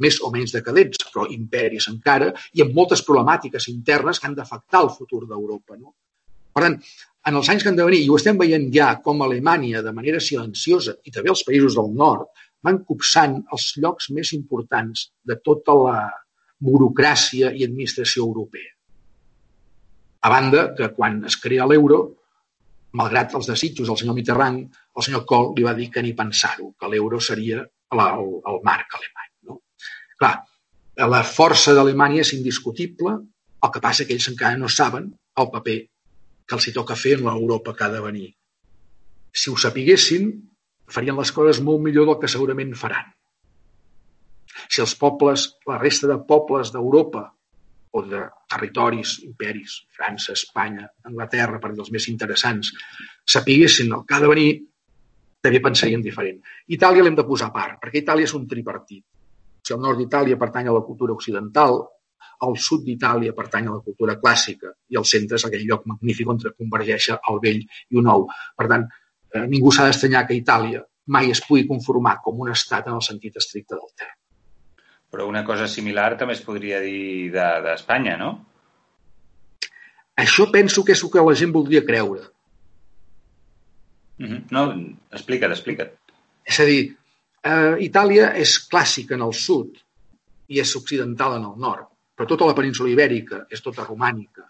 més 0.00 0.16
o 0.24 0.30
menys 0.32 0.54
decadents, 0.56 1.04
però 1.12 1.26
imperis 1.30 1.90
encara, 1.92 2.30
i 2.56 2.64
amb 2.64 2.72
moltes 2.74 3.04
problemàtiques 3.06 3.68
internes 3.72 4.18
que 4.18 4.30
han 4.30 4.36
d'afectar 4.38 4.80
el 4.86 4.92
futur 4.96 5.26
d'Europa. 5.28 5.76
No? 5.76 5.92
Per 6.54 6.62
tant, 6.64 6.76
en 7.28 7.36
els 7.40 7.50
anys 7.52 7.64
que 7.64 7.70
han 7.70 7.78
de 7.78 7.86
venir, 7.86 8.00
i 8.04 8.10
ho 8.10 8.16
estem 8.18 8.38
veient 8.40 8.68
ja 8.74 8.94
com 9.04 9.22
Alemanya, 9.22 9.82
de 9.86 9.92
manera 9.96 10.20
silenciosa, 10.24 10.96
i 11.04 11.12
també 11.14 11.32
els 11.32 11.44
països 11.46 11.76
del 11.78 11.92
nord, 12.02 12.30
van 12.64 12.82
copsant 12.88 13.38
els 13.54 13.70
llocs 13.82 14.10
més 14.16 14.32
importants 14.36 15.08
de 15.26 15.36
tota 15.44 15.76
la 15.76 15.98
burocràcia 16.60 17.52
i 17.56 17.64
administració 17.64 18.24
europea. 18.26 18.72
A 20.20 20.28
banda 20.28 20.66
que 20.76 20.90
quan 20.96 21.22
es 21.28 21.38
crea 21.40 21.68
l'euro, 21.68 22.00
malgrat 23.00 23.36
els 23.38 23.48
desitjos 23.48 23.88
del 23.88 23.96
senyor 23.96 24.16
Mitterrand, 24.18 24.64
el 24.96 25.06
senyor 25.06 25.24
Kohl 25.28 25.54
li 25.56 25.64
va 25.64 25.76
dir 25.78 25.88
que 25.94 26.02
ni 26.04 26.12
pensar-ho, 26.16 26.72
que 26.76 26.90
l'euro 26.92 27.20
seria 27.24 27.62
el, 27.62 28.02
el, 28.04 28.32
el 28.52 28.60
marc 28.66 28.98
alemany. 28.98 29.30
No? 29.48 29.60
Clar, 30.20 30.34
la 31.14 31.22
força 31.24 31.72
d'Alemanya 31.76 32.24
és 32.26 32.34
indiscutible, 32.36 33.14
el 33.64 33.72
que 33.72 33.82
passa 33.84 34.04
que 34.04 34.16
ells 34.16 34.28
encara 34.32 34.60
no 34.60 34.68
saben 34.68 35.08
el 35.40 35.48
paper 35.54 35.78
que 36.50 36.58
els 36.58 36.66
hi 36.66 36.72
toca 36.74 36.98
fer 36.98 37.14
en 37.14 37.28
l'Europa 37.28 37.76
que 37.78 37.84
ha 37.86 37.92
de 37.92 38.02
venir. 38.02 38.28
Si 39.30 39.52
ho 39.52 39.56
sapiguessin, 39.64 40.32
farien 40.90 41.18
les 41.22 41.30
coses 41.30 41.60
molt 41.62 41.84
millor 41.84 42.08
del 42.08 42.18
que 42.18 42.30
segurament 42.32 42.72
faran. 42.78 43.12
Si 44.66 44.82
els 44.82 44.96
pobles, 44.98 45.44
la 45.70 45.78
resta 45.78 46.10
de 46.10 46.16
pobles 46.26 46.72
d'Europa 46.74 47.28
o 47.94 48.02
de 48.06 48.24
territoris, 48.50 49.20
imperis, 49.26 49.76
França, 49.94 50.34
Espanya, 50.34 50.88
Anglaterra, 51.06 51.62
per 51.62 51.70
dels 51.76 51.94
més 51.94 52.08
interessants, 52.10 52.72
sapiguessin 53.36 53.94
el 53.94 54.02
que 54.06 54.18
ha 54.18 54.20
de 54.24 54.32
venir, 54.34 54.50
també 55.46 55.62
pensarien 55.62 56.02
diferent. 56.02 56.42
Itàlia 56.74 57.06
l'hem 57.06 57.16
de 57.18 57.26
posar 57.30 57.52
a 57.52 57.54
part, 57.54 57.78
perquè 57.82 58.02
Itàlia 58.02 58.26
és 58.26 58.34
un 58.34 58.50
tripartit. 58.50 59.04
Si 59.62 59.74
el 59.76 59.80
nord 59.86 60.02
d'Itàlia 60.02 60.38
pertany 60.38 60.66
a 60.66 60.74
la 60.74 60.82
cultura 60.82 61.14
occidental, 61.14 61.78
el 62.46 62.56
sud 62.66 62.84
d'Itàlia 62.86 63.34
pertany 63.36 63.68
a 63.68 63.74
la 63.76 63.82
cultura 63.84 64.16
clàssica 64.20 64.72
i 64.88 64.98
el 65.00 65.06
centre 65.08 65.38
és 65.40 65.44
aquell 65.46 65.66
lloc 65.68 65.86
magnífic 65.90 66.28
on 66.32 66.40
convergeix 66.50 67.10
el 67.16 67.40
vell 67.42 67.60
i 67.60 67.98
el 68.00 68.06
nou. 68.06 68.26
Per 68.56 68.68
tant, 68.72 68.86
eh, 69.34 69.46
ningú 69.46 69.72
s'ha 69.72 69.88
d'estranyar 69.88 70.26
que 70.28 70.38
Itàlia 70.38 70.82
mai 71.10 71.30
es 71.34 71.42
pugui 71.46 71.66
conformar 71.68 72.18
com 72.24 72.40
un 72.40 72.52
estat 72.52 72.88
en 72.88 72.98
el 72.98 73.04
sentit 73.04 73.36
estricte 73.36 73.74
del 73.74 73.90
terme. 73.96 74.16
Però 75.10 75.26
una 75.26 75.42
cosa 75.44 75.66
similar 75.68 76.14
també 76.18 76.36
es 76.36 76.44
podria 76.46 76.78
dir 76.80 77.32
d'Espanya, 77.34 78.14
de, 78.14 78.18
no? 78.22 78.30
Això 80.20 80.46
penso 80.52 80.84
que 80.84 80.94
és 80.94 81.02
el 81.02 81.10
que 81.10 81.24
la 81.26 81.34
gent 81.34 81.52
voldria 81.52 81.84
creure. 81.84 82.22
Mm 84.18 84.26
-hmm. 84.26 84.42
No, 84.50 84.62
explica't, 85.10 85.52
explica't. 85.52 85.90
És 86.44 86.60
a 86.60 86.64
dir, 86.64 86.96
eh, 87.42 87.74
Itàlia 87.88 88.34
és 88.36 88.58
clàssica 88.70 89.14
en 89.14 89.22
el 89.22 89.32
sud 89.32 89.76
i 90.48 90.60
és 90.60 90.76
occidental 90.76 91.36
en 91.36 91.44
el 91.44 91.56
nord 91.58 91.89
però 92.20 92.28
tota 92.28 92.50
la 92.50 92.52
península 92.52 92.90
ibèrica 92.92 93.46
és 93.48 93.62
tota 93.64 93.80
romànica. 93.86 94.42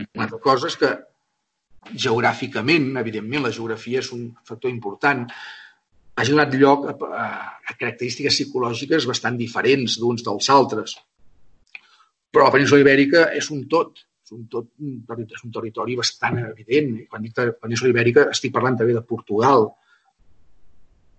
Una 0.00 0.24
altra 0.24 0.38
cosa 0.40 0.70
és 0.70 0.76
que 0.80 0.88
geogràficament, 1.92 2.94
evidentment, 2.96 3.42
la 3.44 3.50
geografia 3.52 4.00
és 4.00 4.08
un 4.16 4.22
factor 4.48 4.72
important, 4.72 5.26
hagi 6.16 6.32
donat 6.32 6.54
lloc 6.56 6.86
a, 6.88 6.94
a, 6.96 7.26
a 7.60 7.74
característiques 7.74 8.38
psicològiques 8.38 9.04
bastant 9.10 9.36
diferents 9.36 9.98
d'uns 10.00 10.24
dels 10.24 10.48
altres. 10.54 10.94
Però 12.32 12.46
la 12.46 12.54
península 12.54 12.80
ibèrica 12.86 13.26
és 13.36 13.50
un 13.52 13.66
tot, 13.68 14.00
és 14.24 14.32
un, 14.32 14.46
tot, 14.48 14.70
és 14.80 15.44
un 15.44 15.52
territori 15.58 15.98
bastant 16.00 16.40
evident. 16.40 16.94
Quan 17.12 17.28
dic 17.28 17.36
península 17.60 17.92
ibèrica 17.92 18.30
estic 18.32 18.56
parlant 18.56 18.80
també 18.80 18.96
de 18.96 19.04
Portugal. 19.04 19.68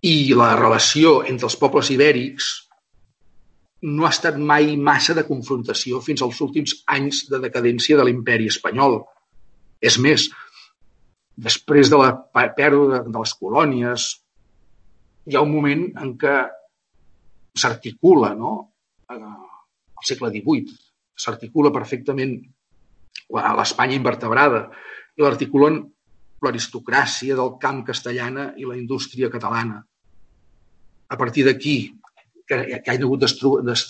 I 0.02 0.34
la 0.34 0.56
relació 0.58 1.20
entre 1.30 1.46
els 1.46 1.60
pobles 1.62 1.94
ibèrics 1.94 2.50
no 3.82 4.05
ha 4.05 4.11
estat 4.11 4.38
mai 4.38 4.75
massa 4.75 5.15
de 5.15 5.23
confrontació 5.27 6.01
fins 6.03 6.21
als 6.21 6.39
últims 6.43 6.75
anys 6.91 7.23
de 7.32 7.39
decadència 7.39 7.97
de 7.97 8.05
l'imperi 8.07 8.49
espanyol. 8.51 8.99
És 9.80 9.97
més, 10.03 10.27
després 11.39 11.91
de 11.91 11.99
la 12.01 12.11
pèrdua 12.57 13.03
de 13.05 13.15
les 13.15 13.36
colònies, 13.39 14.09
hi 15.30 15.38
ha 15.38 15.43
un 15.45 15.53
moment 15.53 15.86
en 16.03 16.15
què 16.19 16.36
s'articula, 17.55 18.34
no? 18.36 18.53
al 19.09 20.07
segle 20.07 20.32
XVIII, 20.34 20.75
s'articula 21.19 21.71
perfectament 21.75 22.36
l'Espanya 23.30 23.97
invertebrada 23.97 24.67
i 25.17 25.23
l'articulen 25.23 25.80
l'aristocràcia 26.43 27.36
del 27.36 27.55
camp 27.59 27.82
castellana 27.88 28.53
i 28.57 28.67
la 28.67 28.77
indústria 28.80 29.30
catalana. 29.32 29.82
A 31.09 31.17
partir 31.19 31.43
d'aquí, 31.47 31.75
que, 32.50 32.82
que 32.82 32.91
hagi 32.91 33.06
hagut 33.06 33.24
des, 33.24 33.86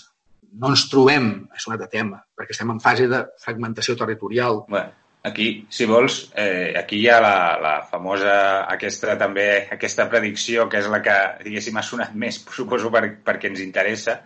no 0.52 0.72
ens 0.72 0.86
trobem, 0.90 1.30
és 1.56 1.66
un 1.68 1.76
altre 1.76 1.88
tema, 1.92 2.20
perquè 2.36 2.54
estem 2.54 2.72
en 2.72 2.80
fase 2.82 3.06
de 3.10 3.22
fragmentació 3.42 3.96
territorial. 3.98 4.64
Bueno, 4.68 4.90
aquí, 5.30 5.48
si 5.70 5.86
vols, 5.86 6.20
eh, 6.34 6.74
aquí 6.78 7.00
hi 7.00 7.08
ha 7.10 7.20
la, 7.22 7.36
la 7.62 7.74
famosa, 7.90 8.34
aquesta 8.72 9.16
també, 9.20 9.48
aquesta 9.72 10.08
predicció, 10.10 10.68
que 10.68 10.80
és 10.82 10.90
la 10.90 11.02
que, 11.04 11.16
diguéssim, 11.46 11.78
ha 11.78 11.86
sonat 11.86 12.14
més, 12.14 12.42
suposo, 12.58 12.92
per, 12.94 13.04
perquè 13.26 13.52
ens 13.52 13.62
interessa, 13.64 14.20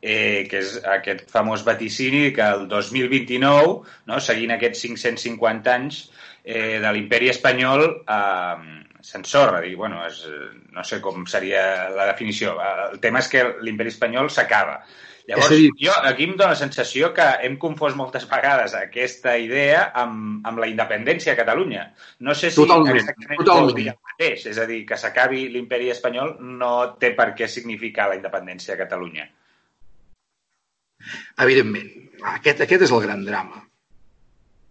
eh, 0.00 0.46
que 0.50 0.62
és 0.64 0.78
aquest 0.96 1.28
famós 1.30 1.64
vaticini 1.66 2.30
que 2.36 2.46
el 2.56 2.66
2029, 2.70 3.74
no, 4.10 4.20
seguint 4.20 4.56
aquests 4.56 4.86
550 4.88 5.74
anys 5.76 6.06
eh, 6.42 6.78
de 6.82 6.94
l'imperi 6.96 7.30
espanyol, 7.30 7.86
eh, 8.02 8.89
s'ensorra, 9.02 9.60
dir, 9.64 9.76
bueno, 9.76 10.02
és, 10.06 10.24
no 10.74 10.84
sé 10.86 11.00
com 11.04 11.26
seria 11.28 11.62
la 11.94 12.08
definició. 12.10 12.56
El 12.92 13.00
tema 13.02 13.22
és 13.22 13.30
que 13.32 13.46
l'imperi 13.64 13.92
espanyol 13.92 14.30
s'acaba. 14.32 14.80
Llavors, 15.28 15.52
dir... 15.52 15.70
jo 15.78 15.92
aquí 16.08 16.26
em 16.26 16.32
dóna 16.34 16.54
la 16.54 16.58
sensació 16.58 17.12
que 17.14 17.26
hem 17.46 17.56
confós 17.62 17.94
moltes 17.98 18.24
vegades 18.30 18.74
aquesta 18.74 19.36
idea 19.38 19.84
amb, 20.02 20.40
amb 20.48 20.62
la 20.62 20.68
independència 20.70 21.34
a 21.34 21.38
Catalunya. 21.38 21.84
No 22.26 22.34
sé 22.34 22.50
si 22.50 22.58
totalment, 22.58 22.98
exactament 22.98 23.42
totalment. 23.42 23.76
dir 23.76 23.88
el 23.92 23.98
mateix, 24.10 24.46
és 24.50 24.58
a 24.58 24.66
dir, 24.70 24.80
que 24.88 24.98
s'acabi 24.98 25.46
l'imperi 25.54 25.92
espanyol 25.94 26.36
no 26.40 26.72
té 27.00 27.12
per 27.18 27.30
què 27.38 27.48
significar 27.48 28.08
la 28.10 28.18
independència 28.18 28.74
a 28.74 28.80
Catalunya. 28.80 29.28
Evidentment, 31.40 31.90
aquest, 32.36 32.64
aquest 32.66 32.88
és 32.88 32.94
el 32.96 33.04
gran 33.06 33.24
drama. 33.24 33.62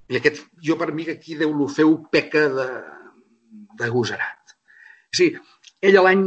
I 0.10 0.18
aquest, 0.18 0.44
jo 0.66 0.76
per 0.78 0.90
mi 0.98 1.06
aquí 1.10 1.38
Déu 1.38 1.54
feu 1.70 1.96
peca 2.12 2.48
de, 2.50 2.68
d'agosarat. 3.80 4.56
Sí, 5.16 5.32
ella 5.82 6.06
l'any... 6.06 6.26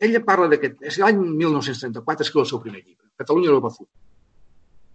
Ella 0.00 0.22
parla 0.24 0.48
d'aquest... 0.48 0.78
És 0.88 0.96
l'any 1.00 1.18
1934 1.20 2.24
escriu 2.24 2.42
el 2.42 2.48
seu 2.48 2.60
primer 2.62 2.80
llibre, 2.80 3.10
Catalunya 3.20 3.50
Europa 3.52 3.74
Futur. 3.74 3.92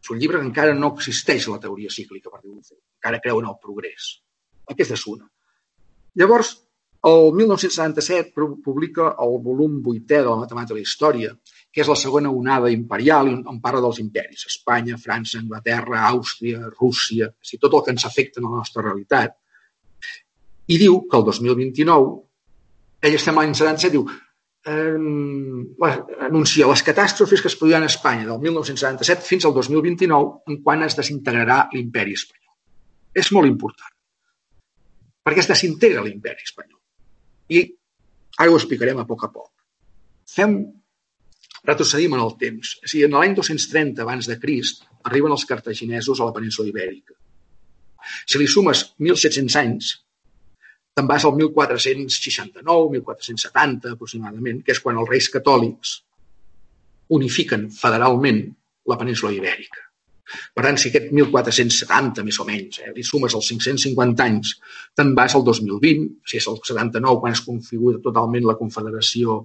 És 0.01 0.11
un 0.13 0.19
llibre 0.21 0.41
que 0.41 0.47
encara 0.49 0.73
no 0.77 0.91
existeix 0.95 1.45
la 1.51 1.59
teoria 1.61 1.93
cíclica, 1.93 2.31
per 2.33 2.41
dir-ho 2.41 2.57
Encara 2.57 3.21
creu 3.21 3.41
en 3.41 3.49
el 3.51 3.59
progrés. 3.61 4.15
Aquesta 4.73 4.97
és 4.97 5.05
una. 5.11 5.27
Llavors, 6.17 6.55
el 7.05 7.31
1977 7.37 8.33
publica 8.65 9.11
el 9.21 9.35
volum 9.45 9.77
vuitè 9.85 10.23
de 10.23 10.29
la 10.31 10.39
Matemàtica 10.41 10.73
de 10.73 10.79
la 10.79 10.85
Història, 10.87 11.33
que 11.69 11.83
és 11.83 11.89
la 11.91 11.97
segona 12.01 12.31
onada 12.33 12.71
imperial 12.73 13.29
on 13.35 13.59
parla 13.61 13.83
dels 13.85 13.99
imperis, 14.01 14.47
Espanya, 14.49 14.97
França, 14.97 15.37
Anglaterra, 15.37 16.01
Àustria, 16.09 16.63
Rússia, 16.79 17.29
sigui, 17.45 17.61
tot 17.61 17.77
el 17.77 17.83
que 17.85 17.93
ens 17.93 18.07
afecta 18.09 18.41
en 18.41 18.47
la 18.49 18.55
nostra 18.57 18.81
realitat 18.87 19.37
i 20.67 20.77
diu 20.81 21.01
que 21.09 21.17
el 21.17 21.25
2029, 21.27 22.13
ell 23.05 23.17
estem 23.17 23.37
l'any 23.37 23.53
77, 23.53 23.93
diu, 23.93 24.05
eh, 24.65 25.95
anuncia 26.27 26.69
les 26.69 26.83
catàstrofes 26.85 27.41
que 27.41 27.51
es 27.51 27.57
produiran 27.59 27.85
a 27.85 27.91
Espanya 27.91 28.25
del 28.29 28.39
1977 28.41 29.27
fins 29.27 29.45
al 29.45 29.53
2029 29.53 30.51
en 30.51 30.61
quan 30.63 30.83
es 30.87 30.97
desintegrarà 30.97 31.65
l'imperi 31.73 32.15
espanyol. 32.17 32.55
És 33.13 33.31
molt 33.31 33.47
important. 33.47 33.93
Perquè 35.25 35.43
es 35.43 35.49
desintegra 35.49 36.03
l'imperi 36.05 36.43
espanyol. 36.45 36.79
I 37.49 37.61
ara 38.37 38.51
ho 38.51 38.57
explicarem 38.57 38.99
a 38.99 39.05
poc 39.07 39.23
a 39.25 39.31
poc. 39.31 39.51
Fem, 40.35 40.57
retrocedim 41.65 42.17
en 42.17 42.23
el 42.23 42.33
temps. 42.41 42.75
O 42.83 42.89
sigui, 42.89 43.05
en 43.05 43.15
l'any 43.17 43.35
230 43.37 44.01
abans 44.01 44.27
de 44.29 44.39
Crist 44.41 44.83
arriben 45.05 45.33
els 45.33 45.45
cartaginesos 45.45 46.19
a 46.19 46.27
la 46.27 46.33
península 46.33 46.69
ibèrica. 46.69 47.13
Si 48.25 48.37
li 48.37 48.47
sumes 48.49 48.83
1.700 49.01 49.57
anys, 49.61 49.93
te'n 50.95 51.07
vas 51.09 51.25
al 51.27 51.35
1469, 51.35 52.91
1470 52.97 53.95
aproximadament, 53.95 54.61
que 54.63 54.75
és 54.75 54.79
quan 54.83 54.99
els 55.01 55.09
reis 55.11 55.27
catòlics 55.33 55.97
unifiquen 57.15 57.67
federalment 57.73 58.45
la 58.89 58.97
península 59.01 59.33
ibèrica. 59.35 59.81
Per 60.55 60.63
tant, 60.65 60.77
si 60.81 60.89
aquest 60.89 61.11
1470, 61.13 62.23
més 62.25 62.39
o 62.41 62.45
menys, 62.47 62.79
eh, 62.81 62.91
li 62.95 63.03
sumes 63.05 63.35
els 63.37 63.49
550 63.51 64.25
anys, 64.25 64.55
te'n 64.97 65.13
vas 65.17 65.35
al 65.37 65.45
2020, 65.45 66.07
si 66.25 66.39
és 66.39 66.47
el 66.49 66.57
79, 66.63 67.19
quan 67.21 67.35
es 67.35 67.43
configura 67.45 68.01
totalment 68.01 68.47
la 68.47 68.57
Confederació 68.57 69.37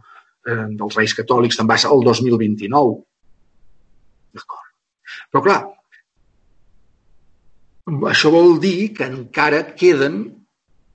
eh, 0.46 0.70
dels 0.80 0.96
Reis 0.96 1.14
Catòlics, 1.18 1.60
te'n 1.60 1.68
vas 1.68 1.84
al 1.84 2.00
2029. 2.06 2.96
D'acord. 4.38 4.72
Però, 5.28 5.44
clar, 5.44 5.60
això 8.14 8.32
vol 8.32 8.56
dir 8.62 8.94
que 8.96 9.10
encara 9.10 9.64
queden 9.76 10.22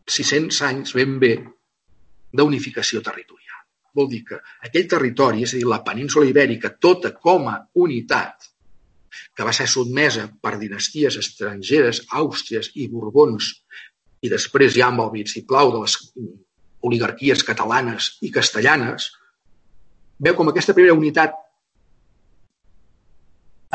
600 0.05 0.61
anys 0.69 0.93
ben 0.97 1.17
bé 1.19 1.33
d'unificació 2.35 3.01
territorial. 3.01 3.61
Vol 3.95 4.09
dir 4.11 4.21
que 4.27 4.39
aquell 4.67 4.89
territori, 4.91 5.45
és 5.45 5.53
a 5.53 5.59
dir, 5.59 5.67
la 5.69 5.83
península 5.83 6.27
ibèrica, 6.27 6.73
tota 6.81 7.13
com 7.15 7.47
a 7.49 7.57
unitat, 7.79 8.49
que 9.35 9.45
va 9.47 9.53
ser 9.55 9.67
sotmesa 9.71 10.27
per 10.43 10.57
dinasties 10.59 11.15
estrangeres, 11.21 12.03
Àustries 12.11 12.73
i 12.75 12.89
Borbons, 12.91 13.53
i 14.21 14.31
després 14.31 14.75
ja 14.75 14.89
amb 14.89 15.05
el 15.05 15.13
vitsiplau 15.13 15.71
de 15.71 15.81
les 15.85 15.97
oligarquies 16.85 17.43
catalanes 17.47 18.15
i 18.21 18.31
castellanes, 18.35 19.09
veu 20.19 20.35
com 20.35 20.51
aquesta 20.51 20.75
primera 20.75 20.95
unitat 20.95 21.33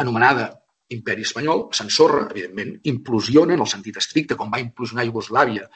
anomenada 0.01 0.51
imperi 0.95 1.25
espanyol 1.27 1.69
s'ensorra, 1.77 2.27
evidentment, 2.31 2.75
implosiona 2.93 3.55
en 3.55 3.63
el 3.65 3.69
sentit 3.71 3.99
estricte, 4.01 4.37
com 4.37 4.51
va 4.53 4.61
implosionar 4.63 5.07
Iugoslàvia 5.07 5.69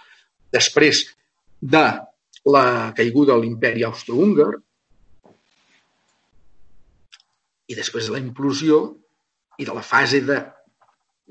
després 0.55 1.05
de 1.61 1.85
la 2.55 2.67
caiguda 2.97 3.35
de 3.35 3.45
l'imperi 3.45 3.85
austro-húngar 3.87 4.51
i 7.69 7.77
després 7.79 8.07
de 8.07 8.15
la 8.15 8.21
implosió 8.21 8.83
i 9.59 9.65
de 9.65 9.75
la 9.75 9.83
fase 9.83 10.21
de 10.27 10.39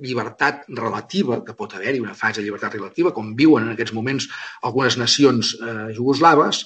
llibertat 0.03 0.63
relativa, 0.74 1.43
que 1.45 1.53
pot 1.53 1.76
haver-hi 1.78 2.01
una 2.01 2.15
fase 2.17 2.41
de 2.41 2.47
llibertat 2.47 2.74
relativa, 2.74 3.11
com 3.13 3.36
viuen 3.38 3.67
en 3.67 3.74
aquests 3.76 3.93
moments 3.93 4.28
algunes 4.65 4.97
nacions 4.97 5.53
eh, 5.59 5.91
jugoslaves, 5.93 6.63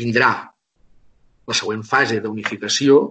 vindrà 0.00 0.30
la 1.48 1.56
següent 1.56 1.84
fase 1.84 2.22
d'unificació, 2.24 3.02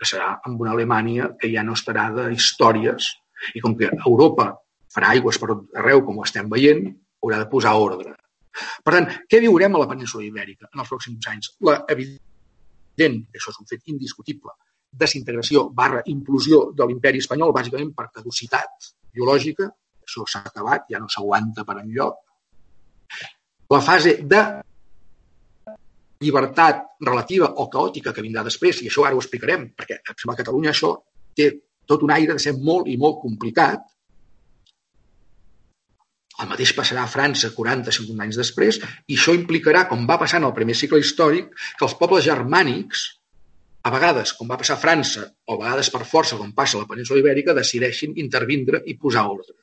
que 0.00 0.08
serà 0.08 0.32
amb 0.48 0.60
una 0.64 0.72
Alemanya 0.74 1.30
que 1.38 1.50
ja 1.52 1.62
no 1.62 1.76
estarà 1.76 2.08
de 2.16 2.30
històries 2.34 3.12
i 3.54 3.62
com 3.62 3.76
que 3.76 3.90
Europa 3.92 4.54
farà 4.94 5.12
aigües 5.14 5.38
per 5.38 5.52
arreu, 5.54 6.02
com 6.06 6.18
ho 6.18 6.26
estem 6.26 6.48
veient, 6.50 6.88
haurà 7.22 7.38
de 7.42 7.48
posar 7.52 7.76
ordre. 7.78 8.16
Per 8.84 8.94
tant, 8.94 9.06
què 9.30 9.40
viurem 9.42 9.76
a 9.76 9.82
la 9.84 9.88
península 9.90 10.26
ibèrica 10.26 10.68
en 10.72 10.82
els 10.82 10.90
pròxims 10.90 11.28
anys? 11.30 11.52
La 11.66 11.76
evident, 11.94 13.20
això 13.36 13.54
és 13.54 13.60
un 13.62 13.68
fet 13.70 13.92
indiscutible, 13.92 14.56
desintegració 14.90 15.68
barra 15.74 16.02
implosió 16.10 16.64
de 16.76 16.86
l'imperi 16.86 17.22
espanyol, 17.22 17.54
bàsicament 17.54 17.92
per 17.94 18.08
caducitat 18.14 18.90
biològica, 19.14 19.68
això 20.06 20.26
s'ha 20.26 20.42
acabat, 20.50 20.88
ja 20.90 20.98
no 20.98 21.08
s'aguanta 21.08 21.64
per 21.68 21.78
enlloc. 21.84 22.18
La 23.70 23.80
fase 23.86 24.16
de 24.26 24.42
llibertat 26.20 26.82
relativa 27.00 27.48
o 27.62 27.68
caòtica 27.72 28.12
que 28.12 28.24
vindrà 28.24 28.42
després, 28.44 28.82
i 28.82 28.90
això 28.90 29.06
ara 29.06 29.16
ho 29.16 29.22
explicarem, 29.22 29.70
perquè 29.76 30.00
em 30.02 30.16
sembla 30.16 30.36
a 30.36 30.40
Catalunya 30.42 30.72
això 30.74 30.92
té 31.36 31.48
tot 31.88 32.02
un 32.06 32.12
aire 32.14 32.34
de 32.36 32.42
ser 32.42 32.56
molt 32.58 32.90
i 32.90 32.96
molt 33.00 33.20
complicat. 33.22 33.86
El 36.40 36.48
mateix 36.48 36.72
passarà 36.76 37.04
a 37.04 37.10
França 37.12 37.50
40-50 37.52 38.24
anys 38.24 38.38
després, 38.40 38.80
i 39.08 39.16
això 39.18 39.34
implicarà, 39.36 39.86
com 39.90 40.06
va 40.08 40.18
passar 40.20 40.40
en 40.40 40.48
el 40.48 40.56
primer 40.56 40.76
cicle 40.78 41.00
històric, 41.02 41.50
que 41.76 41.84
els 41.88 41.96
pobles 42.00 42.24
germànics 42.24 43.08
a 43.84 43.90
vegades, 43.92 44.34
com 44.36 44.48
va 44.48 44.58
passar 44.60 44.76
a 44.76 44.80
França, 44.80 45.24
o 45.48 45.56
a 45.56 45.60
vegades 45.62 45.88
per 45.92 46.04
força, 46.08 46.36
com 46.40 46.52
passa 46.56 46.76
a 46.76 46.82
la 46.82 46.88
península 46.88 47.20
ibèrica, 47.22 47.56
decideixin 47.56 48.16
intervindre 48.20 48.82
i 48.86 48.96
posar 49.00 49.26
ordre. 49.28 49.56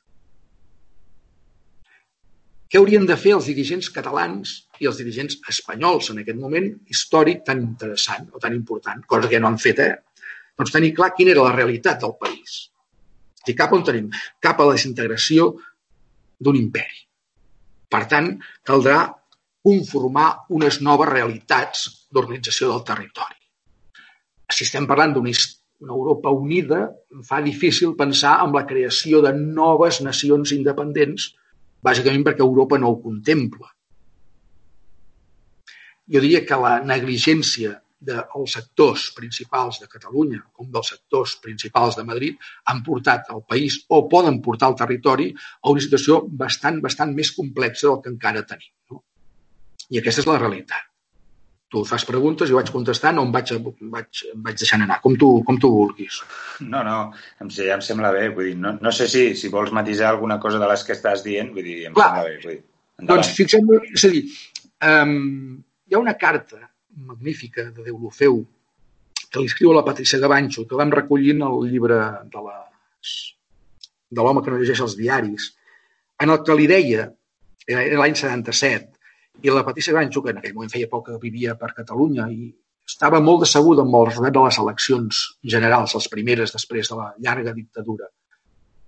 Què 2.68 2.80
haurien 2.80 3.06
de 3.08 3.16
fer 3.16 3.32
els 3.36 3.46
dirigents 3.48 3.88
catalans 3.94 4.50
i 4.82 4.88
els 4.90 4.98
dirigents 5.00 5.38
espanyols 5.48 6.10
en 6.12 6.18
aquest 6.22 6.40
moment 6.40 6.66
històric 6.92 7.46
tan 7.46 7.62
interessant 7.64 8.26
o 8.34 8.42
tan 8.42 8.56
important, 8.58 9.06
cosa 9.06 9.30
que 9.30 9.38
ja 9.38 9.40
no 9.40 9.48
han 9.48 9.62
fet, 9.62 9.80
eh? 9.80 9.94
Doncs 10.58 10.74
tenir 10.74 10.92
clar 10.98 11.14
quina 11.16 11.32
era 11.32 11.46
la 11.46 11.54
realitat 11.54 12.02
del 12.02 12.18
país. 12.20 12.58
I 13.48 13.54
cap 13.56 13.72
on 13.72 13.86
tenim? 13.86 14.10
Cap 14.44 14.58
a 14.60 14.66
la 14.68 14.74
desintegració 14.76 15.54
d'un 16.38 16.58
imperi. 16.58 17.04
Per 17.88 18.04
tant, 18.10 18.30
caldrà 18.66 19.00
conformar 19.64 20.28
unes 20.54 20.80
noves 20.84 21.10
realitats 21.10 21.88
d'organització 22.12 22.72
del 22.72 22.86
territori 22.88 23.38
si 24.54 24.64
estem 24.64 24.86
parlant 24.88 25.14
d'una 25.14 25.32
una 25.78 25.94
Europa 25.94 26.30
unida, 26.34 26.78
fa 27.22 27.38
difícil 27.38 27.92
pensar 27.94 28.32
en 28.42 28.54
la 28.56 28.64
creació 28.66 29.20
de 29.22 29.30
noves 29.38 30.00
nacions 30.02 30.50
independents, 30.56 31.28
bàsicament 31.86 32.24
perquè 32.26 32.42
Europa 32.42 32.80
no 32.82 32.90
ho 32.90 32.96
contempla. 32.98 33.68
Jo 36.10 36.22
diria 36.24 36.42
que 36.48 36.58
la 36.58 36.72
negligència 36.82 37.76
dels 37.98 38.52
sectors 38.54 39.08
principals 39.16 39.80
de 39.82 39.88
Catalunya 39.90 40.42
com 40.52 40.68
dels 40.74 40.92
sectors 40.94 41.36
principals 41.42 41.98
de 41.98 42.04
Madrid 42.06 42.50
han 42.70 42.84
portat 42.86 43.32
el 43.34 43.42
país 43.48 43.80
o 43.88 44.04
poden 44.08 44.40
portar 44.42 44.70
el 44.70 44.78
territori 44.78 45.32
a 45.34 45.72
una 45.72 45.82
situació 45.82 46.20
bastant, 46.44 46.78
bastant 46.84 47.14
més 47.14 47.32
complexa 47.34 47.88
del 47.88 48.02
que 48.04 48.14
encara 48.14 48.46
tenim. 48.46 48.70
No? 48.92 49.02
I 49.90 49.98
aquesta 50.02 50.22
és 50.22 50.30
la 50.30 50.38
realitat 50.38 50.86
tu 51.68 51.82
fas 51.84 52.04
preguntes 52.08 52.48
i 52.48 52.56
vaig 52.56 52.70
contestant 52.72 53.18
o 53.20 53.24
em 53.26 53.32
vaig, 53.32 53.50
vaig, 53.92 54.22
em 54.32 54.44
vaig 54.44 54.56
deixant 54.56 54.84
anar, 54.84 55.02
com 55.04 55.16
tu, 55.20 55.28
com 55.44 55.58
tu 55.60 55.68
vulguis. 55.74 56.22
No, 56.64 56.80
no, 56.86 56.96
em, 57.42 57.50
ja 57.52 57.76
em 57.76 57.82
sembla 57.84 58.12
bé. 58.14 58.24
Vull 58.32 58.50
dir, 58.50 58.54
no, 58.62 58.72
no 58.80 58.92
sé 58.94 59.08
si, 59.12 59.24
si 59.36 59.50
vols 59.52 59.74
matisar 59.76 60.08
alguna 60.08 60.38
cosa 60.40 60.60
de 60.62 60.70
les 60.70 60.84
que 60.86 60.96
estàs 60.96 61.24
dient, 61.26 61.52
vull 61.52 61.68
dir, 61.68 61.76
em 61.90 61.98
Clar, 61.98 62.08
sembla 62.08 62.24
bé. 62.30 62.38
Vull 62.46 62.56
dir, 62.56 62.62
doncs 63.12 63.34
fixem 63.36 63.68
és 63.76 64.06
a 64.08 64.12
dir, 64.14 64.24
um, 64.88 65.12
hi 65.88 65.96
ha 65.96 66.00
una 66.00 66.16
carta 66.20 66.64
magnífica 67.06 67.68
de 67.70 67.84
Deulofeu 67.86 68.42
que 69.28 69.42
li 69.42 69.50
escriu 69.50 69.72
a 69.72 69.78
la 69.78 69.84
Patricia 69.84 70.18
Gavanxo, 70.22 70.64
que 70.66 70.78
vam 70.78 70.92
recollir 70.94 71.34
en 71.36 71.44
el 71.48 71.66
llibre 71.70 71.98
de 72.32 72.44
les 72.46 73.16
de 74.10 74.24
l'home 74.24 74.42
que 74.44 74.52
no 74.52 74.60
llegeix 74.60 74.80
els 74.80 74.96
diaris, 74.96 75.50
en 76.24 76.32
el 76.32 76.40
que 76.44 76.54
li 76.56 76.68
deia, 76.70 77.10
era 77.68 77.98
l'any 78.00 78.16
77, 78.16 78.88
i 79.44 79.52
la 79.52 79.64
Patricia 79.66 79.92
Ganxo, 79.94 80.22
que 80.24 80.32
en 80.32 80.40
aquell 80.40 80.54
moment 80.56 80.72
feia 80.72 80.88
poc 80.90 81.10
que 81.10 81.18
vivia 81.22 81.54
per 81.60 81.74
Catalunya 81.76 82.26
i 82.32 82.48
estava 82.88 83.20
molt 83.20 83.44
decebuda 83.44 83.84
amb 83.84 83.98
el 83.98 84.08
resultat 84.08 84.34
de 84.38 84.44
les 84.46 84.60
eleccions 84.62 85.20
generals, 85.56 85.94
les 85.98 86.08
primeres 86.14 86.54
després 86.54 86.88
de 86.90 86.96
la 86.98 87.10
llarga 87.26 87.52
dictadura, 87.52 88.08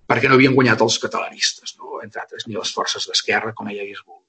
perquè 0.09 0.27
no 0.27 0.39
havien 0.39 0.57
guanyat 0.57 0.81
els 0.81 0.97
catalanistes, 1.05 1.77
no? 1.77 2.01
entre 2.01 2.25
altres, 2.25 2.47
ni 2.47 2.57
les 2.57 2.73
forces 2.73 3.05
d'esquerra, 3.07 3.53
com 3.53 3.69
ella 3.69 3.85
hagués 3.85 4.01
volgut. 4.01 4.20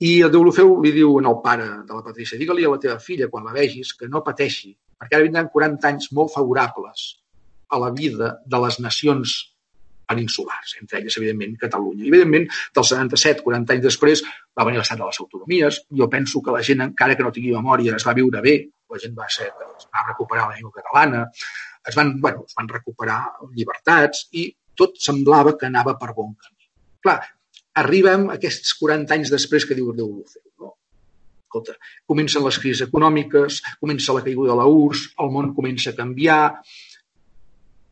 I 0.00 0.10
el 0.24 0.30
Deulofeu 0.32 0.78
li 0.80 0.94
diu 0.96 1.18
al 1.20 1.40
pare 1.44 1.66
de 1.84 1.96
la 1.96 2.02
Patricia, 2.04 2.38
digue-li 2.40 2.64
a 2.64 2.72
la 2.72 2.80
teva 2.80 2.98
filla, 3.04 3.28
quan 3.28 3.44
la 3.44 3.52
vegis, 3.52 3.92
que 3.98 4.08
no 4.08 4.22
pateixi, 4.24 4.72
perquè 4.96 5.18
ara 5.18 5.26
vindran 5.26 5.50
40 5.52 5.88
anys 5.90 6.08
molt 6.16 6.32
favorables 6.32 7.02
a 7.68 7.80
la 7.82 7.90
vida 7.92 8.30
de 8.46 8.60
les 8.64 8.78
nacions 8.80 9.34
peninsulars, 10.10 10.72
entre 10.80 10.98
elles, 10.98 11.16
evidentment, 11.20 11.52
Catalunya. 11.60 12.06
I, 12.06 12.08
evidentment, 12.08 12.48
del 12.74 12.86
77, 12.88 13.44
40 13.46 13.76
anys 13.76 13.84
després, 13.84 14.22
va 14.58 14.66
venir 14.66 14.80
l'estat 14.80 14.98
de 14.98 15.06
les 15.06 15.20
autonomies. 15.22 15.80
Jo 16.00 16.08
penso 16.10 16.42
que 16.42 16.54
la 16.54 16.62
gent, 16.66 16.82
encara 16.86 17.16
que 17.18 17.26
no 17.26 17.32
tingui 17.36 17.52
memòria, 17.54 17.98
es 18.00 18.06
va 18.08 18.16
viure 18.16 18.40
bé. 18.46 18.56
La 18.90 19.02
gent 19.02 19.12
va, 19.18 19.28
ser, 19.30 19.50
es 19.76 19.86
va 19.92 20.06
recuperar 20.08 20.48
la 20.48 20.56
llengua 20.56 20.72
catalana, 20.80 21.26
es 21.86 21.94
van, 21.94 22.16
bueno, 22.24 22.42
es 22.48 22.56
van 22.58 22.72
recuperar 22.72 23.20
llibertats 23.54 24.26
i 24.32 24.48
tot 24.74 24.98
semblava 24.98 25.54
que 25.60 25.68
anava 25.68 25.94
per 26.00 26.10
bon 26.16 26.32
camí. 26.34 26.66
Clar, 27.04 27.20
arribem 27.78 28.28
aquests 28.34 28.74
40 28.80 29.16
anys 29.16 29.32
després 29.32 29.66
que 29.66 29.78
diu 29.78 29.92
Déu 29.94 30.10
Lufeu. 30.10 30.42
No? 30.58 30.74
Escolta, 31.46 31.74
comencen 32.06 32.44
les 32.46 32.58
crisis 32.62 32.86
econòmiques, 32.86 33.60
comença 33.80 34.14
la 34.14 34.22
caiguda 34.26 34.52
de 34.52 34.60
la 34.60 34.68
URSS, 34.70 35.14
el 35.22 35.34
món 35.34 35.54
comença 35.54 35.90
a 35.90 35.98
canviar, 35.98 36.42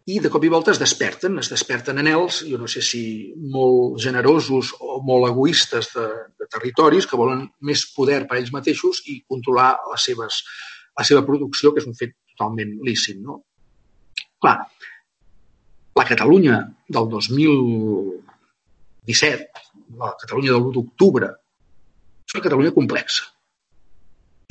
i 0.08 0.22
de 0.24 0.30
cop 0.32 0.40
i 0.46 0.48
volta 0.48 0.72
es 0.72 0.78
desperten, 0.80 1.34
es 1.42 1.50
desperten 1.52 1.98
anels, 2.00 2.38
jo 2.48 2.56
no 2.56 2.64
sé 2.70 2.80
si 2.84 3.00
molt 3.52 3.98
generosos 4.00 4.70
o 4.80 5.02
molt 5.04 5.28
egoistes 5.28 5.92
de, 5.92 6.06
de 6.40 6.46
territoris 6.48 7.06
que 7.06 7.16
volen 7.20 7.50
més 7.68 7.84
poder 7.92 8.26
per 8.28 8.36
ells 8.38 8.52
mateixos 8.54 9.02
i 9.12 9.14
controlar 9.28 9.70
les 9.90 10.02
seves, 10.08 10.32
la 10.96 11.04
seva 11.04 11.22
producció, 11.26 11.72
que 11.74 11.80
és 11.84 11.88
un 11.90 11.98
fet 11.98 12.12
totalment 12.32 12.72
lícit. 12.86 13.16
No? 13.20 13.34
Clar, 14.40 14.56
la 15.98 16.06
Catalunya 16.08 16.56
del 16.88 17.06
2017, 17.12 19.67
la 19.96 20.12
Catalunya 20.20 20.54
de 20.54 20.58
l'1 20.58 20.74
d'octubre, 20.76 21.30
és 22.26 22.36
una 22.36 22.44
Catalunya 22.44 22.74
complexa. 22.76 23.28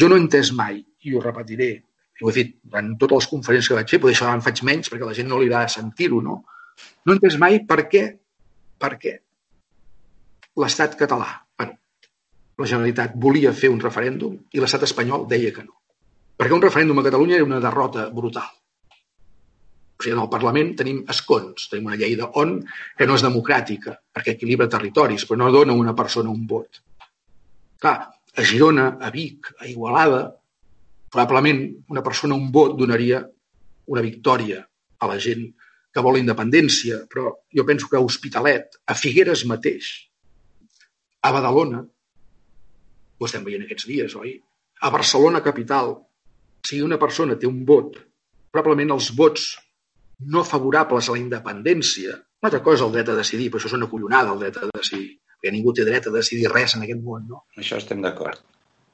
Jo 0.01 0.09
no 0.09 0.17
he 0.17 0.23
entès 0.23 0.51
mai, 0.53 0.81
i 1.05 1.13
ho 1.13 1.21
repetiré, 1.23 1.69
i 2.17 2.25
ho 2.25 2.31
he 2.31 2.35
dit 2.35 2.55
en 2.79 2.95
totes 2.97 3.23
les 3.23 3.29
conferències 3.33 3.69
que 3.69 3.77
vaig 3.77 3.93
fer, 3.93 4.01
potser 4.01 4.17
això 4.17 4.33
en 4.33 4.43
faig 4.45 4.63
menys 4.65 4.89
perquè 4.91 5.05
la 5.05 5.15
gent 5.17 5.29
no 5.29 5.39
li 5.41 5.49
agrada 5.49 5.69
sentir-ho, 5.73 6.21
no? 6.25 6.41
No 7.05 7.13
he 7.13 7.17
entès 7.17 7.37
mai 7.41 7.61
per 7.69 7.83
què, 7.91 8.03
per 8.77 8.93
què 9.01 9.17
l'estat 10.57 10.95
català, 10.97 11.27
bueno, 11.57 11.77
la 12.57 12.69
Generalitat 12.69 13.13
volia 13.15 13.53
fer 13.53 13.69
un 13.69 13.81
referèndum 13.81 14.37
i 14.53 14.61
l'estat 14.61 14.85
espanyol 14.87 15.27
deia 15.29 15.53
que 15.53 15.65
no. 15.65 15.75
Perquè 16.37 16.53
un 16.53 16.63
referèndum 16.63 17.01
a 17.01 17.05
Catalunya 17.05 17.37
era 17.37 17.45
una 17.45 17.61
derrota 17.61 18.09
brutal. 18.13 18.49
O 19.97 20.03
sigui, 20.03 20.13
en 20.13 20.21
el 20.21 20.29
Parlament 20.29 20.75
tenim 20.77 20.99
escons, 21.09 21.69
tenim 21.71 21.87
una 21.89 21.97
llei 21.97 22.13
de 22.19 22.27
on 22.37 22.59
que 22.97 23.07
no 23.09 23.15
és 23.17 23.25
democràtica, 23.25 23.95
perquè 24.13 24.35
equilibra 24.35 24.69
territoris, 24.69 25.25
però 25.25 25.39
no 25.41 25.53
dona 25.53 25.73
a 25.73 25.81
una 25.81 25.95
persona 25.97 26.29
un 26.29 26.45
vot. 26.49 26.83
Clar, 27.81 27.97
a 28.37 28.45
Girona, 28.45 28.91
a 29.01 29.09
Vic, 29.13 29.49
a 29.57 29.65
Igualada, 29.65 30.21
probablement 31.09 31.63
una 31.89 32.03
persona 32.05 32.37
un 32.37 32.51
vot 32.53 32.77
donaria 32.77 33.23
una 33.87 34.03
victòria 34.05 34.61
a 34.99 35.09
la 35.09 35.17
gent 35.23 35.47
que 35.93 36.03
vol 36.03 36.19
independència, 36.19 37.01
però 37.09 37.31
jo 37.49 37.65
penso 37.65 37.89
que 37.89 37.97
a 37.97 38.03
Hospitalet, 38.03 38.77
a 38.85 38.93
Figueres 38.93 39.45
mateix, 39.49 39.89
a 41.25 41.31
Badalona, 41.33 41.81
ho 43.17 43.25
estem 43.25 43.45
veient 43.47 43.63
aquests 43.65 43.87
dies, 43.89 44.13
oi? 44.19 44.35
A 44.85 44.91
Barcelona 44.93 45.41
capital, 45.41 45.95
si 46.61 46.83
una 46.85 46.99
persona 47.01 47.37
té 47.39 47.49
un 47.49 47.63
vot, 47.65 47.97
probablement 48.53 48.93
els 48.93 49.09
vots 49.17 49.55
no 50.19 50.43
favorables 50.43 51.07
a 51.07 51.15
la 51.15 51.21
independència, 51.21 52.17
una 52.41 52.49
altra 52.49 52.61
cosa 52.65 52.85
el 52.85 52.93
dret 52.93 53.09
a 53.09 53.17
decidir, 53.17 53.49
però 53.51 53.61
això 53.61 53.71
és 53.71 53.77
una 53.77 53.89
collonada 53.89 54.33
el 54.33 54.41
dret 54.43 54.57
a 54.61 54.69
decidir, 54.73 55.17
perquè 55.37 55.53
ningú 55.53 55.73
té 55.73 55.85
dret 55.85 56.07
a 56.09 56.13
decidir 56.13 56.51
res 56.51 56.75
en 56.77 56.85
aquest 56.85 57.03
món, 57.05 57.27
no? 57.29 57.43
Això 57.57 57.77
estem 57.81 58.01
d'acord. 58.01 58.41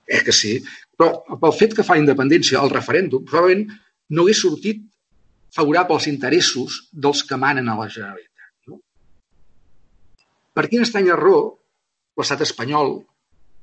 Eh 0.07 0.19
que 0.23 0.35
sí. 0.35 0.57
Però 0.97 1.37
pel 1.39 1.55
fet 1.55 1.75
que 1.77 1.85
fa 1.87 1.97
independència, 1.99 2.61
el 2.61 2.71
referèndum, 2.73 3.23
probablement 3.29 3.69
no 4.11 4.23
hagués 4.23 4.41
sortit 4.43 4.83
favorable 5.55 5.95
als 5.95 6.09
interessos 6.11 6.83
dels 6.91 7.23
que 7.29 7.39
manen 7.39 7.69
a 7.69 7.77
la 7.79 7.87
Generalitat. 7.87 8.51
No? 8.67 8.81
Per 10.53 10.67
quin 10.67 10.83
estrany 10.83 11.11
error 11.13 11.53
l'estat 12.19 12.43
espanyol, 12.45 12.97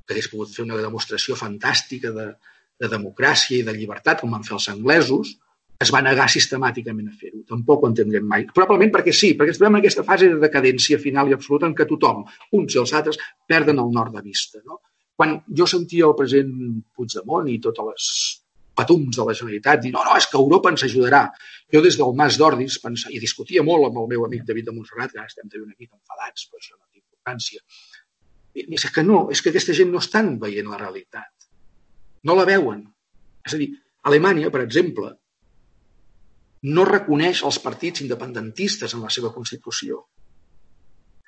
que 0.05 0.15
hagués 0.15 0.31
pogut 0.31 0.53
fer 0.55 0.65
una 0.65 0.79
demostració 0.81 1.37
fantàstica 1.39 2.11
de, 2.15 2.27
de 2.81 2.89
democràcia 2.89 3.59
i 3.59 3.65
de 3.67 3.75
llibertat, 3.77 4.21
com 4.21 4.33
van 4.33 4.45
fer 4.47 4.57
els 4.57 4.69
anglesos, 4.73 5.35
es 5.81 5.91
va 5.93 6.01
negar 6.05 6.27
sistemàticament 6.29 7.09
a 7.09 7.15
fer-ho. 7.17 7.41
Tampoc 7.49 7.83
ho 7.83 7.89
entendrem 7.89 8.27
mai. 8.27 8.45
Probablement 8.53 8.91
perquè 8.93 9.13
sí, 9.15 9.31
perquè 9.37 9.55
estem 9.55 9.71
en 9.71 9.79
aquesta 9.79 10.05
fase 10.07 10.29
de 10.29 10.39
decadència 10.41 10.99
final 11.01 11.31
i 11.31 11.35
absoluta 11.37 11.69
en 11.69 11.75
què 11.77 11.87
tothom, 11.89 12.23
uns 12.57 12.75
i 12.75 12.81
els 12.81 12.93
altres, 12.97 13.17
perden 13.49 13.81
el 13.81 13.89
nord 13.95 14.13
de 14.17 14.23
vista. 14.25 14.61
No? 14.65 14.81
Quan 15.17 15.39
jo 15.57 15.67
sentia 15.69 16.07
el 16.09 16.15
president 16.19 16.81
Puigdemont 16.95 17.49
i 17.49 17.57
totes 17.63 17.89
les 17.89 18.11
patums 18.81 19.17
de 19.17 19.25
la 19.27 19.35
Generalitat 19.37 19.81
dir 19.83 19.91
no, 19.93 20.03
no, 20.07 20.15
és 20.17 20.27
que 20.29 20.39
Europa 20.39 20.71
ens 20.71 20.85
ajudarà. 20.87 21.25
Jo 21.73 21.81
des 21.85 21.97
del 21.99 22.15
Mas 22.17 22.37
d'Ordis 22.39 22.77
pensava, 22.83 23.13
i 23.15 23.21
discutia 23.23 23.63
molt 23.67 23.89
amb 23.89 23.99
el 24.03 24.09
meu 24.13 24.25
amic 24.27 24.45
David 24.47 24.69
de 24.69 24.75
Montserrat, 24.75 25.13
que 25.13 25.21
ara 25.21 25.29
estem 25.29 25.47
també 25.47 25.65
una 25.65 25.77
mica 25.77 25.97
enfadats, 25.97 26.47
però 26.49 26.61
això 26.61 26.77
no 26.77 26.85
té 26.87 27.01
importància. 27.01 27.61
I 28.55 28.67
és 28.75 28.87
que 28.95 29.03
no, 29.07 29.25
és 29.31 29.41
que 29.43 29.51
aquesta 29.51 29.75
gent 29.77 29.91
no 29.91 30.01
estan 30.03 30.35
veient 30.39 30.69
la 30.71 30.79
realitat. 30.79 31.49
No 32.27 32.35
la 32.37 32.47
veuen. 32.47 32.83
És 33.47 33.55
a 33.55 33.59
dir, 33.61 33.71
Alemanya, 34.09 34.49
per 34.53 34.63
exemple, 34.63 35.11
no 36.69 36.85
reconeix 36.85 37.41
els 37.47 37.59
partits 37.59 38.03
independentistes 38.05 38.93
en 38.93 39.01
la 39.05 39.09
seva 39.09 39.31
Constitució. 39.33 40.03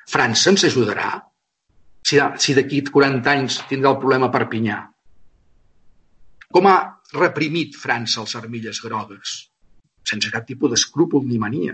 França 0.10 0.52
ens 0.52 0.66
ajudarà 0.68 1.10
si, 2.06 2.20
si 2.38 2.54
d'aquí 2.54 2.84
40 2.90 3.32
anys 3.32 3.62
tindrà 3.70 3.94
el 3.94 4.02
problema 4.02 4.30
per 4.30 4.44
Perpinyà. 4.44 4.82
Com 6.54 6.68
ha 6.70 6.78
reprimit 7.16 7.80
França 7.80 8.22
els 8.22 8.36
armilles 8.38 8.82
grogues? 8.84 9.38
Sense 10.06 10.30
cap 10.30 10.46
tipus 10.46 10.74
d'escrúpol 10.74 11.24
ni 11.26 11.40
mania. 11.42 11.74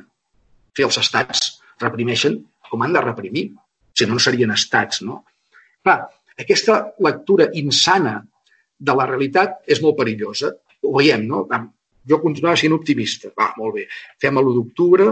Si 0.77 0.85
els 0.85 0.99
estats 1.01 1.57
reprimeixen 1.81 2.37
com 2.69 2.85
han 2.85 2.93
de 2.95 3.01
reprimir, 3.03 3.49
si 3.97 4.05
no, 4.05 4.15
no 4.15 4.23
serien 4.23 4.53
estats, 4.55 5.01
no? 5.03 5.23
Clar, 5.83 5.97
aquesta 6.39 6.77
lectura 7.03 7.49
insana 7.59 8.19
de 8.79 8.95
la 8.95 9.07
realitat 9.09 9.59
és 9.67 9.81
molt 9.83 9.97
perillosa. 9.97 10.53
Ho 10.85 10.93
veiem, 10.95 11.25
no? 11.27 11.43
Jo 12.09 12.21
continuava 12.23 12.57
sent 12.59 12.73
optimista. 12.75 13.31
Va, 13.37 13.51
molt 13.57 13.77
bé. 13.77 13.85
Fem 14.21 14.39
l'1 14.39 14.55
d'octubre, 14.55 15.11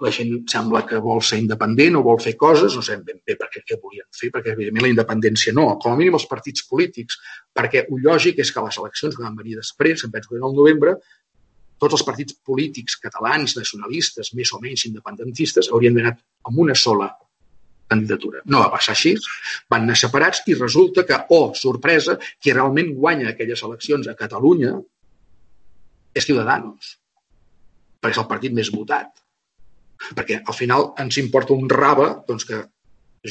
la 0.00 0.10
gent 0.16 0.32
sembla 0.48 0.82
que 0.88 0.98
vol 1.04 1.20
ser 1.24 1.38
independent 1.42 1.98
o 1.98 2.02
vol 2.06 2.20
fer 2.24 2.32
coses, 2.40 2.74
no 2.74 2.82
sabem 2.82 3.04
ben 3.06 3.20
bé 3.26 3.36
perquè 3.38 3.62
què 3.66 3.78
volien 3.82 4.06
fer, 4.16 4.30
perquè 4.32 4.54
evidentment 4.54 4.86
la 4.86 4.92
independència 4.94 5.54
no, 5.56 5.66
com 5.82 5.92
a 5.92 5.98
mínim 5.98 6.16
els 6.16 6.26
partits 6.30 6.64
polítics, 6.68 7.20
perquè 7.56 7.84
un 7.92 8.02
lògic 8.04 8.40
és 8.40 8.52
que 8.52 8.64
les 8.64 8.78
eleccions 8.80 9.16
que 9.16 9.24
van 9.26 9.36
venir 9.36 9.58
després, 9.60 10.04
em 10.04 10.12
penso 10.14 10.32
que 10.32 10.40
en 10.40 10.46
el 10.48 10.56
novembre, 10.56 10.96
tots 11.80 11.96
els 11.96 12.04
partits 12.04 12.36
polítics 12.44 12.96
catalans, 13.00 13.56
nacionalistes, 13.56 14.32
més 14.36 14.52
o 14.56 14.60
menys 14.60 14.86
independentistes, 14.88 15.68
haurien 15.72 15.96
d'anar 15.96 16.16
amb 16.48 16.64
una 16.64 16.76
sola 16.76 17.10
candidatura. 17.90 18.40
No 18.46 18.62
va 18.62 18.70
passar 18.72 18.94
així, 18.94 19.16
van 19.72 19.84
anar 19.86 19.96
separats 19.98 20.44
i 20.46 20.56
resulta 20.56 21.04
que, 21.08 21.18
oh, 21.34 21.52
sorpresa, 21.58 22.16
qui 22.40 22.54
realment 22.54 22.94
guanya 22.96 23.32
aquelles 23.32 23.64
eleccions 23.66 24.08
a 24.08 24.16
Catalunya 24.18 24.76
és 26.14 26.26
Ciudadanos, 26.26 26.96
perquè 28.00 28.16
és 28.16 28.22
el 28.22 28.28
partit 28.30 28.54
més 28.56 28.70
votat. 28.74 29.12
Perquè 30.16 30.40
al 30.40 30.56
final 30.56 30.92
ens 31.02 31.18
importa 31.20 31.52
un 31.54 31.68
raba 31.68 32.12
doncs, 32.28 32.46
que 32.48 32.62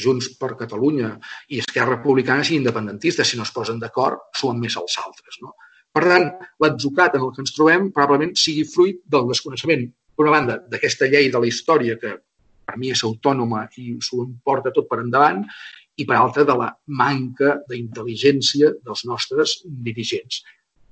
Junts 0.04 0.28
per 0.38 0.54
Catalunya 0.58 1.16
i 1.50 1.58
Esquerra 1.58 1.96
Republicana 1.96 2.44
siguin 2.46 2.62
independentistes. 2.62 3.26
Si 3.26 3.38
no 3.38 3.42
es 3.46 3.50
posen 3.54 3.80
d'acord, 3.82 4.30
suen 4.38 4.60
més 4.62 4.76
els 4.78 4.96
altres. 5.02 5.40
No? 5.42 5.56
Per 5.90 6.04
tant, 6.06 6.28
l'atzucat 6.62 7.16
en 7.18 7.26
el 7.26 7.32
que 7.34 7.42
ens 7.42 7.54
trobem 7.56 7.90
probablement 7.90 8.36
sigui 8.38 8.62
fruit 8.70 9.00
del 9.10 9.26
desconeixement, 9.32 9.88
per 10.14 10.26
una 10.26 10.36
banda, 10.36 10.58
d'aquesta 10.70 11.08
llei 11.10 11.30
de 11.32 11.42
la 11.42 11.50
història 11.50 11.98
que 11.98 12.14
per 12.70 12.76
mi 12.78 12.92
és 12.94 13.02
autònoma 13.02 13.64
i 13.82 13.96
s'ho 14.04 14.28
porta 14.46 14.70
tot 14.70 14.86
per 14.86 15.00
endavant, 15.02 15.42
i 15.98 16.06
per 16.06 16.16
altra 16.16 16.46
de 16.48 16.54
la 16.56 16.70
manca 17.00 17.56
d'intel·ligència 17.68 18.70
dels 18.86 19.02
nostres 19.10 19.58
dirigents. 19.66 20.44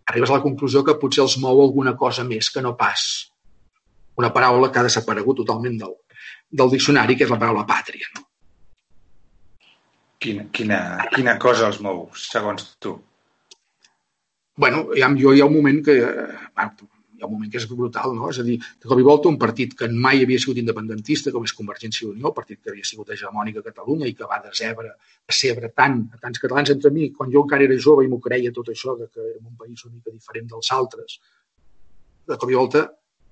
Arribes 0.08 0.30
a 0.30 0.38
la 0.38 0.44
conclusió 0.44 0.84
que 0.84 0.96
potser 1.00 1.24
els 1.24 1.36
mou 1.42 1.60
alguna 1.62 1.94
cosa 1.96 2.24
més 2.24 2.48
que 2.50 2.64
no 2.64 2.74
pas 2.76 3.02
una 4.18 4.32
paraula 4.34 4.70
que 4.72 4.80
ha 4.80 4.86
desaparegut 4.86 5.38
totalment 5.42 5.76
del, 5.78 5.92
del 6.50 6.72
diccionari, 6.72 7.14
que 7.14 7.26
és 7.26 7.30
la 7.30 7.38
paraula 7.38 7.66
pàtria. 7.68 8.08
No? 8.16 8.24
Quina, 10.18 10.48
quina, 10.50 10.78
quina 11.12 11.36
cosa 11.38 11.68
els 11.68 11.78
mou, 11.84 12.08
segons 12.18 12.72
tu? 12.82 12.96
bueno, 14.58 14.88
jo 15.22 15.32
hi 15.32 15.40
ha 15.40 15.46
un 15.46 15.54
moment 15.54 15.84
que 15.86 15.94
bueno, 16.02 16.88
hi 17.18 17.24
ha 17.24 17.26
un 17.26 17.32
moment 17.34 17.50
que 17.50 17.58
és 17.58 17.66
brutal, 17.68 18.12
no? 18.14 18.28
És 18.30 18.38
a 18.38 18.44
dir, 18.46 18.56
de 18.58 18.90
cop 18.90 19.00
i 19.02 19.06
volta 19.06 19.30
un 19.30 19.38
partit 19.42 19.74
que 19.78 19.88
mai 19.90 20.22
havia 20.22 20.38
sigut 20.38 20.60
independentista, 20.62 21.32
com 21.34 21.46
és 21.48 21.54
Convergència 21.58 22.06
i 22.06 22.10
Unió, 22.12 22.30
partit 22.36 22.60
que 22.62 22.70
havia 22.70 22.86
sigut 22.86 23.10
hegemònic 23.14 23.58
a 23.58 23.64
Catalunya 23.66 24.06
i 24.06 24.14
que 24.18 24.28
va 24.30 24.38
decebre, 24.44 24.92
decebre 25.26 25.72
tant 25.74 25.98
a 26.14 26.22
tants 26.22 26.42
catalans 26.44 26.70
entre 26.76 26.92
mi, 26.94 27.10
quan 27.16 27.32
jo 27.34 27.42
encara 27.42 27.66
era 27.66 27.78
jove 27.88 28.06
i 28.06 28.12
m'ho 28.12 28.20
creia 28.22 28.54
tot 28.54 28.70
això, 28.70 28.94
de 29.00 29.10
que 29.10 29.24
érem 29.24 29.50
un 29.50 29.58
país 29.58 29.82
una 29.88 29.96
mica 29.96 30.14
diferent 30.14 30.46
dels 30.54 30.70
altres, 30.78 31.18
de 32.28 32.38
cop 32.38 32.54
i 32.54 32.58
volta 32.60 32.86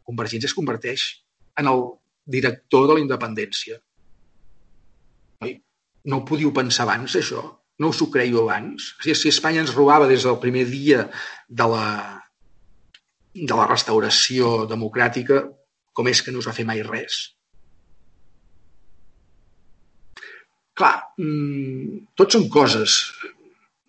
Convergència 0.07 0.47
es 0.47 0.55
converteix 0.55 1.07
en 1.59 1.67
el 1.71 1.81
director 2.27 2.87
de 2.87 2.95
la 2.97 3.03
independència. 3.03 3.81
No 6.07 6.21
ho 6.21 6.27
podíeu 6.29 6.53
pensar 6.55 6.85
abans, 6.87 7.17
això? 7.19 7.43
No 7.83 7.91
us 7.93 8.01
ho 8.01 8.07
creieu 8.13 8.45
abans? 8.45 8.93
Si 9.03 9.29
Espanya 9.29 9.65
ens 9.65 9.75
robava 9.75 10.07
des 10.07 10.23
del 10.25 10.39
primer 10.43 10.63
dia 10.71 11.09
de 11.49 11.67
la, 11.73 11.87
de 13.37 13.57
la 13.57 13.69
restauració 13.69 14.67
democràtica, 14.71 15.45
com 15.97 16.09
és 16.09 16.23
que 16.23 16.33
no 16.33 16.43
us 16.43 16.49
va 16.49 16.57
fer 16.57 16.67
mai 16.69 16.83
res? 16.87 17.23
Clar, 20.77 20.95
mmm, 21.21 22.13
tot 22.21 22.37
són 22.37 22.49
coses 22.53 23.01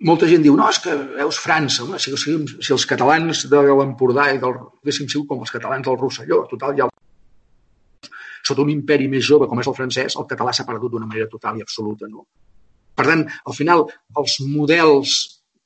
molta 0.08 0.28
gent 0.30 0.44
diu, 0.46 0.56
no, 0.58 0.68
és 0.70 0.78
que 0.84 0.94
veus 0.94 1.40
França, 1.42 1.84
home, 1.84 1.98
si, 2.02 2.14
si, 2.22 2.36
si 2.62 2.74
els 2.76 2.86
catalans 2.90 3.46
de 3.50 3.62
l'Empordà 3.66 4.28
i 4.34 4.42
del, 4.42 4.60
haguéssim 4.84 5.08
sigut 5.10 5.32
com 5.32 5.42
els 5.42 5.54
catalans 5.54 5.88
del 5.88 5.98
Rosselló, 5.98 6.44
total, 6.52 6.76
ja 6.78 6.90
sota 8.46 8.64
un 8.64 8.70
imperi 8.72 9.10
més 9.12 9.26
jove 9.28 9.48
com 9.50 9.60
és 9.60 9.68
el 9.68 9.76
francès, 9.76 10.16
el 10.22 10.28
català 10.30 10.54
s'ha 10.54 10.68
perdut 10.68 10.94
d'una 10.94 11.10
manera 11.10 11.28
total 11.32 11.58
i 11.58 11.66
absoluta. 11.66 12.08
No? 12.08 12.28
Per 12.96 13.06
tant, 13.10 13.26
al 13.26 13.58
final, 13.58 13.84
els 14.22 14.38
models 14.46 15.18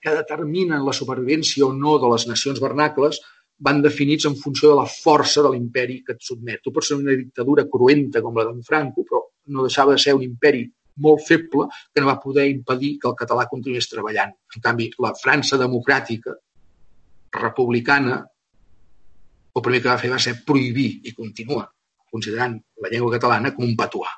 que 0.02 0.16
determinen 0.16 0.82
la 0.88 0.96
supervivència 0.96 1.68
o 1.68 1.76
no 1.76 2.00
de 2.02 2.10
les 2.16 2.26
nacions 2.32 2.64
vernacles 2.64 3.20
van 3.68 3.82
definits 3.82 4.26
en 4.26 4.36
funció 4.36 4.72
de 4.72 4.78
la 4.82 4.90
força 4.90 5.44
de 5.46 5.52
l'imperi 5.54 6.02
que 6.06 6.16
et 6.18 6.24
sotmet. 6.26 6.62
Tu 6.64 6.74
pots 6.74 6.92
ser 6.92 6.98
una 6.98 7.16
dictadura 7.18 7.68
cruenta 7.70 8.22
com 8.26 8.38
la 8.38 8.48
d'en 8.48 8.62
Franco, 8.66 9.06
però 9.08 9.22
no 9.54 9.66
deixava 9.68 9.96
de 9.96 10.02
ser 10.02 10.16
un 10.18 10.24
imperi 10.26 10.64
molt 11.02 11.22
feble 11.28 11.68
que 11.94 12.02
no 12.02 12.10
va 12.10 12.20
poder 12.22 12.48
impedir 12.50 12.96
que 13.02 13.10
el 13.10 13.18
català 13.20 13.48
continués 13.52 13.90
treballant. 13.90 14.34
En 14.56 14.64
canvi, 14.64 14.90
la 15.06 15.14
França 15.18 15.60
democràtica, 15.62 16.34
republicana, 17.38 18.18
el 19.56 19.64
primer 19.64 19.82
que 19.84 19.92
va 19.92 20.00
fer 20.02 20.12
va 20.12 20.20
ser 20.20 20.40
prohibir 20.48 20.90
i 21.08 21.14
continua 21.14 21.68
considerant 22.12 22.58
la 22.84 22.90
llengua 22.92 23.14
catalana 23.14 23.54
com 23.56 23.66
un 23.68 23.78
patuà. 23.80 24.10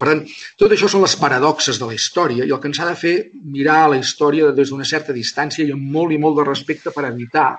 Per 0.00 0.08
tant, 0.08 0.20
tot 0.56 0.72
això 0.72 0.88
són 0.88 1.02
les 1.04 1.16
paradoxes 1.20 1.80
de 1.80 1.88
la 1.88 1.96
història 1.96 2.46
i 2.46 2.52
el 2.54 2.60
que 2.60 2.70
ens 2.70 2.78
ha 2.80 2.86
de 2.88 2.96
fer 2.96 3.14
mirar 3.56 3.90
la 3.92 3.98
història 4.00 4.52
des 4.56 4.70
d'una 4.70 4.86
certa 4.88 5.12
distància 5.16 5.66
i 5.66 5.74
amb 5.74 5.90
molt 5.96 6.14
i 6.14 6.20
molt 6.22 6.38
de 6.38 6.46
respecte 6.46 6.92
per 6.94 7.04
evitar 7.08 7.50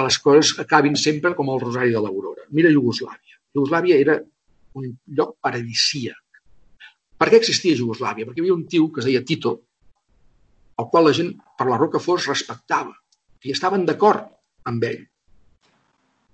que 0.00 0.08
les 0.08 0.18
coses 0.24 0.56
acabin 0.64 0.96
sempre 0.96 1.36
com 1.36 1.52
el 1.52 1.60
Rosari 1.60 1.92
de 1.92 2.00
l'Aurora. 2.00 2.48
Mira 2.56 2.72
Iugoslàvia. 2.72 3.36
Iugoslàvia 3.52 4.00
era 4.00 4.16
un 4.80 4.88
lloc 5.12 5.36
paradisíac 5.44 6.18
per 7.20 7.28
què 7.28 7.36
existia 7.42 7.76
Jugoslàvia? 7.76 8.24
Perquè 8.24 8.40
hi 8.40 8.46
havia 8.46 8.56
un 8.56 8.64
tio 8.72 8.88
que 8.88 9.02
es 9.02 9.06
deia 9.10 9.20
Tito, 9.28 9.52
el 10.80 10.86
qual 10.88 11.04
la 11.04 11.12
gent 11.16 11.34
per 11.58 11.66
la 11.68 11.76
roca 11.76 12.00
fos 12.00 12.28
respectava 12.30 12.94
i 13.44 13.52
estaven 13.52 13.84
d'acord 13.88 14.30
amb 14.70 14.86
ell. 14.88 15.02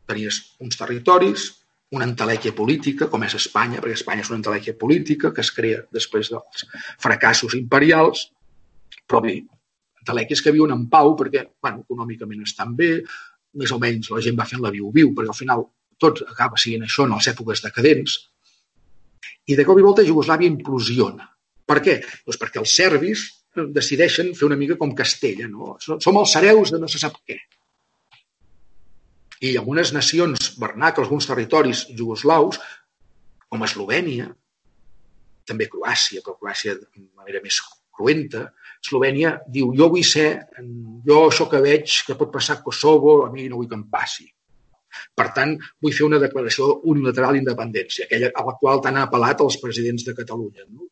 tenies 0.06 0.36
uns 0.62 0.78
territoris, 0.78 1.44
una 1.90 2.06
entelèquia 2.06 2.52
política, 2.54 3.08
com 3.10 3.24
és 3.26 3.34
Espanya, 3.34 3.80
perquè 3.82 3.96
Espanya 3.98 4.22
és 4.22 4.28
una 4.30 4.36
entelèquia 4.38 4.76
política 4.78 5.32
que 5.34 5.42
es 5.42 5.50
crea 5.50 5.80
després 5.90 6.30
dels 6.30 6.62
fracassos 7.02 7.56
imperials, 7.58 8.28
però 9.02 9.18
bé, 9.24 9.34
entelèquies 10.04 10.44
que 10.44 10.52
viuen 10.54 10.76
en 10.76 10.84
pau 10.92 11.16
perquè, 11.18 11.42
bueno, 11.58 11.82
econòmicament 11.82 12.46
estan 12.46 12.76
bé, 12.78 12.92
més 13.60 13.72
o 13.72 13.80
menys 13.82 14.12
la 14.12 14.22
gent 14.24 14.38
va 14.38 14.46
fent 14.48 14.62
la 14.64 14.72
viu-viu, 14.74 15.12
perquè 15.16 15.32
al 15.32 15.38
final 15.38 15.66
tot 16.02 16.22
acaba 16.26 16.60
sent 16.60 16.84
això 16.84 17.06
en 17.06 17.16
les 17.16 17.30
èpoques 17.32 17.64
decadents. 17.64 18.18
I 19.46 19.56
de 19.58 19.64
cop 19.66 19.78
i 19.78 19.84
volta 19.86 20.04
Jugoslàvia 20.06 20.50
implosiona. 20.52 21.28
Per 21.66 21.80
què? 21.82 21.98
Doncs 22.26 22.40
perquè 22.40 22.62
els 22.62 22.74
serbis 22.78 23.26
decideixen 23.56 24.34
fer 24.36 24.46
una 24.46 24.58
mica 24.60 24.76
com 24.78 24.92
Castella, 24.94 25.48
no? 25.48 25.76
Som 25.80 26.20
els 26.20 26.34
hereus 26.38 26.74
de 26.74 26.82
no 26.82 26.90
se 26.92 27.00
sap 27.02 27.16
què 27.24 27.38
i 29.40 29.56
algunes 29.56 29.92
nacions 29.92 30.52
vernacles, 30.60 31.06
alguns 31.06 31.28
territoris 31.28 31.84
jugoslaus, 31.96 32.58
com 33.48 33.64
Eslovènia, 33.66 34.30
també 35.46 35.68
Croàcia, 35.70 36.22
però 36.24 36.36
Croàcia 36.40 36.76
de 36.78 37.04
manera 37.14 37.42
més 37.44 37.60
cruenta, 37.96 38.48
Eslovènia 38.84 39.36
diu, 39.52 39.72
jo 39.76 39.88
vull 39.92 40.04
ser, 40.06 40.28
jo 41.06 41.20
això 41.26 41.48
que 41.50 41.60
veig 41.64 42.00
que 42.06 42.16
pot 42.18 42.32
passar 42.32 42.58
a 42.58 42.62
Kosovo, 42.64 43.18
a 43.26 43.30
mi 43.32 43.48
no 43.48 43.60
vull 43.60 43.68
que 43.70 43.78
em 43.78 43.86
passi. 43.92 44.26
Per 45.16 45.26
tant, 45.36 45.56
vull 45.82 45.94
fer 45.96 46.06
una 46.06 46.20
declaració 46.22 46.70
unilateral 46.92 47.36
d'independència, 47.36 48.06
aquella 48.06 48.30
a 48.32 48.44
la 48.46 48.54
qual 48.60 48.80
t'han 48.84 49.00
apel·lat 49.02 49.42
els 49.44 49.58
presidents 49.62 50.06
de 50.06 50.14
Catalunya 50.16 50.64
no? 50.68 50.88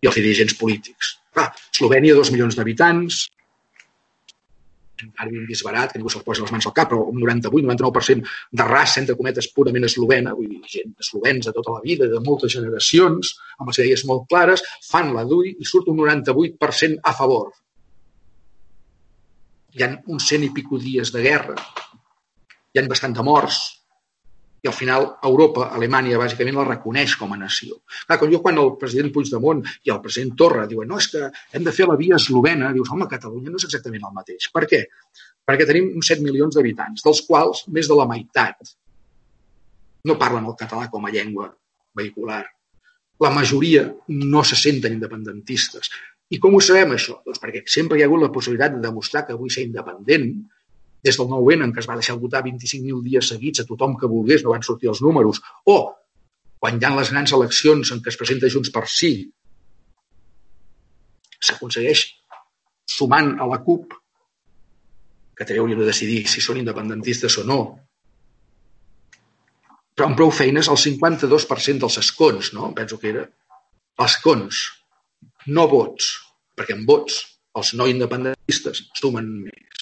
i 0.00 0.08
els 0.10 0.18
dirigents 0.20 0.56
polítics. 0.60 1.16
Clar, 1.34 1.50
Eslovènia, 1.74 2.16
dos 2.18 2.30
milions 2.34 2.56
d'habitants, 2.58 3.24
ara 5.16 5.30
vist 5.48 5.64
barat, 5.66 5.92
que 5.92 5.98
ningú 5.98 6.12
se'l 6.12 6.24
posa 6.26 6.44
les 6.44 6.52
mans 6.54 6.66
al 6.68 6.74
cap, 6.76 6.90
però 6.90 7.06
un 7.10 7.20
98-99% 7.22 8.34
de 8.60 8.66
raça, 8.68 9.00
entre 9.00 9.16
cometes, 9.18 9.50
purament 9.54 9.88
eslovena, 9.88 10.34
vull 10.36 10.50
dir, 10.50 10.60
gent 10.68 10.94
eslovens 11.00 11.48
de 11.48 11.54
tota 11.56 11.76
la 11.78 11.82
vida, 11.86 12.08
de 12.10 12.20
moltes 12.26 12.54
generacions, 12.56 13.34
amb 13.58 13.72
les 13.72 13.82
idees 13.82 14.06
molt 14.10 14.28
clares, 14.30 14.64
fan 14.90 15.14
la 15.16 15.24
DUI 15.24 15.56
i 15.58 15.68
surt 15.68 15.90
un 15.92 16.00
98% 16.02 17.00
a 17.02 17.16
favor. 17.16 17.50
Hi 19.74 19.84
ha 19.86 19.92
uns 20.10 20.26
cent 20.26 20.44
i 20.44 20.52
pico 20.54 20.78
dies 20.82 21.12
de 21.14 21.22
guerra, 21.22 21.58
hi 22.74 22.80
ha 22.80 22.88
bastant 22.90 23.14
de 23.16 23.26
morts, 23.26 23.79
i 24.62 24.68
al 24.68 24.76
final 24.76 25.06
Europa, 25.24 25.70
Alemanya, 25.76 26.18
bàsicament 26.20 26.58
la 26.58 26.66
reconeix 26.68 27.14
com 27.20 27.32
a 27.32 27.38
nació. 27.40 27.80
Clar, 28.06 28.18
quan 28.20 28.32
jo 28.32 28.42
quan 28.44 28.60
el 28.60 28.74
president 28.80 29.12
Puigdemont 29.14 29.62
i 29.88 29.94
el 29.94 30.02
president 30.04 30.34
Torra 30.42 30.66
diuen 30.70 30.90
no, 30.90 30.98
és 31.00 31.08
que 31.12 31.30
hem 31.56 31.64
de 31.64 31.74
fer 31.76 31.88
la 31.88 31.96
via 32.00 32.18
eslovena, 32.20 32.74
dius, 32.76 32.92
home, 32.92 33.08
Catalunya 33.10 33.52
no 33.52 33.60
és 33.60 33.66
exactament 33.70 34.04
el 34.08 34.14
mateix. 34.16 34.50
Per 34.52 34.66
què? 34.68 34.84
Perquè 35.48 35.66
tenim 35.66 35.90
uns 35.96 36.12
7 36.12 36.24
milions 36.26 36.56
d'habitants, 36.56 37.06
dels 37.06 37.24
quals 37.26 37.64
més 37.72 37.88
de 37.88 37.96
la 37.96 38.06
meitat 38.10 38.76
no 40.04 40.16
parlen 40.20 40.46
el 40.48 40.56
català 40.60 40.88
com 40.92 41.04
a 41.04 41.12
llengua 41.12 41.50
vehicular. 41.96 42.44
La 43.20 43.32
majoria 43.32 43.84
no 44.08 44.44
se 44.44 44.56
senten 44.56 44.94
independentistes. 44.96 45.90
I 46.30 46.38
com 46.40 46.54
ho 46.54 46.60
sabem, 46.62 46.94
això? 46.94 47.18
Doncs 47.26 47.40
perquè 47.42 47.64
sempre 47.68 47.98
hi 47.98 48.04
ha 48.04 48.08
hagut 48.08 48.22
la 48.22 48.32
possibilitat 48.32 48.76
de 48.76 48.84
demostrar 48.84 49.26
que 49.26 49.36
vull 49.36 49.50
ser 49.52 49.66
independent 49.66 50.30
des 51.04 51.16
del 51.16 51.28
9-N, 51.30 51.64
en 51.64 51.74
què 51.74 51.82
es 51.82 51.88
va 51.88 51.96
deixar 51.98 52.18
votar 52.20 52.42
25.000 52.44 53.02
dies 53.06 53.32
seguits 53.32 53.62
a 53.62 53.66
tothom 53.68 53.96
que 54.00 54.10
volgués, 54.10 54.44
no 54.44 54.54
van 54.54 54.66
sortir 54.66 54.90
els 54.92 55.02
números, 55.04 55.40
o 55.64 55.78
quan 56.60 56.76
hi 56.76 56.84
ha 56.84 56.94
les 56.96 57.12
grans 57.14 57.32
eleccions 57.36 57.92
en 57.94 58.02
què 58.04 58.12
es 58.12 58.18
presenta 58.20 58.50
Junts 58.52 58.72
per 58.74 58.84
Sí, 58.92 59.14
s'aconsegueix 61.40 62.04
sumant 62.84 63.32
a 63.40 63.48
la 63.48 63.60
CUP, 63.64 63.94
que 65.36 65.46
també 65.48 65.62
hauria 65.62 65.78
de 65.78 65.88
decidir 65.88 66.26
si 66.28 66.42
són 66.44 66.60
independentistes 66.60 67.38
o 67.40 67.46
no, 67.48 67.60
però 69.96 70.10
amb 70.10 70.18
prou 70.20 70.30
feines 70.32 70.68
el 70.72 70.78
52% 70.80 71.80
dels 71.84 71.98
escons, 72.02 72.52
no? 72.56 72.70
penso 72.76 73.00
que 73.00 73.10
era, 73.14 73.24
escons, 74.04 74.60
no 75.48 75.66
vots, 75.68 76.12
perquè 76.56 76.76
en 76.76 76.86
vots 76.88 77.22
els 77.56 77.72
no 77.76 77.88
independentistes 77.90 78.84
sumen 79.00 79.28
més. 79.46 79.79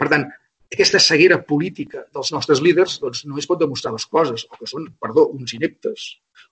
Per 0.00 0.08
tant, 0.12 0.26
aquesta 0.72 1.00
ceguera 1.02 1.38
política 1.44 2.06
dels 2.14 2.32
nostres 2.34 2.62
líders 2.64 2.98
doncs, 3.02 3.24
només 3.28 3.48
pot 3.48 3.60
demostrar 3.60 3.92
dues 3.92 4.08
coses, 4.08 4.46
o 4.48 4.58
que 4.58 4.68
són, 4.70 4.88
perdó, 5.02 5.26
uns 5.36 5.52
ineptes, 5.58 6.08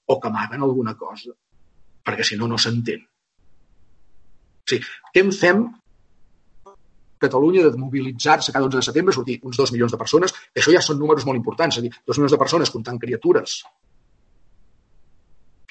o 0.07 0.19
que 0.21 0.29
amaguen 0.29 0.67
alguna 0.67 0.97
cosa, 0.99 1.33
perquè 2.05 2.27
si 2.27 2.39
no, 2.41 2.49
no 2.51 2.61
s'entén. 2.61 3.05
O 4.61 4.71
sigui, 4.71 4.85
què 5.15 5.25
en 5.25 5.33
fem 5.35 5.69
Catalunya 7.21 7.67
de 7.69 7.77
mobilitzar-se 7.77 8.49
cada 8.49 8.65
11 8.65 8.79
de 8.79 8.83
setembre, 8.87 9.13
sortir 9.13 9.35
uns 9.45 9.59
2 9.61 9.75
milions 9.75 9.93
de 9.93 9.99
persones, 10.01 10.33
això 10.57 10.73
ja 10.73 10.81
són 10.81 10.97
números 10.97 11.27
molt 11.29 11.37
importants, 11.37 11.77
és 11.77 11.83
a 11.83 11.85
dir, 11.85 11.91
2 12.09 12.17
milions 12.17 12.33
de 12.33 12.39
persones 12.41 12.73
comptant 12.73 12.97
criatures 13.03 13.59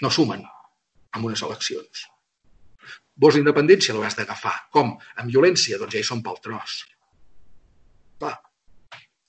no 0.06 0.12
sumen 0.14 0.46
amb 0.46 1.26
unes 1.26 1.42
eleccions. 1.48 2.06
Vols 3.20 3.36
d'independència 3.36 3.96
l'hauràs 3.96 4.16
d'agafar. 4.16 4.54
Com? 4.72 4.94
Amb 5.18 5.34
violència? 5.34 5.80
Doncs 5.82 5.98
ja 5.98 6.04
hi 6.04 6.08
som 6.08 6.22
pel 6.24 6.38
tros. 6.44 6.84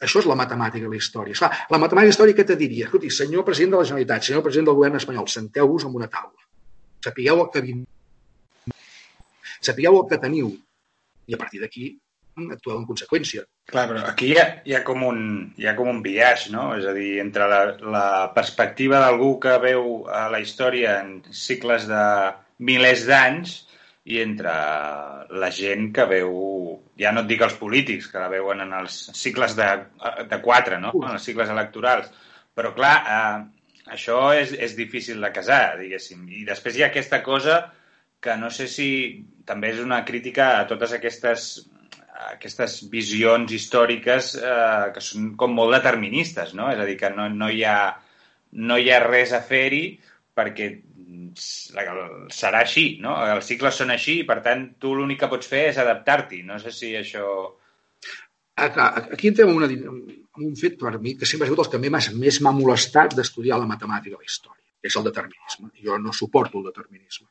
Això 0.00 0.22
és 0.22 0.28
la 0.28 0.36
matemàtica 0.38 0.86
de 0.86 0.92
la 0.94 0.98
història. 0.98 1.36
Clar, 1.36 1.50
la 1.72 1.80
matemàtica 1.82 2.14
històrica 2.14 2.46
te 2.48 2.56
diria, 2.60 2.86
escolti, 2.88 3.10
senyor 3.12 3.44
president 3.44 3.74
de 3.74 3.80
la 3.80 3.88
Generalitat, 3.88 4.28
senyor 4.28 4.44
president 4.46 4.70
del 4.70 4.78
govern 4.78 4.96
espanyol, 5.00 5.28
senteu-vos 5.28 5.84
amb 5.88 5.98
una 6.00 6.08
taula. 6.12 6.46
Sapigueu 7.04 7.42
el 7.44 7.50
que 7.52 7.64
vin... 7.64 7.82
Sapigueu 9.60 9.98
el 10.00 10.06
que 10.08 10.20
teniu. 10.22 10.54
I 11.28 11.36
a 11.36 11.40
partir 11.40 11.60
d'aquí 11.60 11.90
actueu 12.48 12.78
en 12.78 12.86
conseqüència. 12.88 13.44
Clar, 13.70 13.86
però 13.90 14.04
aquí 14.08 14.30
hi 14.32 14.38
ha, 14.40 14.46
hi 14.64 14.74
ha, 14.76 14.82
com, 14.86 15.02
un, 15.04 15.20
hi 15.60 15.66
ha 15.68 15.74
com 15.76 15.90
un 15.92 16.00
viatge, 16.04 16.52
no? 16.54 16.70
És 16.78 16.86
a 16.88 16.94
dir, 16.96 17.18
entre 17.22 17.48
la, 17.50 17.60
la 17.94 18.06
perspectiva 18.36 19.02
d'algú 19.02 19.34
que 19.42 19.58
veu 19.62 20.06
a 20.08 20.28
la 20.32 20.40
història 20.40 20.96
en 21.02 21.18
cicles 21.28 21.84
de 21.90 22.04
milers 22.70 23.04
d'anys 23.08 23.58
i 24.10 24.20
entre 24.22 24.52
la 25.40 25.50
gent 25.54 25.90
que 25.94 26.06
veu, 26.10 26.34
ja 26.98 27.12
no 27.14 27.24
et 27.24 27.30
dic 27.30 27.44
els 27.46 27.56
polítics, 27.60 28.10
que 28.10 28.22
la 28.22 28.30
veuen 28.32 28.64
en 28.64 28.74
els 28.80 28.98
cicles 29.16 29.56
de, 29.58 29.68
de 30.30 30.40
quatre, 30.42 30.80
no? 30.82 30.92
en 31.00 31.14
els 31.14 31.26
cicles 31.26 31.50
electorals. 31.52 32.10
Però, 32.56 32.74
clar, 32.76 32.94
eh, 33.16 33.90
això 33.96 34.20
és, 34.36 34.54
és 34.54 34.76
difícil 34.78 35.20
de 35.22 35.32
casar, 35.34 35.78
diguéssim. 35.80 36.26
I 36.40 36.46
després 36.48 36.76
hi 36.76 36.84
ha 36.84 36.90
aquesta 36.90 37.22
cosa 37.26 37.60
que 38.20 38.36
no 38.36 38.50
sé 38.52 38.66
si 38.68 38.88
també 39.48 39.70
és 39.72 39.80
una 39.80 40.02
crítica 40.04 40.52
a 40.58 40.66
totes 40.68 40.92
aquestes 40.98 41.50
aquestes 42.20 42.82
visions 42.92 43.52
històriques 43.56 44.34
eh, 44.36 44.90
que 44.94 45.02
són 45.04 45.32
com 45.40 45.54
molt 45.56 45.72
deterministes, 45.78 46.52
no? 46.58 46.68
És 46.72 46.80
a 46.80 46.86
dir, 46.88 46.98
que 47.00 47.10
no, 47.14 47.28
no, 47.32 47.48
hi, 47.48 47.62
ha, 47.64 47.94
no 48.68 48.76
hi 48.76 48.90
ha 48.92 49.00
res 49.04 49.32
a 49.32 49.40
fer-hi 49.46 49.84
perquè 50.36 50.68
serà 51.36 52.60
així, 52.64 52.84
no? 53.02 53.16
Els 53.34 53.48
cicles 53.50 53.80
són 53.80 53.90
així 53.94 54.20
i, 54.20 54.26
per 54.28 54.40
tant, 54.44 54.66
tu 54.82 54.94
l'únic 54.94 55.20
que 55.22 55.30
pots 55.32 55.50
fer 55.50 55.66
és 55.70 55.80
adaptar-t'hi. 55.82 56.42
No 56.46 56.58
sé 56.62 56.72
si 56.74 56.94
això... 56.98 57.24
Aquí 58.60 59.30
entrem 59.30 59.50
en, 59.50 59.56
una, 59.56 59.68
en 59.70 60.46
un 60.50 60.56
fet 60.60 60.76
per 60.80 60.98
mi 61.00 61.14
que 61.16 61.26
sempre 61.28 61.46
ha 61.46 61.50
sigut 61.50 61.64
el 61.64 61.70
que 61.72 61.80
més 61.80 62.40
m'ha 62.44 62.52
molestat 62.52 63.16
d'estudiar 63.16 63.58
la 63.60 63.68
matemàtica 63.70 64.16
de 64.16 64.20
la 64.20 64.28
història, 64.28 64.66
que 64.80 64.90
és 64.90 64.98
el 65.00 65.06
determinisme. 65.08 65.70
Jo 65.84 65.96
no 65.98 66.12
suporto 66.12 66.60
el 66.60 66.68
determinisme. 66.68 67.28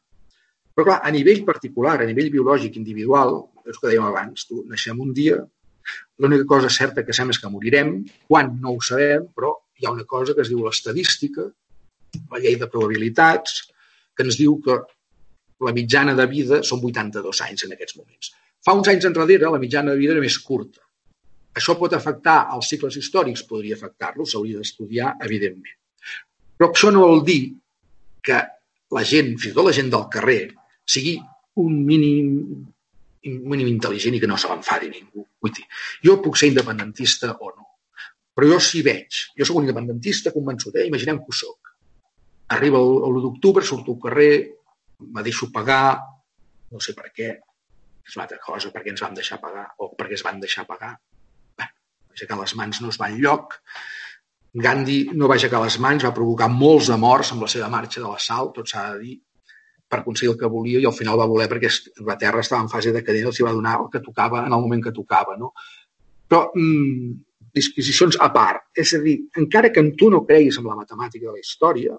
Però, 0.73 0.87
clar, 0.87 0.99
a 1.05 1.11
nivell 1.13 1.43
particular, 1.45 1.99
a 1.99 2.09
nivell 2.09 2.31
biològic, 2.33 2.77
individual, 2.81 3.35
és 3.65 3.75
el 3.75 3.79
que 3.79 3.89
dèiem 3.91 4.09
abans, 4.09 4.45
tu 4.49 4.63
naixem 4.69 4.99
un 5.03 5.13
dia, 5.13 5.37
l'única 6.19 6.45
cosa 6.49 6.69
certa 6.73 7.03
que 7.05 7.15
sabem 7.15 7.33
és 7.35 7.39
que 7.41 7.51
morirem, 7.51 7.95
quan 8.27 8.53
no 8.63 8.75
ho 8.75 8.83
sabem, 8.85 9.25
però 9.35 9.53
hi 9.79 9.87
ha 9.87 9.93
una 9.95 10.05
cosa 10.07 10.35
que 10.35 10.45
es 10.45 10.51
diu 10.51 10.63
l'estadística, 10.65 11.49
la 12.31 12.41
llei 12.41 12.57
de 12.61 12.69
probabilitats, 12.71 13.59
que 14.19 14.25
ens 14.27 14.35
diu 14.35 14.57
que 14.59 14.75
la 15.63 15.71
mitjana 15.71 16.11
de 16.15 16.25
vida 16.27 16.57
són 16.67 16.81
82 16.83 17.39
anys 17.45 17.63
en 17.63 17.75
aquests 17.75 17.95
moments. 17.95 18.33
Fa 18.67 18.75
uns 18.75 18.89
anys 18.91 19.07
enrere 19.07 19.47
la 19.47 19.61
mitjana 19.61 19.93
de 19.93 20.01
vida 20.01 20.11
era 20.11 20.23
més 20.23 20.35
curta. 20.43 20.83
Això 21.55 21.77
pot 21.79 21.95
afectar 21.95 22.49
els 22.55 22.67
cicles 22.67 22.97
històrics? 22.99 23.45
Podria 23.47 23.77
afectar-los, 23.79 24.33
s'hauria 24.33 24.59
d'estudiar, 24.59 25.13
evidentment. 25.23 25.77
Però 26.59 26.67
això 26.67 26.91
no 26.91 27.05
vol 27.05 27.23
dir 27.23 27.39
que 28.27 28.41
la 28.91 29.05
gent, 29.07 29.31
fins 29.39 29.53
i 29.53 29.55
tot 29.55 29.69
la 29.69 29.75
gent 29.79 29.93
del 29.95 30.05
carrer, 30.11 30.41
sigui 30.83 31.15
un 31.63 31.79
mínim, 31.87 32.35
un 33.31 33.39
mínim 33.55 33.71
intel·ligent 33.71 34.19
i 34.19 34.19
que 34.19 34.27
no 34.27 34.35
se 34.35 34.51
l'enfadi 34.51 34.91
ningú. 34.91 35.23
Vull 35.39 35.55
dir, 35.55 35.63
jo 36.03 36.19
puc 36.19 36.35
ser 36.35 36.51
independentista 36.51 37.31
o 37.39 37.55
no, 37.55 37.71
però 38.35 38.51
jo 38.51 38.59
sí 38.67 38.83
veig. 38.83 39.23
Jo 39.39 39.47
sóc 39.47 39.61
un 39.61 39.69
independentista 39.69 40.35
convençut, 40.35 40.75
eh? 40.75 40.89
imaginem 40.91 41.23
que 41.23 41.31
ho 41.31 41.39
soc 41.45 41.68
Arriba 42.55 42.79
l'1 42.81 43.21
d'octubre, 43.21 43.65
surto 43.65 43.93
al 43.93 44.01
carrer, 44.01 44.33
me 45.13 45.23
deixo 45.23 45.51
pagar, 45.53 45.99
no 46.73 46.81
sé 46.81 46.95
per 46.97 47.11
què, 47.13 47.29
és 48.09 48.17
una 48.17 48.25
altra 48.25 48.39
cosa, 48.41 48.71
perquè 48.73 48.93
ens 48.93 49.03
vam 49.05 49.15
deixar 49.17 49.37
pagar 49.41 49.67
o 49.77 49.91
perquè 49.97 50.17
es 50.17 50.25
van 50.25 50.41
deixar 50.41 50.65
pagar. 50.69 50.95
Bé, 51.57 51.67
aixecar 52.15 52.39
les 52.39 52.55
mans 52.57 52.81
no 52.81 52.89
es 52.89 52.97
va 53.01 53.09
enlloc. 53.13 53.59
Gandhi 54.65 54.99
no 55.13 55.29
va 55.29 55.37
aixecar 55.37 55.61
les 55.61 55.77
mans, 55.77 56.05
va 56.07 56.15
provocar 56.15 56.49
molts 56.49 56.89
de 56.89 56.97
morts 56.97 57.33
amb 57.35 57.45
la 57.45 57.51
seva 57.53 57.69
marxa 57.69 58.01
de 58.01 58.07
l'assalt, 58.07 58.55
tot 58.57 58.71
s'ha 58.71 58.87
de 58.95 59.03
dir, 59.03 59.15
per 59.89 60.01
aconseguir 60.01 60.33
el 60.33 60.39
que 60.41 60.49
volia 60.49 60.81
i 60.81 60.87
al 60.89 60.97
final 60.97 61.17
va 61.21 61.29
voler 61.29 61.47
perquè 61.49 61.69
Anglaterra 61.99 62.41
estava 62.45 62.65
en 62.65 62.73
fase 62.73 62.93
decadent, 62.93 63.29
els 63.29 63.39
hi 63.39 63.45
va 63.45 63.53
donar 63.53 63.77
el 63.83 63.89
que 63.93 64.01
tocava 64.05 64.43
en 64.45 64.53
el 64.53 64.65
moment 64.65 64.83
que 64.85 64.93
tocava. 64.93 65.37
No? 65.37 65.53
Però 66.29 66.43
mm, 66.49 67.13
disquisicions 67.57 68.17
a 68.21 68.29
part. 68.33 68.67
És 68.73 68.93
a 68.97 69.01
dir, 69.05 69.15
encara 69.41 69.71
que 69.73 69.85
tu 69.97 70.09
no 70.13 70.25
creguis 70.25 70.57
en 70.61 70.69
la 70.69 70.77
matemàtica 70.77 71.29
de 71.29 71.37
la 71.37 71.41
història, 71.41 71.97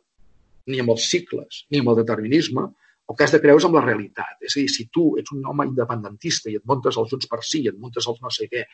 ni 0.69 0.81
amb 0.83 0.93
els 0.95 1.09
cicles, 1.11 1.65
ni 1.71 1.81
amb 1.81 1.93
el 1.93 2.01
determinisme, 2.03 2.67
el 3.11 3.17
has 3.27 3.33
de 3.35 3.41
creure 3.43 3.59
és 3.59 3.67
amb 3.67 3.77
la 3.79 3.85
realitat. 3.85 4.37
És 4.47 4.55
a 4.55 4.61
dir, 4.61 4.69
si 4.71 4.87
tu 4.95 5.11
ets 5.19 5.33
un 5.35 5.47
home 5.51 5.67
independentista 5.67 6.51
i 6.51 6.59
et 6.61 6.67
muntes 6.71 6.99
els 7.01 7.11
Junts 7.11 7.31
per 7.31 7.41
Sí, 7.43 7.65
et 7.67 7.79
muntes 7.79 8.07
els 8.07 8.21
no 8.23 8.31
sé 8.31 8.47
què, 8.53 8.67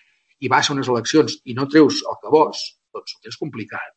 i 0.45 0.51
vas 0.53 0.69
a 0.69 0.75
unes 0.75 0.91
eleccions 0.93 1.39
i 1.49 1.55
no 1.57 1.69
treus 1.73 2.03
el 2.11 2.19
que 2.21 2.33
vols, 2.35 2.65
doncs 2.93 3.17
ho 3.17 3.23
tens 3.25 3.39
complicat. 3.41 3.95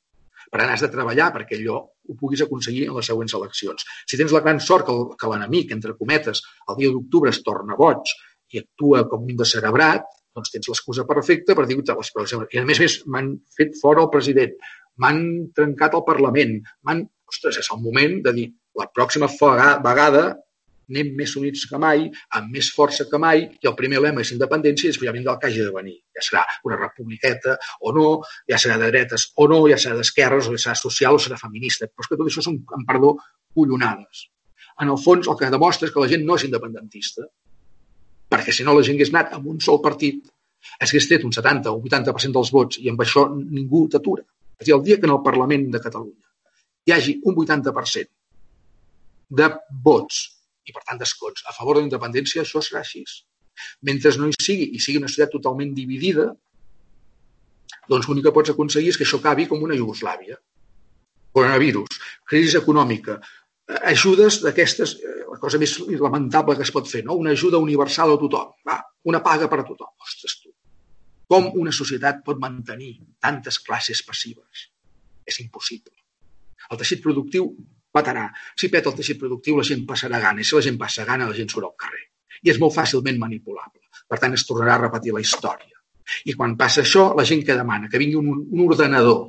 Per 0.49 0.61
tant, 0.61 0.71
has 0.71 0.85
de 0.85 0.89
treballar 0.93 1.27
perquè 1.35 1.59
allò 1.59 1.81
ho 1.83 2.15
puguis 2.17 2.41
aconseguir 2.45 2.87
en 2.87 2.95
les 2.97 3.09
següents 3.11 3.35
eleccions. 3.37 3.83
Si 4.07 4.17
tens 4.17 4.31
la 4.33 4.41
gran 4.45 4.61
sort 4.63 4.87
que 5.19 5.31
l'enemic, 5.33 5.75
entre 5.75 5.97
cometes, 5.99 6.41
el 6.71 6.79
dia 6.79 6.93
d'octubre 6.93 7.33
es 7.33 7.43
torna 7.45 7.77
boig 7.77 8.15
i 8.55 8.63
actua 8.63 9.03
com 9.11 9.27
un 9.27 9.45
cerebrat, 9.45 10.07
doncs 10.33 10.53
tens 10.55 10.71
l'excusa 10.71 11.05
perfecta 11.09 11.53
per 11.57 11.67
dir 11.67 11.77
que 11.83 11.95
les. 11.99 12.33
I 12.55 12.61
a 12.61 12.65
més, 12.65 12.79
més 12.81 12.97
m'han 13.05 13.33
fet 13.57 13.75
fora 13.81 14.05
el 14.05 14.11
president, 14.13 14.55
m'han 15.02 15.24
trencat 15.56 15.97
el 15.97 16.06
Parlament, 16.08 16.60
m'han... 16.86 17.08
Ostres, 17.30 17.60
és 17.62 17.68
el 17.70 17.78
moment 17.84 18.16
de 18.26 18.32
dir 18.34 18.45
la 18.80 18.88
pròxima 18.89 19.28
vegada 19.86 20.24
anem 20.89 21.12
més 21.18 21.36
units 21.38 21.68
que 21.70 21.78
mai, 21.82 22.08
amb 22.38 22.56
més 22.56 22.72
força 22.74 23.06
que 23.10 23.20
mai, 23.22 23.43
i 23.62 23.70
el 23.70 23.76
primer 23.78 24.00
lema 24.02 24.24
és 24.24 24.32
independència 24.34 24.88
i 24.88 24.91
després 24.91 25.10
ja 25.10 25.14
vindrà 25.16 25.36
el 25.36 25.41
que 25.41 25.50
hagi 25.50 25.62
de 25.62 25.74
venir. 25.76 25.95
Ja 26.18 26.24
serà 26.26 26.41
una 26.66 26.80
republiqueta 26.80 27.58
o 27.86 27.93
no, 27.95 28.08
ja 28.50 28.58
serà 28.62 28.80
de 28.82 28.89
dretes 28.89 29.28
o 29.38 29.45
no, 29.52 29.62
ja 29.70 29.78
serà 29.82 30.00
d'esquerres 30.00 30.50
o 30.50 30.56
ja 30.56 30.64
serà 30.64 30.76
social 30.80 31.20
o 31.20 31.22
serà 31.22 31.38
feminista. 31.41 31.88
Però 31.88 32.06
és 32.06 32.10
que 32.10 32.18
tot 32.18 32.32
això 32.32 32.45
són, 32.45 32.58
en 32.80 32.88
perdó, 32.89 33.14
collonades. 33.54 34.26
En 34.82 34.89
el 34.89 35.00
fons, 35.04 35.30
el 35.30 35.38
que 35.38 35.52
demostra 35.54 35.89
és 35.89 35.93
que 35.93 36.02
la 36.02 36.10
gent 36.10 36.26
no 36.26 36.39
és 36.39 36.47
independentista, 36.47 37.28
perquè 38.34 38.56
si 38.56 38.66
no 38.66 38.74
la 38.74 38.86
gent 38.86 38.97
hagués 38.97 39.14
anat 39.14 39.38
amb 39.38 39.50
un 39.54 39.62
sol 39.62 39.82
partit, 39.86 40.26
hagués 40.82 41.08
tret 41.10 41.26
un 41.28 41.36
70 41.36 41.72
o 41.72 41.82
80% 41.86 42.36
dels 42.36 42.52
vots 42.56 42.82
i 42.82 42.89
amb 42.91 43.02
això 43.06 43.28
ningú 43.36 43.88
t'atura. 43.91 44.26
És 44.60 44.66
a 44.66 44.68
dir, 44.68 44.76
el 44.76 44.84
dia 44.86 44.99
que 44.99 45.07
en 45.07 45.16
el 45.16 45.24
Parlament 45.26 45.70
de 45.74 45.82
Catalunya 45.84 46.28
hi 46.88 46.95
hagi 46.95 47.16
un 47.30 47.38
80% 47.38 48.10
de 49.39 49.47
vots 49.86 50.22
i, 50.66 50.74
per 50.74 50.84
tant, 50.84 50.99
d'escons 50.99 51.45
a 51.49 51.55
favor 51.55 51.78
de 51.78 51.84
la 51.84 51.89
independència, 51.89 52.43
això 52.43 52.62
serà 52.66 52.84
així. 52.84 53.03
Mentre 53.86 54.14
no 54.20 54.30
hi 54.30 54.38
sigui 54.38 54.70
i 54.76 54.82
sigui 54.84 55.01
una 55.01 55.10
societat 55.10 55.36
totalment 55.38 55.74
dividida, 55.78 56.30
doncs 57.89 58.07
l'únic 58.10 58.28
que 58.28 58.36
pots 58.36 58.53
aconseguir 58.53 58.93
és 58.93 58.99
que 58.99 59.05
això 59.07 59.20
acabi 59.22 59.47
com 59.49 59.66
una 59.66 59.78
Iugoslàvia. 59.78 60.38
Coronavirus, 61.36 61.99
crisi 62.30 62.57
econòmica, 62.57 63.20
ajudes 63.93 64.39
d'aquestes, 64.43 64.95
eh, 64.97 65.18
la 65.30 65.38
cosa 65.41 65.60
més 65.62 65.76
lamentable 66.01 66.55
que 66.57 66.66
es 66.66 66.74
pot 66.74 66.88
fer, 66.89 67.03
no? 67.05 67.18
una 67.22 67.36
ajuda 67.38 67.62
universal 67.62 68.16
a 68.16 68.18
tothom, 68.22 68.55
va, 68.66 68.80
una 69.12 69.22
paga 69.26 69.49
per 69.51 69.62
a 69.62 69.68
tothom. 69.68 69.91
Ostres, 70.05 70.39
tu, 70.41 70.49
com 71.30 71.49
una 71.61 71.73
societat 71.75 72.23
pot 72.25 72.39
mantenir 72.41 72.93
tantes 73.21 73.59
classes 73.65 74.01
passives? 74.05 74.67
És 75.30 75.39
impossible. 75.43 75.93
El 76.69 76.80
teixit 76.82 77.01
productiu 77.03 77.51
patarà. 77.93 78.27
Si 78.57 78.69
peta 78.73 78.89
el 78.89 78.97
teixit 78.97 79.19
productiu, 79.21 79.57
la 79.57 79.65
gent 79.67 79.86
passarà 79.89 80.21
gana, 80.21 80.41
i 80.41 80.47
si 80.47 80.57
la 80.57 80.63
gent 80.65 80.80
passa 80.82 81.05
gana, 81.05 81.27
la 81.30 81.38
gent 81.38 81.51
surt 81.53 81.67
al 81.69 81.75
carrer. 81.77 82.05
I 82.45 82.53
és 82.53 82.59
molt 82.61 82.73
fàcilment 82.75 83.19
manipulable. 83.21 83.86
Per 84.09 84.17
tant, 84.21 84.34
es 84.34 84.45
tornarà 84.47 84.77
a 84.77 84.84
repetir 84.88 85.13
la 85.13 85.21
història. 85.21 85.77
I 86.25 86.34
quan 86.34 86.55
passa 86.57 86.82
això, 86.82 87.11
la 87.17 87.25
gent 87.30 87.43
que 87.45 87.57
demana 87.57 87.89
que 87.89 88.01
vingui 88.01 88.17
un, 88.17 88.32
un 88.34 88.65
ordenador 88.65 89.27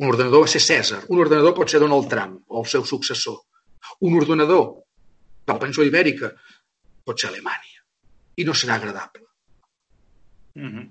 un 0.00 0.08
ordenador 0.08 0.46
va 0.46 0.48
ser 0.48 0.62
Cèsar. 0.64 1.02
Un 1.12 1.20
ordenador 1.20 1.52
pot 1.56 1.68
ser 1.68 1.80
Donald 1.82 2.06
Trump 2.08 2.38
o 2.48 2.62
el 2.62 2.68
seu 2.72 2.86
successor. 2.88 3.36
Un 4.08 4.16
ordenador 4.16 4.62
de 5.44 5.52
la 5.52 5.58
península 5.60 5.90
ibèrica 5.90 6.30
pot 7.04 7.20
ser 7.20 7.28
Alemanya. 7.28 7.82
I 8.40 8.46
no 8.48 8.54
serà 8.56 8.78
agradable. 8.80 9.26
Mm 10.54 10.70
-hmm. 10.70 10.88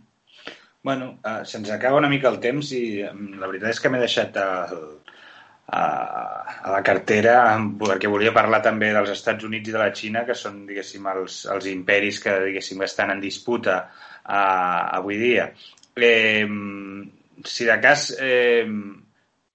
Bueno, 0.82 1.20
uh, 1.26 1.43
se'ns 1.43 1.70
acaba 1.70 1.97
una 1.97 2.10
mica 2.10 2.30
el 2.30 2.39
temps 2.39 2.72
i 2.72 3.03
la 3.03 3.47
veritat 3.47 3.70
és 3.70 3.80
que 3.80 3.89
m'he 3.89 3.99
deixat 3.99 4.38
el, 4.38 4.99
a, 5.72 5.84
a 6.64 6.72
la 6.72 6.82
cartera 6.82 7.34
perquè 7.82 8.07
volia 8.07 8.34
parlar 8.34 8.62
també 8.66 8.91
dels 8.93 9.10
Estats 9.10 9.43
Units 9.43 9.70
i 9.70 9.76
de 9.76 9.82
la 9.82 9.91
Xina, 9.93 10.24
que 10.26 10.36
són, 10.36 10.66
diguéssim, 10.70 11.05
els, 11.14 11.45
els 11.45 11.66
imperis 11.66 12.20
que, 12.24 12.39
diguéssim, 12.45 12.82
estan 12.82 13.12
en 13.12 13.20
disputa 13.20 13.89
uh, 13.89 14.97
avui 14.99 15.18
dia. 15.18 15.51
Eh, 15.99 16.47
si 17.43 17.66
de 17.66 17.80
cas, 17.82 18.16
eh, 18.20 18.68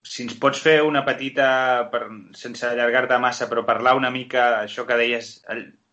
si 0.04 0.26
ens 0.26 0.36
pots 0.40 0.60
fer 0.60 0.82
una 0.84 1.04
petita, 1.04 1.88
per, 1.92 2.04
sense 2.36 2.68
allargar-te 2.68 3.18
massa, 3.18 3.48
però 3.48 3.64
parlar 3.64 3.96
una 3.96 4.12
mica 4.12 4.60
això 4.60 4.84
que 4.86 4.98
deies 5.00 5.38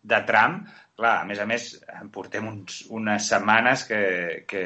de 0.02 0.20
Trump, 0.28 0.68
clar, 0.98 1.14
a 1.22 1.26
més 1.28 1.40
a 1.42 1.46
més, 1.48 1.66
portem 2.14 2.46
uns, 2.48 2.82
unes 2.92 3.26
setmanes 3.32 3.84
que, 3.88 4.00
que 4.48 4.62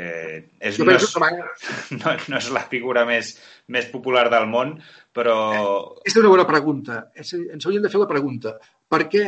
és, 0.59 0.79
no, 0.83 0.93
és, 0.93 1.09
no, 2.01 2.14
no 2.29 2.39
és 2.41 2.51
la 2.55 2.64
figura 2.70 3.07
més, 3.09 3.37
més 3.72 3.89
popular 3.93 4.27
del 4.33 4.49
món, 4.51 4.77
però... 5.16 5.37
Eh, 5.55 6.11
és 6.11 6.18
una 6.20 6.33
bona 6.33 6.47
pregunta. 6.49 7.07
Ens 7.16 7.35
hauríem 7.64 7.85
de 7.87 7.93
fer 7.93 8.03
la 8.03 8.11
pregunta. 8.11 8.57
Per 8.91 9.03
què 9.12 9.24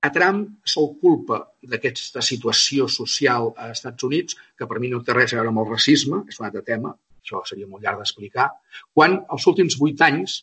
a 0.00 0.10
Trump 0.14 0.44
se'l 0.72 0.92
culpa 1.02 1.40
d'aquesta 1.70 2.22
situació 2.22 2.86
social 2.92 3.50
a 3.56 3.72
Estats 3.74 4.06
Units, 4.06 4.36
que 4.56 4.68
per 4.70 4.78
mi 4.82 4.92
no 4.92 5.02
té 5.02 5.16
res 5.16 5.34
a 5.34 5.40
veure 5.40 5.52
amb 5.52 5.64
el 5.64 5.72
racisme, 5.72 6.22
és 6.30 6.38
un 6.38 6.46
altre 6.46 6.62
tema, 6.66 6.92
això 7.18 7.42
seria 7.48 7.66
molt 7.66 7.82
llarg 7.84 8.02
d'explicar, 8.02 8.46
quan 8.94 9.18
els 9.34 9.48
últims 9.50 9.78
vuit 9.80 10.00
anys 10.06 10.42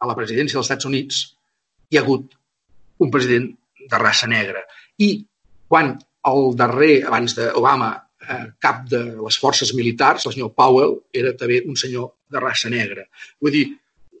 a 0.00 0.08
la 0.10 0.16
presidència 0.18 0.58
dels 0.58 0.68
Estats 0.68 0.88
Units 0.88 1.22
hi 1.90 1.98
ha 1.98 2.04
hagut 2.04 2.36
un 3.00 3.10
president 3.14 3.48
de 3.80 3.98
raça 3.98 4.28
negra. 4.28 4.62
I 5.00 5.10
quan 5.70 5.94
el 6.30 6.54
darrer, 6.56 6.94
abans 7.08 7.34
d'Obama, 7.36 7.90
eh, 8.20 8.46
cap 8.60 8.86
de 8.88 9.02
les 9.16 9.38
forces 9.40 9.72
militars, 9.74 10.26
el 10.26 10.34
senyor 10.36 10.52
Powell, 10.56 10.96
era 11.12 11.32
també 11.36 11.62
un 11.66 11.76
senyor 11.76 12.12
de 12.30 12.42
raça 12.42 12.70
negra. 12.72 13.06
Vull 13.40 13.54
dir, 13.56 13.66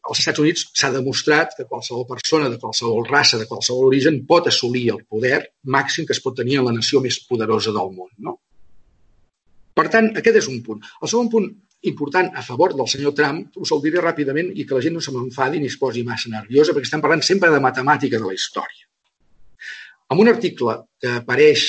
als 0.08 0.20
Estats 0.22 0.40
Units 0.42 0.66
s'ha 0.80 0.90
demostrat 0.94 1.56
que 1.56 1.66
qualsevol 1.68 2.06
persona 2.08 2.48
de 2.48 2.58
qualsevol 2.58 3.04
raça, 3.08 3.38
de 3.38 3.46
qualsevol 3.50 3.90
origen, 3.90 4.22
pot 4.26 4.48
assolir 4.48 4.86
el 4.94 5.02
poder 5.04 5.40
màxim 5.76 6.06
que 6.06 6.16
es 6.16 6.22
pot 6.24 6.36
tenir 6.36 6.60
en 6.60 6.70
la 6.70 6.76
nació 6.76 7.02
més 7.04 7.20
poderosa 7.28 7.74
del 7.76 7.92
món. 7.96 8.08
No? 8.18 8.38
Per 9.76 9.88
tant, 9.92 10.10
aquest 10.16 10.40
és 10.42 10.48
un 10.50 10.62
punt. 10.64 10.80
El 11.02 11.12
segon 11.12 11.28
punt 11.32 11.50
important 11.90 12.30
a 12.36 12.42
favor 12.44 12.74
del 12.76 12.88
senyor 12.92 13.14
Trump, 13.16 13.56
us 13.56 13.72
el 13.72 13.82
diré 13.84 14.02
ràpidament 14.04 14.50
i 14.52 14.66
que 14.68 14.76
la 14.76 14.84
gent 14.84 14.96
no 14.96 15.04
se 15.04 15.12
m'enfadi 15.14 15.60
ni 15.60 15.70
es 15.72 15.78
posi 15.80 16.04
massa 16.04 16.32
nerviosa, 16.32 16.74
perquè 16.76 16.88
estem 16.88 17.04
parlant 17.04 17.24
sempre 17.24 17.52
de 17.52 17.60
matemàtica 17.64 18.20
de 18.20 18.26
la 18.26 18.36
història. 18.36 18.89
En 20.10 20.18
un 20.18 20.28
article 20.28 20.76
que 21.00 21.12
apareix 21.20 21.66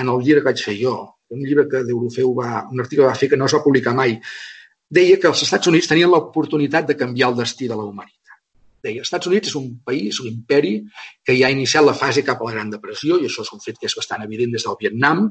en 0.00 0.10
el 0.12 0.20
llibre 0.24 0.42
que 0.42 0.50
vaig 0.50 0.64
fer 0.64 0.74
jo, 0.80 0.96
un 1.34 1.44
llibre 1.44 1.64
que 1.70 1.84
Deulofeu 1.88 2.34
va, 2.36 2.66
un 2.70 2.82
article 2.82 3.04
que 3.04 3.12
va 3.12 3.20
fer 3.20 3.30
que 3.32 3.38
no 3.40 3.48
es 3.48 3.54
va 3.56 3.62
publicar 3.64 3.94
mai, 3.96 4.18
deia 4.98 5.16
que 5.20 5.30
els 5.30 5.42
Estats 5.46 5.70
Units 5.70 5.88
tenien 5.90 6.12
l'oportunitat 6.12 6.90
de 6.90 6.98
canviar 7.00 7.32
el 7.32 7.40
destí 7.40 7.70
de 7.70 7.78
la 7.78 7.86
humanitat. 7.86 8.20
Deia, 8.84 9.00
els 9.00 9.08
Estats 9.08 9.30
Units 9.30 9.48
és 9.48 9.56
un 9.56 9.70
país, 9.86 10.20
un 10.20 10.28
imperi, 10.28 10.74
que 11.24 11.38
ja 11.38 11.48
ha 11.48 11.54
iniciat 11.56 11.86
la 11.86 11.96
fase 11.96 12.22
cap 12.26 12.42
a 12.42 12.50
la 12.50 12.54
Gran 12.58 12.70
Depressió, 12.74 13.16
i 13.16 13.30
això 13.30 13.46
és 13.46 13.52
un 13.56 13.64
fet 13.64 13.80
que 13.80 13.88
és 13.88 13.96
bastant 13.96 14.22
evident 14.26 14.52
des 14.52 14.66
del 14.68 14.78
Vietnam, 14.80 15.30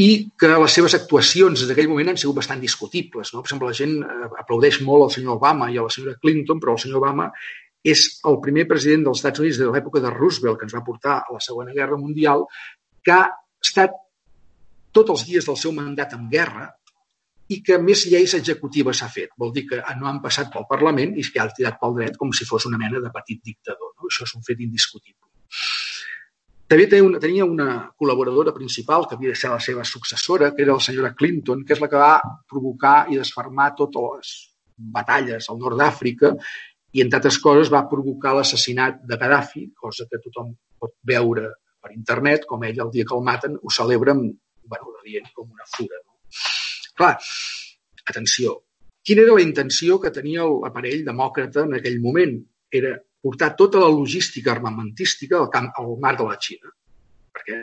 i 0.00 0.10
que 0.40 0.50
les 0.50 0.74
seves 0.74 0.94
actuacions 0.96 1.66
d'aquell 1.68 1.90
moment 1.90 2.10
han 2.10 2.18
sigut 2.20 2.40
bastant 2.40 2.60
discutibles. 2.62 3.34
No? 3.34 3.42
Per 3.42 3.50
exemple, 3.50 3.70
la 3.70 3.76
gent 3.76 3.96
eh, 4.00 4.28
aplaudeix 4.42 4.80
molt 4.86 5.06
al 5.06 5.14
senyor 5.14 5.38
Obama 5.38 5.68
i 5.70 5.78
a 5.78 5.84
la 5.86 5.92
senyora 5.92 6.18
Clinton, 6.22 6.60
però 6.62 6.74
el 6.74 6.82
senyor 6.82 7.02
Obama 7.02 7.28
és 7.82 8.02
el 8.28 8.36
primer 8.44 8.66
president 8.68 9.06
dels 9.06 9.22
Estats 9.22 9.40
Units 9.40 9.60
de 9.60 9.70
l'època 9.70 10.02
de 10.04 10.12
Roosevelt, 10.12 10.58
que 10.60 10.68
ens 10.68 10.76
va 10.76 10.84
portar 10.84 11.20
a 11.20 11.36
la 11.36 11.40
Segona 11.40 11.72
Guerra 11.76 11.96
Mundial, 12.00 12.44
que 13.04 13.14
ha 13.14 13.24
estat 13.64 13.96
tots 14.92 15.14
els 15.14 15.24
dies 15.28 15.46
del 15.46 15.56
seu 15.56 15.72
mandat 15.72 16.12
en 16.16 16.28
guerra 16.32 16.68
i 17.50 17.60
que 17.66 17.78
més 17.82 18.04
lleis 18.10 18.34
executives 18.36 19.00
s'ha 19.00 19.08
fet. 19.10 19.32
Vol 19.38 19.54
dir 19.54 19.64
que 19.70 19.80
no 19.98 20.10
han 20.10 20.20
passat 20.22 20.52
pel 20.52 20.68
Parlament 20.70 21.16
i 21.18 21.24
que 21.24 21.40
ha 21.42 21.48
tirat 21.56 21.80
pel 21.80 21.96
dret 21.96 22.18
com 22.20 22.30
si 22.36 22.46
fos 22.46 22.66
una 22.68 22.78
mena 22.78 23.00
de 23.02 23.10
petit 23.14 23.40
dictador. 23.42 23.94
No? 23.96 24.10
Això 24.10 24.28
és 24.28 24.36
un 24.38 24.44
fet 24.46 24.60
indiscutible. 24.62 25.26
També 26.70 26.86
tenia 26.86 27.46
una 27.48 27.70
col·laboradora 27.98 28.52
principal, 28.54 29.08
que 29.08 29.16
havia 29.16 29.32
de 29.32 29.38
ser 29.40 29.50
la 29.50 29.58
seva 29.58 29.82
successora, 29.82 30.52
que 30.54 30.62
era 30.62 30.76
la 30.76 30.84
senyora 30.84 31.10
Clinton, 31.18 31.64
que 31.66 31.74
és 31.74 31.82
la 31.82 31.88
que 31.90 31.98
va 31.98 32.20
provocar 32.46 33.08
i 33.10 33.18
desfermar 33.18 33.72
totes 33.80 34.06
les 34.14 34.30
batalles 34.94 35.50
al 35.50 35.58
nord 35.58 35.80
d'Àfrica 35.80 36.30
i, 36.92 37.02
entre 37.04 37.20
altres 37.20 37.38
coses, 37.42 37.70
va 37.72 37.86
provocar 37.90 38.34
l'assassinat 38.36 39.02
de 39.06 39.18
Gaddafi, 39.18 39.66
cosa 39.78 40.06
que 40.10 40.20
tothom 40.24 40.54
pot 40.80 40.96
veure 41.06 41.50
per 41.80 41.92
internet, 41.94 42.46
com 42.48 42.64
ell 42.66 42.80
el 42.84 42.90
dia 42.94 43.06
que 43.08 43.16
el 43.16 43.26
maten 43.26 43.56
ho 43.56 43.72
celebra 43.72 44.14
bueno, 44.16 44.96
dient 45.04 45.30
com 45.34 45.48
una 45.50 45.66
fura. 45.66 46.00
No? 46.04 46.18
Clar, 46.98 47.14
atenció, 48.12 48.56
quina 49.06 49.24
era 49.24 49.36
la 49.38 49.46
intenció 49.46 49.98
que 50.02 50.12
tenia 50.14 50.46
l'aparell 50.48 51.06
demòcrata 51.06 51.66
en 51.68 51.78
aquell 51.78 52.00
moment? 52.02 52.36
Era 52.70 52.94
portar 53.20 53.54
tota 53.58 53.80
la 53.82 53.90
logística 53.90 54.52
armamentística 54.52 55.38
al, 55.38 55.48
camp, 55.52 55.70
al 55.80 55.96
mar 56.02 56.14
de 56.18 56.26
la 56.28 56.36
Xina, 56.40 56.70
perquè 57.34 57.62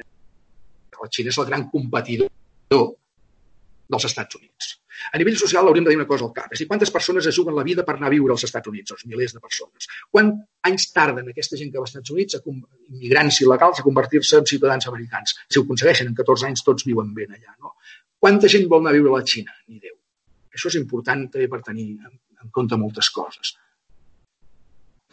la 0.97 1.11
Xina 1.13 1.33
és 1.33 1.39
el 1.41 1.47
gran 1.49 1.67
competidor 1.71 2.31
dels 2.71 4.09
Estats 4.09 4.39
Units. 4.39 4.73
A 5.11 5.19
nivell 5.21 5.37
social 5.39 5.67
hauríem 5.67 5.85
de 5.85 5.93
dir 5.93 5.99
una 5.99 6.07
cosa 6.09 6.25
al 6.27 6.33
cap. 6.35 6.53
És 6.53 6.63
dir, 6.63 6.67
quantes 6.69 6.91
persones 6.93 7.27
es 7.29 7.35
juguen 7.37 7.55
la 7.57 7.65
vida 7.67 7.85
per 7.87 7.95
anar 7.95 8.09
a 8.09 8.13
viure 8.13 8.33
als 8.35 8.45
Estats 8.47 8.71
Units? 8.71 8.93
Doncs 8.93 9.05
milers 9.11 9.35
de 9.35 9.43
persones. 9.43 9.89
Quant 10.13 10.31
anys 10.69 10.89
tarden 10.95 11.29
aquesta 11.33 11.59
gent 11.59 11.71
que 11.73 11.81
va 11.81 11.85
als 11.87 11.93
Estats 11.95 12.15
Units, 12.15 12.39
a 12.39 12.41
immigrants 12.47 13.41
il·legals, 13.45 13.81
a 13.81 13.87
convertir-se 13.87 14.41
en 14.41 14.49
ciutadans 14.53 14.89
americans? 14.91 15.37
Si 15.47 15.59
ho 15.59 15.67
aconsegueixen, 15.67 16.11
en 16.11 16.17
14 16.17 16.49
anys 16.49 16.65
tots 16.67 16.87
viuen 16.87 17.13
ben 17.17 17.37
allà. 17.37 17.55
No? 17.61 17.75
Quanta 18.19 18.49
gent 18.51 18.67
vol 18.71 18.83
anar 18.83 18.95
a 18.95 18.99
viure 18.99 19.13
a 19.13 19.19
la 19.19 19.29
Xina? 19.33 19.53
Ni 19.67 19.79
Déu. 19.83 19.95
Això 20.57 20.73
és 20.73 20.79
important 20.81 21.27
també 21.29 21.47
per 21.51 21.61
tenir 21.65 21.91
en 22.01 22.53
compte 22.53 22.77
moltes 22.81 23.09
coses. 23.13 23.53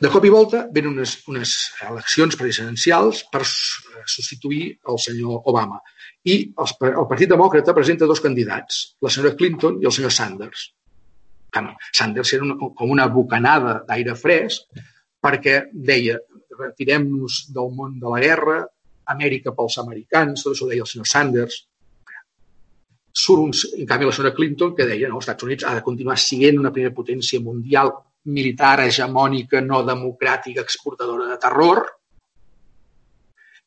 De 0.02 0.10
cop 0.10 0.24
i 0.26 0.30
volta 0.32 0.64
venen 0.74 0.96
unes, 0.96 1.12
unes 1.30 1.50
eleccions 1.86 2.34
presidencials 2.38 3.22
per 3.30 3.44
substituir 3.46 4.72
el 4.90 4.98
senyor 4.98 5.44
Obama. 5.50 5.78
I 6.26 6.34
el, 6.50 6.72
el 6.88 7.06
Partit 7.10 7.30
Demòcrata 7.30 7.74
presenta 7.76 8.08
dos 8.10 8.22
candidats, 8.24 8.80
la 9.04 9.12
senyora 9.12 9.36
Clinton 9.38 9.78
i 9.82 9.86
el 9.86 9.94
senyor 9.94 10.14
Sanders. 10.14 10.72
Sanders 11.94 12.32
era 12.34 12.42
una, 12.42 12.56
com 12.58 12.90
una 12.90 13.06
bocanada 13.06 13.76
d'aire 13.86 14.16
fresc 14.18 14.82
perquè 15.22 15.60
deia 15.72 16.18
retirem-nos 16.58 17.44
del 17.54 17.70
món 17.76 17.94
de 18.00 18.10
la 18.10 18.18
guerra, 18.24 18.56
Amèrica 19.14 19.52
pels 19.54 19.76
americans, 19.82 20.42
tot 20.42 20.54
això 20.54 20.66
ho 20.66 20.72
deia 20.72 20.82
el 20.82 20.90
senyor 20.90 21.06
Sanders. 21.06 21.60
Surt 23.14 23.44
un, 23.44 23.54
en 23.78 23.86
canvi 23.86 24.08
la 24.08 24.16
senyora 24.16 24.34
Clinton 24.34 24.74
que 24.74 24.88
deia 24.88 25.06
no, 25.06 25.20
els 25.20 25.28
Estats 25.28 25.46
Units 25.46 25.68
ha 25.68 25.76
de 25.78 25.84
continuar 25.86 26.18
sent 26.18 26.58
una 26.58 26.72
primera 26.74 26.94
potència 26.96 27.38
mundial 27.44 27.92
militar, 28.24 28.78
hegemònica, 28.84 29.60
no 29.60 29.82
democràtica, 29.86 30.64
exportadora 30.64 31.28
de 31.30 31.36
terror. 31.42 31.82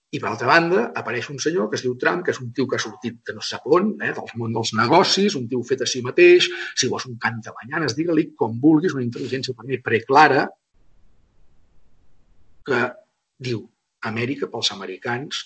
I, 0.08 0.20
per 0.24 0.30
altra 0.30 0.48
banda, 0.48 0.84
apareix 0.96 1.28
un 1.34 1.40
senyor 1.44 1.68
que 1.70 1.76
es 1.78 1.84
diu 1.84 1.98
Trump, 2.00 2.24
que 2.24 2.32
és 2.32 2.40
un 2.42 2.54
tio 2.56 2.66
que 2.70 2.78
ha 2.78 2.82
sortit 2.82 3.20
de 3.28 3.36
no 3.36 3.44
sap 3.44 3.68
on, 3.68 3.92
eh, 4.02 4.14
del 4.16 4.30
món 4.40 4.56
dels 4.56 4.72
negocis, 4.80 5.36
un 5.36 5.50
tio 5.52 5.60
fet 5.68 5.84
a 5.84 5.90
si 5.90 6.02
mateix, 6.06 6.48
si 6.76 6.88
vols 6.88 7.06
un 7.10 7.18
cant 7.22 7.42
de 7.44 7.54
banyanes, 7.54 7.96
digue-li 7.98 8.30
com 8.40 8.56
vulguis, 8.64 8.96
una 8.96 9.04
intel·ligència 9.04 9.56
per 9.58 9.68
mi 9.68 9.82
preclara, 9.84 10.48
que 12.68 12.86
diu 13.50 13.66
Amèrica 14.08 14.48
pels 14.48 14.70
americans, 14.72 15.40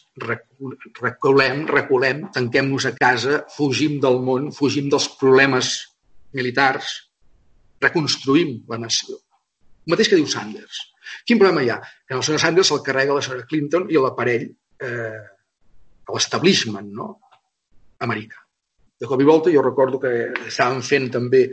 reculem, 0.99 1.63
reculem, 1.71 2.25
tanquem-nos 2.35 2.85
a 2.89 2.91
casa, 2.97 3.45
fugim 3.55 3.99
del 4.03 4.19
món, 4.25 4.49
fugim 4.53 4.89
dels 4.91 5.07
problemes 5.19 5.71
militars, 6.35 6.91
reconstruïm 7.81 8.61
la 8.71 8.79
nació. 8.81 9.17
El 9.85 9.95
mateix 9.95 10.11
que 10.11 10.19
diu 10.19 10.29
Sanders. 10.29 10.83
Quin 11.25 11.39
problema 11.41 11.63
hi 11.65 11.71
ha? 11.73 11.79
Que 12.07 12.17
el 12.17 12.23
senyor 12.25 12.41
Sanders 12.43 12.71
el 12.75 12.83
carrega 12.85 13.17
la 13.17 13.23
senyora 13.25 13.47
Clinton 13.49 13.89
i 13.89 13.99
l'aparell 13.99 14.47
eh, 14.47 15.21
l'establishment 16.11 16.93
no? 16.97 17.09
americà. 18.05 18.41
De 19.01 19.09
cop 19.09 19.21
i 19.21 19.27
volta 19.27 19.53
jo 19.53 19.63
recordo 19.65 19.99
que 20.01 20.11
estàvem 20.45 20.81
fent 20.85 21.09
també 21.13 21.45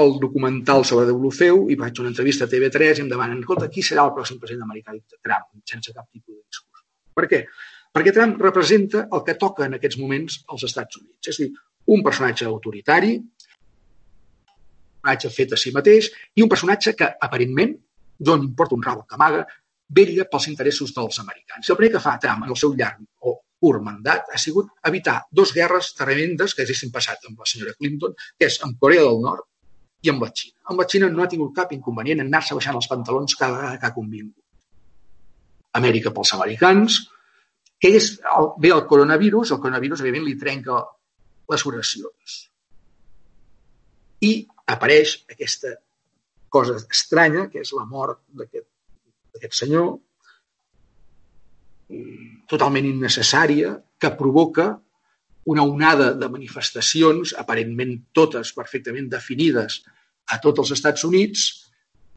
el 0.00 0.16
documental 0.20 0.82
sobre 0.84 1.06
Deulofeu 1.08 1.68
i 1.70 1.76
vaig 1.78 1.96
a 1.96 2.02
una 2.02 2.10
entrevista 2.10 2.48
a 2.48 2.50
TV3 2.50 2.98
i 2.98 3.04
em 3.04 3.10
demanen 3.10 3.40
escolta, 3.40 3.70
qui 3.70 3.84
serà 3.86 4.04
el 4.08 4.14
pròxim 4.16 4.40
president 4.42 4.66
americà? 4.66 4.96
Trump, 5.22 5.62
sense 5.70 5.94
cap 5.94 6.08
tipus 6.10 6.34
de 6.34 6.42
discurs. 6.42 6.82
Per 7.14 7.28
què? 7.30 7.44
Perquè 7.94 8.12
Trump 8.16 8.42
representa 8.42 9.04
el 9.06 9.22
que 9.26 9.36
toca 9.38 9.68
en 9.68 9.78
aquests 9.78 10.00
moments 10.00 10.40
als 10.50 10.66
Estats 10.66 10.98
Units. 10.98 11.30
És 11.30 11.38
a 11.38 11.44
dir, 11.44 11.52
un 11.94 12.02
personatge 12.02 12.48
autoritari, 12.48 13.14
personatge 15.04 15.30
fet 15.30 15.52
a 15.52 15.56
si 15.60 15.72
mateix 15.72 16.10
i 16.34 16.42
un 16.42 16.48
personatge 16.48 16.94
que, 16.96 17.08
aparentment, 17.20 17.76
no 18.20 18.36
importa 18.36 18.74
un 18.74 18.82
rabo 18.82 19.04
que 19.06 19.14
amaga, 19.14 19.46
vetlla 19.88 20.24
pels 20.30 20.48
interessos 20.48 20.94
dels 20.94 21.18
americans. 21.20 21.68
I 21.68 21.72
el 21.72 21.76
primer 21.76 21.92
que 21.96 22.00
fa 22.00 22.18
Trump 22.18 22.44
en 22.44 22.50
el 22.50 22.56
seu 22.56 22.74
llarg 22.74 23.02
o 23.20 23.40
curt 23.60 23.82
mandat 23.82 24.30
ha 24.32 24.38
sigut 24.38 24.70
evitar 24.84 25.24
dos 25.30 25.52
guerres 25.54 25.94
tremendes 25.94 26.54
que 26.54 26.64
haguessin 26.64 26.92
passat 26.92 27.18
amb 27.28 27.38
la 27.38 27.48
senyora 27.48 27.74
Clinton, 27.78 28.14
que 28.38 28.48
és 28.48 28.60
amb 28.62 28.78
Corea 28.80 29.04
del 29.04 29.20
Nord 29.20 29.46
i 30.04 30.10
amb 30.12 30.24
la 30.24 30.30
Xina. 30.30 30.56
Amb 30.70 30.80
la 30.80 30.88
Xina 30.88 31.10
no 31.10 31.22
ha 31.22 31.28
tingut 31.28 31.54
cap 31.56 31.72
inconvenient 31.72 32.20
en 32.20 32.30
anar-se 32.30 32.56
baixant 32.56 32.76
els 32.80 32.88
pantalons 32.88 33.36
cada 33.36 33.58
vegada 33.58 33.80
que 33.80 33.86
ha 33.90 33.94
convingut. 33.94 34.40
Amèrica 35.74 36.12
pels 36.14 36.34
americans, 36.36 36.98
que 37.80 37.92
és 37.98 38.10
el, 38.38 38.50
ve 38.62 38.72
el 38.72 38.84
coronavirus, 38.88 39.52
el 39.52 39.60
coronavirus, 39.60 40.00
evidentment, 40.04 40.28
li 40.30 40.40
trenca 40.40 40.80
les 41.50 41.64
oracions. 41.68 42.36
I 44.24 44.34
apareix 44.70 45.18
aquesta 45.30 45.74
cosa 46.48 46.76
estranya, 46.78 47.48
que 47.50 47.64
és 47.64 47.72
la 47.76 47.84
mort 47.84 48.20
d'aquest 48.38 49.58
senyor, 49.58 49.96
totalment 52.50 52.86
innecessària, 52.88 53.74
que 54.00 54.12
provoca 54.18 54.70
una 55.50 55.64
onada 55.68 56.12
de 56.16 56.28
manifestacions, 56.32 57.34
aparentment 57.40 57.98
totes 58.16 58.54
perfectament 58.56 59.10
definides 59.12 59.82
a 60.32 60.38
tots 60.40 60.62
els 60.64 60.72
Estats 60.78 61.04
Units, 61.04 61.48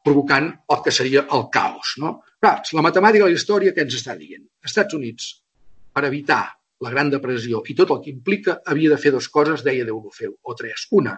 provocant 0.04 0.48
el 0.72 0.80
que 0.84 0.94
seria 0.94 1.26
el 1.36 1.48
caos. 1.52 1.96
No? 2.00 2.14
Clar, 2.40 2.54
la 2.72 2.84
matemàtica 2.86 3.26
de 3.26 3.34
la 3.34 3.40
història 3.40 3.74
què 3.76 3.84
ens 3.84 3.98
està 3.98 4.16
dient? 4.16 4.46
Estats 4.64 4.96
Units, 4.96 5.28
per 5.92 6.06
evitar 6.08 6.44
la 6.84 6.92
Gran 6.94 7.10
Depressió 7.10 7.60
i 7.66 7.74
tot 7.76 7.90
el 7.92 8.00
que 8.04 8.12
implica, 8.14 8.60
havia 8.64 8.94
de 8.94 9.00
fer 9.02 9.12
dues 9.12 9.28
coses, 9.34 9.64
deia 9.66 9.84
Deulofeu, 9.84 10.36
o 10.42 10.54
tres. 10.56 10.86
Una, 10.94 11.16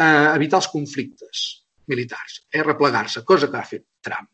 eh, 0.00 0.28
evitar 0.34 0.60
els 0.60 0.68
conflictes 0.72 1.46
militars, 1.90 2.44
eh, 2.52 2.62
replegar-se, 2.62 3.24
cosa 3.24 3.50
que 3.50 3.58
ha 3.58 3.66
fet 3.66 3.86
Trump. 4.00 4.30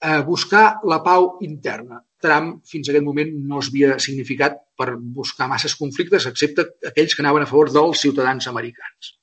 Eh, 0.00 0.20
buscar 0.22 0.78
la 0.84 1.02
pau 1.02 1.38
interna. 1.42 2.02
Trump 2.22 2.64
fins 2.66 2.88
a 2.88 2.92
aquest 2.92 3.04
moment 3.06 3.30
no 3.50 3.60
es 3.62 3.70
havia 3.70 3.98
significat 4.02 4.58
per 4.78 4.92
buscar 4.98 5.48
masses 5.50 5.74
conflictes, 5.78 6.26
excepte 6.26 6.66
aquells 6.90 7.14
que 7.14 7.22
anaven 7.22 7.46
a 7.46 7.50
favor 7.50 7.72
dels 7.74 8.02
ciutadans 8.04 8.46
americans. 8.50 9.14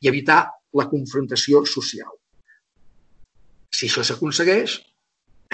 I 0.00 0.08
evitar 0.08 0.44
la 0.80 0.88
confrontació 0.88 1.64
social. 1.68 2.12
Si 3.74 3.88
això 3.88 4.04
s'aconsegueix, 4.06 4.78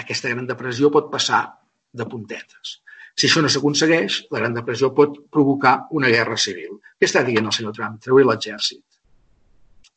aquesta 0.02 0.30
gran 0.30 0.46
depressió 0.46 0.90
pot 0.90 1.10
passar 1.10 1.42
de 1.92 2.06
puntetes. 2.06 2.78
Si 3.16 3.26
això 3.26 3.42
no 3.42 3.50
s'aconsegueix, 3.52 4.24
la 4.30 4.42
gran 4.42 4.54
depressió 4.54 4.92
pot 4.94 5.18
provocar 5.32 5.74
una 5.98 6.10
guerra 6.14 6.38
civil. 6.38 6.78
Què 6.98 7.08
està 7.08 7.24
dient 7.26 7.46
el 7.46 7.54
senyor 7.56 7.74
Trump? 7.76 7.98
Treure 8.02 8.26
l'exèrcit. 8.28 8.84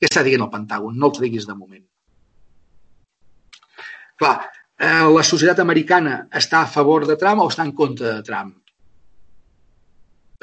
Què 0.03 0.09
està 0.09 0.19
dient 0.27 0.41
el 0.43 0.49
Pentàgon? 0.51 0.97
No 0.99 1.07
el 1.13 1.19
diguis 1.23 1.45
de 1.47 1.53
moment. 1.55 1.83
Clar, 4.19 4.33
eh, 4.75 5.05
la 5.15 5.21
societat 5.23 5.61
americana 5.63 6.17
està 6.39 6.59
a 6.59 6.67
favor 6.73 7.05
de 7.07 7.15
Trump 7.21 7.39
o 7.39 7.45
està 7.47 7.63
en 7.63 7.71
contra 7.77 8.09
de 8.17 8.25
Trump? 8.27 8.57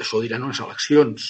Això 0.01 0.17
ho 0.17 0.21
diran 0.23 0.47
unes 0.47 0.63
eleccions. 0.65 1.27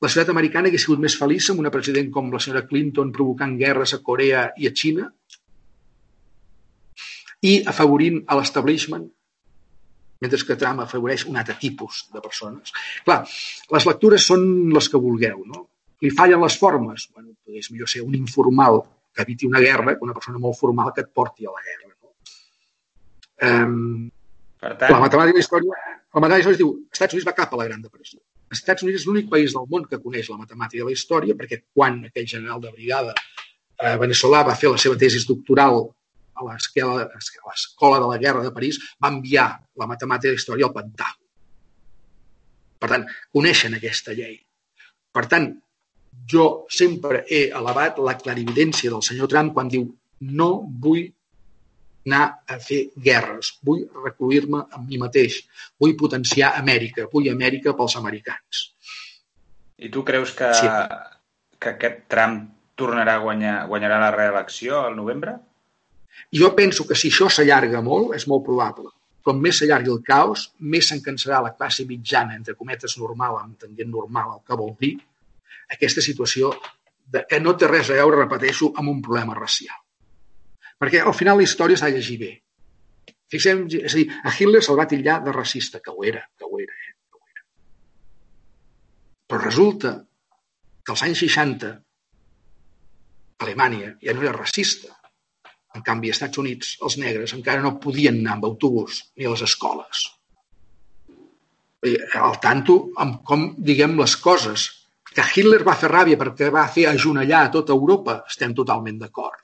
La 0.00 0.08
societat 0.08 0.32
americana 0.32 0.70
hauria 0.70 0.80
sigut 0.80 1.02
més 1.04 1.18
feliç 1.20 1.50
amb 1.52 1.60
una 1.60 1.74
president 1.74 2.08
com 2.14 2.32
la 2.32 2.40
senyora 2.40 2.64
Clinton 2.70 3.12
provocant 3.12 3.52
guerres 3.60 3.92
a 3.92 4.00
Corea 4.06 4.46
i 4.56 4.70
a 4.70 4.72
Xina 4.82 5.10
i 7.50 7.52
afavorint 7.74 8.22
a 8.32 8.38
l'establishment 8.40 9.04
mentre 10.24 10.40
que 10.48 10.56
Trump 10.62 10.80
afavoreix 10.86 11.26
un 11.28 11.36
altre 11.40 11.58
tipus 11.60 12.06
de 12.14 12.24
persones. 12.24 12.72
Clar, 13.04 13.20
les 13.76 13.90
lectures 13.92 14.24
són 14.32 14.48
les 14.72 14.88
que 14.88 15.04
vulgueu, 15.04 15.44
no? 15.44 15.66
Li 16.00 16.10
fallen 16.16 16.40
les 16.44 16.56
formes? 16.58 17.08
Bueno, 17.14 17.34
és 17.60 17.70
millor 17.72 17.90
ser 17.92 18.02
un 18.06 18.16
informal 18.16 18.80
que 19.14 19.24
eviti 19.26 19.46
una 19.46 19.60
guerra 19.60 19.96
que 19.96 20.06
una 20.06 20.16
persona 20.16 20.40
molt 20.40 20.58
formal 20.58 20.92
que 20.94 21.04
et 21.04 21.12
porti 21.12 21.46
a 21.46 21.52
la 21.52 21.62
guerra. 21.66 21.92
No? 21.92 22.12
Um, 23.50 24.10
per 24.60 24.74
tant... 24.80 24.94
La 24.94 25.02
matemàtica 25.02 25.42
història, 25.42 25.78
la 26.14 26.22
matemàtica 26.22 26.54
de 26.54 26.60
diu 26.60 26.74
Estats 26.92 27.16
Units 27.16 27.28
va 27.28 27.36
cap 27.36 27.52
a 27.54 27.60
la 27.60 27.68
Gran 27.68 27.82
Depressió. 27.84 28.20
Els 28.50 28.62
Estats 28.62 28.84
Units 28.86 29.02
és 29.02 29.06
l'únic 29.08 29.30
país 29.30 29.54
del 29.56 29.68
món 29.70 29.86
que 29.90 30.00
coneix 30.02 30.30
la 30.32 30.40
matemàtica 30.40 30.82
de 30.82 30.90
la 30.90 30.96
història 30.96 31.36
perquè 31.38 31.62
quan 31.74 32.00
aquell 32.08 32.28
general 32.32 32.62
de 32.64 32.72
brigada 32.74 33.14
eh, 33.14 33.96
veneçolà 34.00 34.42
va 34.46 34.58
fer 34.58 34.72
la 34.72 34.80
seva 34.82 34.98
tesi 35.00 35.22
doctoral 35.28 35.82
a 36.40 36.46
l'Escola 36.48 37.98
de 38.00 38.08
la 38.08 38.18
Guerra 38.18 38.42
de 38.42 38.52
París, 38.56 38.78
va 39.02 39.10
enviar 39.12 39.48
la 39.76 39.88
matemàtica 39.90 40.30
de 40.30 40.36
la 40.36 40.40
història 40.40 40.68
al 40.68 40.76
Pentàgon. 40.76 41.26
Per 42.80 42.88
tant, 42.88 43.04
coneixen 43.36 43.76
aquesta 43.76 44.14
llei. 44.16 44.38
Per 45.12 45.26
tant, 45.28 45.50
jo 46.30 46.66
sempre 46.70 47.24
he 47.28 47.48
elevat 47.48 47.98
la 47.98 48.16
clarividència 48.18 48.90
del 48.92 49.02
senyor 49.02 49.30
Trump 49.30 49.54
quan 49.56 49.70
diu 49.72 49.88
no 50.20 50.50
vull 50.84 51.08
anar 52.06 52.22
a 52.48 52.56
fer 52.62 52.80
guerres, 52.96 53.52
vull 53.66 53.82
recluir-me 54.04 54.62
amb 54.76 54.88
mi 54.88 54.98
mateix, 54.98 55.40
vull 55.78 55.96
potenciar 55.98 56.54
Amèrica, 56.58 57.06
vull 57.12 57.28
Amèrica 57.32 57.74
pels 57.76 57.96
americans. 58.00 58.62
I 59.80 59.90
tu 59.92 60.04
creus 60.04 60.32
que, 60.36 60.48
sí. 60.56 60.70
que 61.60 61.74
aquest 61.74 62.06
Trump 62.12 62.48
tornarà 62.80 63.18
a 63.18 63.24
guanyar, 63.24 63.66
guanyarà 63.68 64.00
la 64.00 64.14
reelecció 64.14 64.80
al 64.86 64.96
novembre? 64.96 65.36
Jo 66.32 66.54
penso 66.56 66.86
que 66.88 66.96
si 66.96 67.10
això 67.12 67.28
s'allarga 67.28 67.82
molt, 67.84 68.14
és 68.16 68.26
molt 68.30 68.44
probable. 68.46 68.90
Com 69.24 69.40
més 69.44 69.60
s'allargui 69.60 69.92
el 69.92 70.00
caos, 70.04 70.48
més 70.60 70.88
s'encansarà 70.88 71.42
la 71.44 71.52
classe 71.56 71.84
mitjana, 71.88 72.36
entre 72.36 72.56
cometes 72.56 72.96
normal, 73.00 73.42
entenent 73.44 73.92
normal 73.92 74.36
el 74.38 74.44
que 74.46 74.56
vol 74.56 74.72
dir, 74.80 74.94
aquesta 75.76 76.04
situació 76.04 76.52
de, 77.06 77.24
que 77.30 77.40
no 77.40 77.56
té 77.58 77.68
res 77.70 77.90
a 77.90 77.98
veure, 78.00 78.22
repeteixo, 78.22 78.72
amb 78.80 78.92
un 78.92 79.02
problema 79.02 79.36
racial. 79.38 79.78
Perquè 80.80 81.02
al 81.04 81.16
final 81.16 81.40
la 81.40 81.46
història 81.46 81.78
s'ha 81.78 81.90
de 81.90 81.98
llegir 81.98 82.18
bé. 82.20 82.30
Fixem, 83.30 83.66
és 83.78 83.94
a 83.94 83.98
dir, 83.98 84.06
a 84.26 84.32
Hitler 84.34 84.62
se'l 84.64 84.78
va 84.78 84.88
titllar 84.90 85.20
de 85.26 85.34
racista, 85.34 85.80
que 85.84 85.92
ho 85.92 86.06
era, 86.06 86.24
que 86.38 86.48
ho 86.48 86.58
era, 86.58 86.74
eh? 86.74 86.94
que 87.10 87.18
ho 87.18 87.26
era. 87.30 87.44
Però 89.30 89.42
resulta 89.44 89.92
que 90.82 90.94
als 90.94 91.04
anys 91.06 91.22
60 91.26 91.76
Alemanya 93.40 93.94
ja 94.02 94.14
no 94.14 94.24
era 94.24 94.36
racista. 94.36 94.96
En 95.74 95.84
canvi, 95.86 96.10
als 96.10 96.18
Estats 96.18 96.40
Units, 96.42 96.72
els 96.84 96.96
negres 97.00 97.32
encara 97.36 97.62
no 97.64 97.78
podien 97.82 98.18
anar 98.20 98.36
amb 98.36 98.48
autobús 98.48 99.04
ni 99.16 99.26
a 99.26 99.34
les 99.34 99.44
escoles. 99.46 100.08
al 102.20 102.34
tanto 102.44 102.74
amb 103.00 103.22
com 103.24 103.54
diguem 103.56 103.94
les 103.98 104.16
coses. 104.20 104.66
Que 105.10 105.24
Hitler 105.26 105.64
va 105.66 105.74
fer 105.78 105.90
ràbia 105.90 106.18
perquè 106.18 106.50
va 106.54 106.68
fer 106.70 106.86
ajonellar 106.90 107.44
a 107.46 107.52
tota 107.54 107.74
Europa, 107.74 108.20
estem 108.30 108.54
totalment 108.54 109.00
d'acord. 109.00 109.40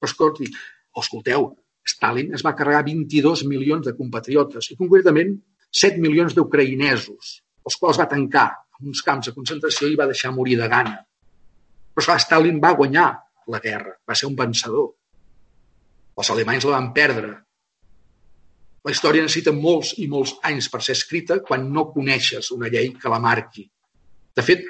Però 0.00 0.08
escolti, 0.08 0.48
escolteu, 0.96 1.50
Stalin 1.90 2.32
es 2.36 2.44
va 2.46 2.54
carregar 2.56 2.86
22 2.86 3.44
milions 3.50 3.86
de 3.86 3.94
compatriotes 3.96 4.70
i 4.72 4.76
concretament 4.78 5.34
7 5.82 6.00
milions 6.02 6.34
d'ucraïnesos, 6.36 7.34
els 7.68 7.76
quals 7.80 8.00
va 8.00 8.08
tancar 8.10 8.48
en 8.80 8.88
uns 8.92 9.02
camps 9.06 9.28
de 9.28 9.34
concentració 9.36 9.88
i 9.88 9.98
va 10.00 10.08
deixar 10.10 10.32
morir 10.34 10.56
de 10.60 10.68
gana. 10.72 10.96
Però 11.92 12.04
esclar, 12.04 12.20
Stalin 12.24 12.60
va 12.62 12.72
guanyar 12.78 13.10
la 13.52 13.60
guerra, 13.60 13.94
va 14.08 14.16
ser 14.16 14.28
un 14.30 14.36
vencedor. 14.38 14.88
Els 16.20 16.30
alemanys 16.32 16.66
la 16.68 16.76
van 16.76 16.90
perdre. 16.96 17.34
La 18.84 18.94
història 18.94 19.24
necessita 19.24 19.52
molts 19.52 19.92
i 20.00 20.06
molts 20.08 20.34
anys 20.48 20.70
per 20.72 20.80
ser 20.84 20.96
escrita 20.96 21.40
quan 21.44 21.68
no 21.74 21.90
coneixes 21.92 22.50
una 22.56 22.70
llei 22.72 22.94
que 22.96 23.12
la 23.12 23.20
marqui. 23.20 23.66
De 24.40 24.44
fet, 24.46 24.62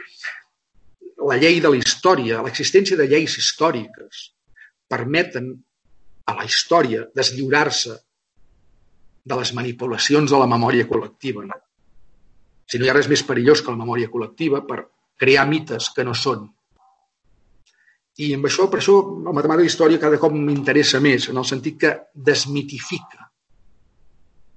la 1.31 1.37
llei 1.39 1.61
de 1.63 1.71
la 1.71 1.79
història, 1.79 2.41
l'existència 2.43 2.97
de 2.99 3.07
lleis 3.07 3.37
històriques, 3.39 4.23
permeten 4.91 5.53
a 6.27 6.35
la 6.41 6.47
història 6.49 7.05
deslliurar-se 7.15 7.95
de 9.31 9.39
les 9.39 9.53
manipulacions 9.55 10.33
de 10.33 10.41
la 10.43 10.49
memòria 10.51 10.89
col·lectiva. 10.91 11.45
No? 11.47 11.61
Si 12.67 12.81
no 12.81 12.89
hi 12.89 12.91
ha 12.91 12.97
res 12.97 13.11
més 13.13 13.23
perillós 13.29 13.63
que 13.63 13.71
la 13.71 13.79
memòria 13.79 14.11
col·lectiva 14.11 14.65
per 14.67 14.81
crear 15.23 15.47
mites 15.47 15.93
que 15.95 16.07
no 16.09 16.17
són. 16.19 16.49
I 18.21 18.35
amb 18.35 18.51
això, 18.51 18.67
per 18.73 18.81
això, 18.81 18.97
la 19.23 19.37
matemàtica 19.37 19.71
història 19.71 20.03
cada 20.03 20.19
cop 20.19 20.35
m'interessa 20.35 20.99
més, 21.05 21.31
en 21.31 21.39
el 21.39 21.47
sentit 21.47 21.79
que 21.85 21.97
desmitifica 22.31 23.20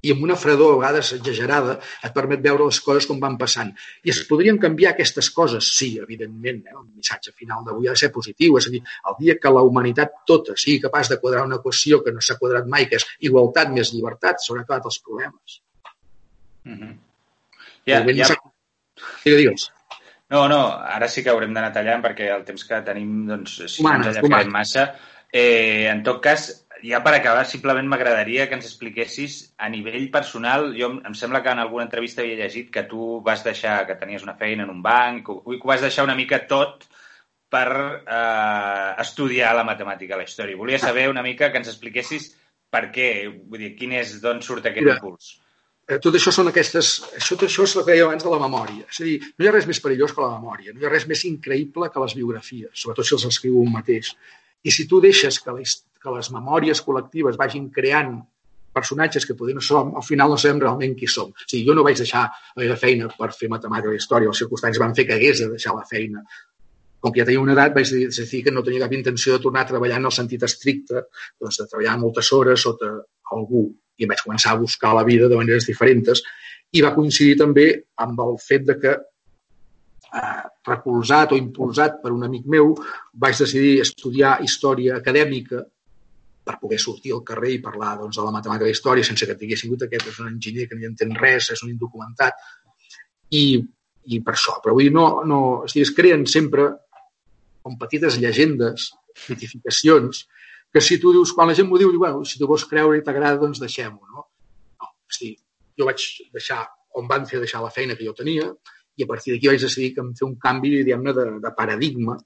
i 0.03 0.11
amb 0.11 0.23
una 0.27 0.35
fredor 0.39 0.73
a 0.73 0.77
vegades 0.81 1.11
exagerada 1.17 1.77
et 2.03 2.13
permet 2.15 2.41
veure 2.43 2.67
les 2.67 2.79
coses 2.83 3.07
com 3.09 3.19
van 3.23 3.37
passant. 3.39 3.71
I 4.03 4.11
es 4.13 4.21
podrien 4.29 4.59
canviar 4.61 4.93
aquestes 4.93 5.29
coses? 5.35 5.69
Sí, 5.77 5.93
evidentment. 6.03 6.63
Eh? 6.67 6.75
El 6.75 6.87
missatge 6.99 7.31
final 7.39 7.63
d'avui 7.67 7.87
ha 7.87 7.95
de 7.95 8.01
ser 8.03 8.11
positiu. 8.15 8.57
És 8.59 8.67
a 8.67 8.73
dir, 8.73 8.81
el 9.11 9.19
dia 9.19 9.37
que 9.39 9.53
la 9.53 9.63
humanitat 9.63 10.23
tota 10.29 10.57
sigui 10.59 10.81
capaç 10.83 11.13
de 11.13 11.19
quadrar 11.23 11.45
una 11.47 11.61
equació 11.61 12.01
que 12.03 12.15
no 12.15 12.23
s'ha 12.23 12.39
quadrat 12.41 12.67
mai, 12.69 12.89
que 12.91 12.99
és 12.99 13.07
igualtat 13.29 13.71
més 13.71 13.93
llibertat, 13.95 14.43
s'haurà 14.43 14.65
acabat 14.67 14.91
els 14.91 14.99
problemes. 15.05 15.61
Mm 16.63 16.79
-hmm. 16.79 16.97
ja, 17.85 18.03
ja... 18.03 18.35
Digues, 19.23 19.39
digues. 19.39 19.71
No, 20.29 20.47
no, 20.49 20.61
ara 20.81 21.07
sí 21.07 21.23
que 21.23 21.29
haurem 21.29 21.53
d'anar 21.53 21.71
tallant 21.73 22.01
perquè 22.01 22.29
el 22.35 22.43
temps 22.43 22.63
que 22.65 22.81
tenim, 22.81 23.27
doncs, 23.27 23.55
si 23.67 23.81
humanes, 23.81 24.05
no 24.05 24.09
ens 24.09 24.17
allargarem 24.17 24.51
massa. 24.51 24.95
Eh, 25.31 25.89
en 25.89 26.03
tot 26.03 26.21
cas, 26.21 26.62
ja 26.83 26.99
per 27.03 27.13
acabar, 27.15 27.45
simplement 27.47 27.87
m'agradaria 27.87 28.49
que 28.49 28.57
ens 28.57 28.65
expliquessis 28.67 29.37
a 29.57 29.69
nivell 29.71 30.09
personal, 30.11 30.71
jo 30.75 30.89
em 30.99 31.15
sembla 31.15 31.39
que 31.43 31.53
en 31.53 31.61
alguna 31.63 31.85
entrevista 31.87 32.23
havia 32.23 32.41
llegit 32.41 32.73
que 32.73 32.83
tu 32.89 33.21
vas 33.23 33.43
deixar, 33.45 33.85
que 33.87 33.95
tenies 33.99 34.25
una 34.27 34.35
feina 34.39 34.65
en 34.67 34.73
un 34.73 34.81
banc, 34.83 35.23
que 35.25 35.37
ho 35.55 35.69
vas 35.69 35.85
deixar 35.85 36.03
una 36.03 36.17
mica 36.19 36.41
tot 36.49 36.83
per 37.53 37.69
eh, 37.69 38.89
estudiar 39.03 39.53
la 39.55 39.63
matemàtica, 39.67 40.17
la 40.19 40.27
història. 40.27 40.59
Volia 40.59 40.81
saber 40.81 41.07
una 41.09 41.23
mica 41.23 41.51
que 41.53 41.61
ens 41.61 41.71
expliquessis 41.71 42.33
per 42.73 42.89
què, 42.91 43.09
vull 43.29 43.61
dir, 43.61 43.73
quin 43.77 43.93
és, 44.01 44.17
d'on 44.21 44.41
surt 44.41 44.67
aquest 44.67 44.83
Mira, 44.83 44.97
impuls. 44.99 45.33
Eh, 45.87 45.99
tot 46.03 46.15
això 46.17 46.31
són 46.35 46.49
aquestes... 46.49 46.93
Això, 47.19 47.37
tot 47.37 47.47
això 47.47 47.67
és 47.67 47.77
el 47.77 47.85
que 47.85 47.93
deia 47.93 48.07
abans 48.09 48.25
de 48.25 48.31
la 48.31 48.41
memòria. 48.41 48.87
És 48.89 49.01
a 49.03 49.07
dir, 49.07 49.17
no 49.37 49.45
hi 49.45 49.49
ha 49.49 49.55
res 49.55 49.69
més 49.69 49.81
perillós 49.83 50.15
que 50.15 50.23
la 50.25 50.35
memòria, 50.35 50.73
no 50.73 50.81
hi 50.81 50.87
ha 50.89 50.93
res 50.93 51.07
més 51.07 51.23
increïble 51.29 51.91
que 51.93 52.03
les 52.03 52.15
biografies, 52.17 52.73
sobretot 52.73 53.07
si 53.07 53.17
els 53.19 53.27
escriu 53.29 53.59
un 53.61 53.71
mateix. 53.75 54.13
I 54.63 54.71
si 54.71 54.87
tu 54.89 55.01
deixes 55.03 55.39
que, 55.43 55.53
la, 55.53 55.67
que 56.03 56.13
les 56.13 56.29
memòries 56.35 56.83
col·lectives 56.85 57.39
vagin 57.39 57.69
creant 57.73 58.17
personatges 58.73 59.27
que 59.29 59.35
potser 59.37 59.53
no 59.55 59.61
som, 59.61 59.93
al 59.95 60.05
final 60.05 60.33
no 60.33 60.39
sabem 60.41 60.59
realment 60.63 60.95
qui 60.97 61.07
som. 61.07 61.29
O 61.29 61.45
sigui, 61.45 61.61
jo 61.67 61.75
no 61.77 61.85
vaig 61.85 61.99
deixar 62.01 62.23
la 62.25 62.63
meva 62.63 62.79
feina 62.81 63.09
per 63.19 63.29
fer 63.37 63.49
matemàtica 63.51 63.93
i 63.93 64.01
història, 64.01 64.31
les 64.33 64.41
circumstàncies 64.41 64.81
van 64.81 64.95
fer 64.97 65.05
que 65.07 65.15
hagués 65.17 65.43
de 65.43 65.51
deixar 65.53 65.75
la 65.77 65.85
feina. 65.89 66.23
Com 67.03 67.13
que 67.13 67.21
ja 67.21 67.27
tenia 67.27 67.43
una 67.43 67.53
edat, 67.53 67.75
vaig 67.75 67.89
decidir 67.91 68.43
que 68.47 68.53
no 68.55 68.63
tenia 68.65 68.81
cap 68.85 68.95
intenció 68.97 69.37
de 69.37 69.43
tornar 69.45 69.65
a 69.65 69.69
treballar 69.69 69.99
en 70.01 70.09
el 70.09 70.15
sentit 70.15 70.43
estricte, 70.47 71.05
doncs 71.39 71.61
de 71.61 71.67
treballar 71.69 71.97
moltes 72.01 72.31
hores 72.33 72.65
sota 72.65 72.91
algú. 73.37 73.67
I 74.01 74.09
vaig 74.09 74.23
començar 74.25 74.55
a 74.55 74.61
buscar 74.61 74.95
la 74.97 75.05
vida 75.05 75.29
de 75.29 75.37
maneres 75.37 75.67
diferents 75.69 76.23
i 76.73 76.81
va 76.81 76.95
coincidir 76.95 77.35
també 77.37 77.67
amb 78.01 78.21
el 78.23 78.39
fet 78.41 78.63
de 78.65 78.75
que 78.81 78.93
eh, 78.95 80.43
recolzat 80.65 81.35
o 81.35 81.37
impulsat 81.37 81.99
per 82.01 82.13
un 82.15 82.23
amic 82.25 82.47
meu, 82.49 82.73
vaig 83.13 83.37
decidir 83.37 83.75
estudiar 83.83 84.39
història 84.47 84.97
acadèmica 84.97 85.61
per 86.43 86.57
poder 86.59 86.79
sortir 86.81 87.13
al 87.15 87.23
carrer 87.27 87.53
i 87.55 87.61
parlar 87.63 87.93
doncs, 88.01 88.17
de 88.19 88.25
la 88.25 88.33
matemàtica 88.35 88.65
de 88.65 88.71
la 88.71 88.75
història 88.75 89.07
sense 89.07 89.27
que 89.27 89.37
tingués 89.39 89.63
sigut 89.63 89.85
aquest 89.85 90.09
és 90.11 90.19
un 90.19 90.33
enginyer 90.33 90.67
que 90.67 90.75
no 90.75 90.83
hi 90.83 90.89
entén 90.89 91.15
res, 91.15 91.49
és 91.55 91.63
un 91.63 91.71
indocumentat. 91.71 92.41
I, 93.33 93.45
i 94.11 94.19
per 94.25 94.35
això. 94.35 94.57
Però 94.63 94.75
vull 94.75 94.89
dir, 94.89 94.93
no, 94.95 95.07
no, 95.29 95.39
o 95.63 95.69
sigui, 95.71 95.85
es 95.87 95.93
creen 95.95 96.27
sempre 96.29 96.67
com 97.63 97.79
petites 97.79 98.19
llegendes, 98.19 98.91
mitificacions, 99.29 100.25
que 100.73 100.81
si 100.81 100.99
tu 100.99 101.13
dius, 101.15 101.31
quan 101.37 101.47
la 101.47 101.55
gent 101.55 101.69
m'ho 101.69 101.79
diu, 101.79 101.93
diu, 101.93 102.01
bueno, 102.01 102.23
si 102.27 102.39
tu 102.41 102.49
vols 102.49 102.65
creure 102.67 102.99
i 102.99 103.03
t'agrada, 103.05 103.39
doncs 103.39 103.61
deixem-ho, 103.61 103.99
no? 104.11 104.27
No, 104.81 104.89
o 104.89 105.15
sigui, 105.15 105.37
jo 105.79 105.87
vaig 105.87 106.03
deixar, 106.33 106.63
on 106.99 107.07
van 107.09 107.27
fer 107.29 107.39
deixar 107.43 107.61
la 107.63 107.71
feina 107.73 107.95
que 107.95 108.07
jo 108.07 108.15
tenia, 108.17 108.49
i 108.97 109.05
a 109.05 109.09
partir 109.09 109.33
d'aquí 109.33 109.49
vaig 109.49 109.61
decidir 109.63 109.93
que 109.93 110.03
em 110.03 110.11
fer 110.17 110.27
un 110.27 110.35
canvi, 110.41 110.75
diguem-ne, 110.81 111.13
de, 111.15 111.27
de 111.45 111.51
paradigma 111.57 112.17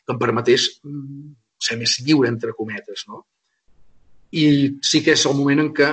que 0.00 0.12
em 0.14 0.18
permetés 0.18 0.66
mm, 0.84 1.30
ser 1.60 1.76
més 1.80 1.98
lliure, 2.04 2.30
entre 2.30 2.54
cometes, 2.56 3.06
no? 3.08 3.24
I 4.32 4.44
sí 4.86 5.02
que 5.04 5.16
és 5.16 5.26
el 5.26 5.36
moment 5.38 5.64
en 5.64 5.72
què 5.74 5.90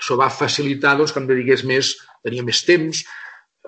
això 0.00 0.16
va 0.16 0.30
facilitar 0.32 0.96
doncs, 0.96 1.12
que 1.12 1.20
em 1.20 1.28
dediqués 1.28 1.64
més, 1.68 1.92
tenia 2.24 2.44
més 2.46 2.62
temps, 2.64 3.02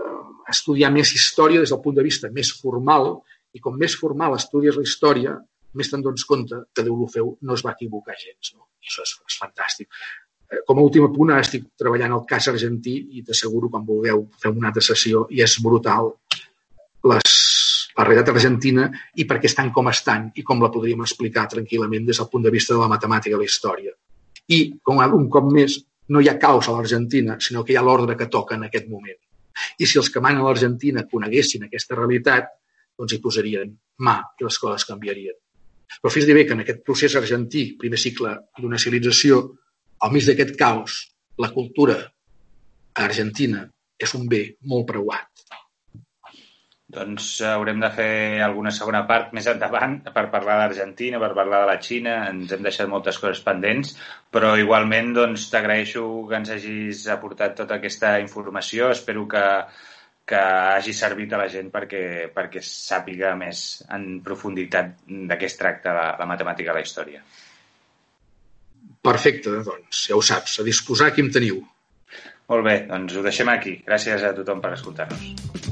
eh, 0.01 0.22
estudiar 0.53 0.91
més 0.95 1.12
història 1.18 1.61
des 1.61 1.72
del 1.74 1.83
punt 1.85 1.99
de 1.99 2.07
vista 2.07 2.33
més 2.33 2.53
formal, 2.62 3.18
i 3.53 3.61
com 3.61 3.76
més 3.76 3.95
formal 4.01 4.39
estudies 4.39 4.78
la 4.80 4.87
història, 4.89 5.37
més 5.76 5.89
te'n 5.93 6.05
dones 6.05 6.24
compte 6.28 6.64
que 6.72 6.85
Deulofeu 6.85 7.37
no 7.49 7.57
es 7.57 7.64
va 7.64 7.76
equivocar 7.76 8.16
gens. 8.18 8.54
No? 8.57 8.67
I 8.80 8.88
això 8.88 9.04
és, 9.04 9.14
és 9.29 9.38
fantàstic. 9.41 9.88
Eh, 10.49 10.63
com 10.68 10.80
a 10.80 10.87
últim 10.88 11.07
punt, 11.13 11.34
ara 11.34 11.45
estic 11.45 11.68
treballant 11.80 12.17
al 12.17 12.25
cas 12.29 12.49
argentí 12.53 12.96
i 13.18 13.25
t'asseguro, 13.29 13.71
quan 13.72 13.84
vulgueu, 13.88 14.26
fer 14.41 14.53
una 14.57 14.72
altra 14.72 14.84
sessió 14.88 15.26
i 15.30 15.45
és 15.45 15.59
brutal 15.64 16.14
les, 17.09 17.41
la 17.98 18.04
realitat 18.06 18.32
argentina 18.34 18.88
i 19.20 19.26
per 19.28 19.38
què 19.40 19.50
estan 19.50 19.72
com 19.74 19.90
estan 19.90 20.30
i 20.36 20.44
com 20.46 20.62
la 20.62 20.70
podríem 20.72 21.02
explicar 21.04 21.48
tranquil·lament 21.52 22.06
des 22.08 22.20
del 22.20 22.30
punt 22.32 22.46
de 22.46 22.52
vista 22.54 22.74
de 22.74 22.80
la 22.80 22.90
matemàtica 22.92 23.36
de 23.36 23.42
la 23.42 23.48
història. 23.48 23.92
I, 24.48 24.78
com 24.82 25.02
un 25.02 25.28
cop 25.30 25.50
més, 25.52 25.78
no 26.08 26.20
hi 26.20 26.28
ha 26.28 26.38
caos 26.38 26.68
a 26.68 26.74
l'Argentina, 26.76 27.38
sinó 27.40 27.62
que 27.64 27.74
hi 27.74 27.76
ha 27.76 27.84
l'ordre 27.84 28.16
que 28.16 28.28
toca 28.32 28.56
en 28.56 28.66
aquest 28.68 28.88
moment. 28.88 29.18
I 29.78 29.86
si 29.86 29.98
els 30.00 30.10
que 30.10 30.20
manen 30.24 30.42
a 30.42 30.48
l'Argentina 30.48 31.06
coneguessin 31.08 31.68
aquesta 31.68 31.96
realitat, 31.98 32.50
doncs 32.98 33.14
hi 33.14 33.20
posarien 33.22 33.72
mà 34.06 34.18
i 34.40 34.46
les 34.46 34.58
coses 34.58 34.86
canviarien. 34.88 35.36
Però 36.00 36.12
fes 36.12 36.26
bé 36.26 36.46
que 36.46 36.56
en 36.56 36.64
aquest 36.64 36.82
procés 36.86 37.16
argentí, 37.16 37.64
primer 37.78 38.00
cicle 38.00 38.34
d'una 38.58 38.80
civilització, 38.80 39.42
al 40.02 40.12
mig 40.12 40.26
d'aquest 40.26 40.56
caos, 40.58 40.98
la 41.38 41.52
cultura 41.52 41.98
argentina 42.94 43.66
és 43.98 44.14
un 44.18 44.26
bé 44.28 44.42
molt 44.68 44.88
preuat. 44.88 45.32
Doncs 46.92 47.26
haurem 47.48 47.78
de 47.80 47.88
fer 47.96 48.42
alguna 48.44 48.70
segona 48.76 49.00
part 49.08 49.30
més 49.32 49.46
endavant 49.48 49.94
per 50.12 50.26
parlar 50.34 50.58
d'Argentina, 50.60 51.20
per 51.22 51.30
parlar 51.38 51.62
de 51.62 51.70
la 51.70 51.78
Xina. 51.80 52.18
Ens 52.28 52.52
hem 52.52 52.66
deixat 52.66 52.90
moltes 52.92 53.20
coses 53.22 53.40
pendents, 53.46 53.94
però 54.34 54.52
igualment 54.60 55.14
doncs, 55.16 55.46
t'agraeixo 55.54 56.04
que 56.28 56.36
ens 56.42 56.52
hagis 56.52 57.06
aportat 57.14 57.56
tota 57.62 57.80
aquesta 57.80 58.18
informació. 58.20 58.90
Espero 58.92 59.24
que, 59.24 59.46
que 60.28 60.44
hagi 60.76 60.92
servit 60.92 61.32
a 61.32 61.40
la 61.40 61.48
gent 61.56 61.72
perquè, 61.72 62.04
perquè 62.36 62.60
sàpiga 62.68 63.32
més 63.40 63.64
en 63.88 64.20
profunditat 64.28 64.92
de 65.08 65.40
què 65.40 65.48
es 65.48 65.56
tracta 65.56 65.96
la, 65.96 66.06
la 66.20 66.28
matemàtica 66.28 66.74
a 66.74 66.76
la 66.76 66.84
història. 66.84 67.24
Perfecte, 69.02 69.62
doncs, 69.64 70.08
ja 70.10 70.20
ho 70.20 70.20
saps, 70.22 70.60
a 70.60 70.68
disposar 70.68 71.14
qui 71.16 71.24
em 71.24 71.32
teniu. 71.32 71.64
Molt 72.52 72.68
bé, 72.68 72.82
doncs 72.90 73.16
ho 73.16 73.24
deixem 73.24 73.48
aquí. 73.48 73.78
Gràcies 73.88 74.28
a 74.28 74.36
tothom 74.36 74.60
per 74.60 74.76
escoltar-nos. 74.76 75.71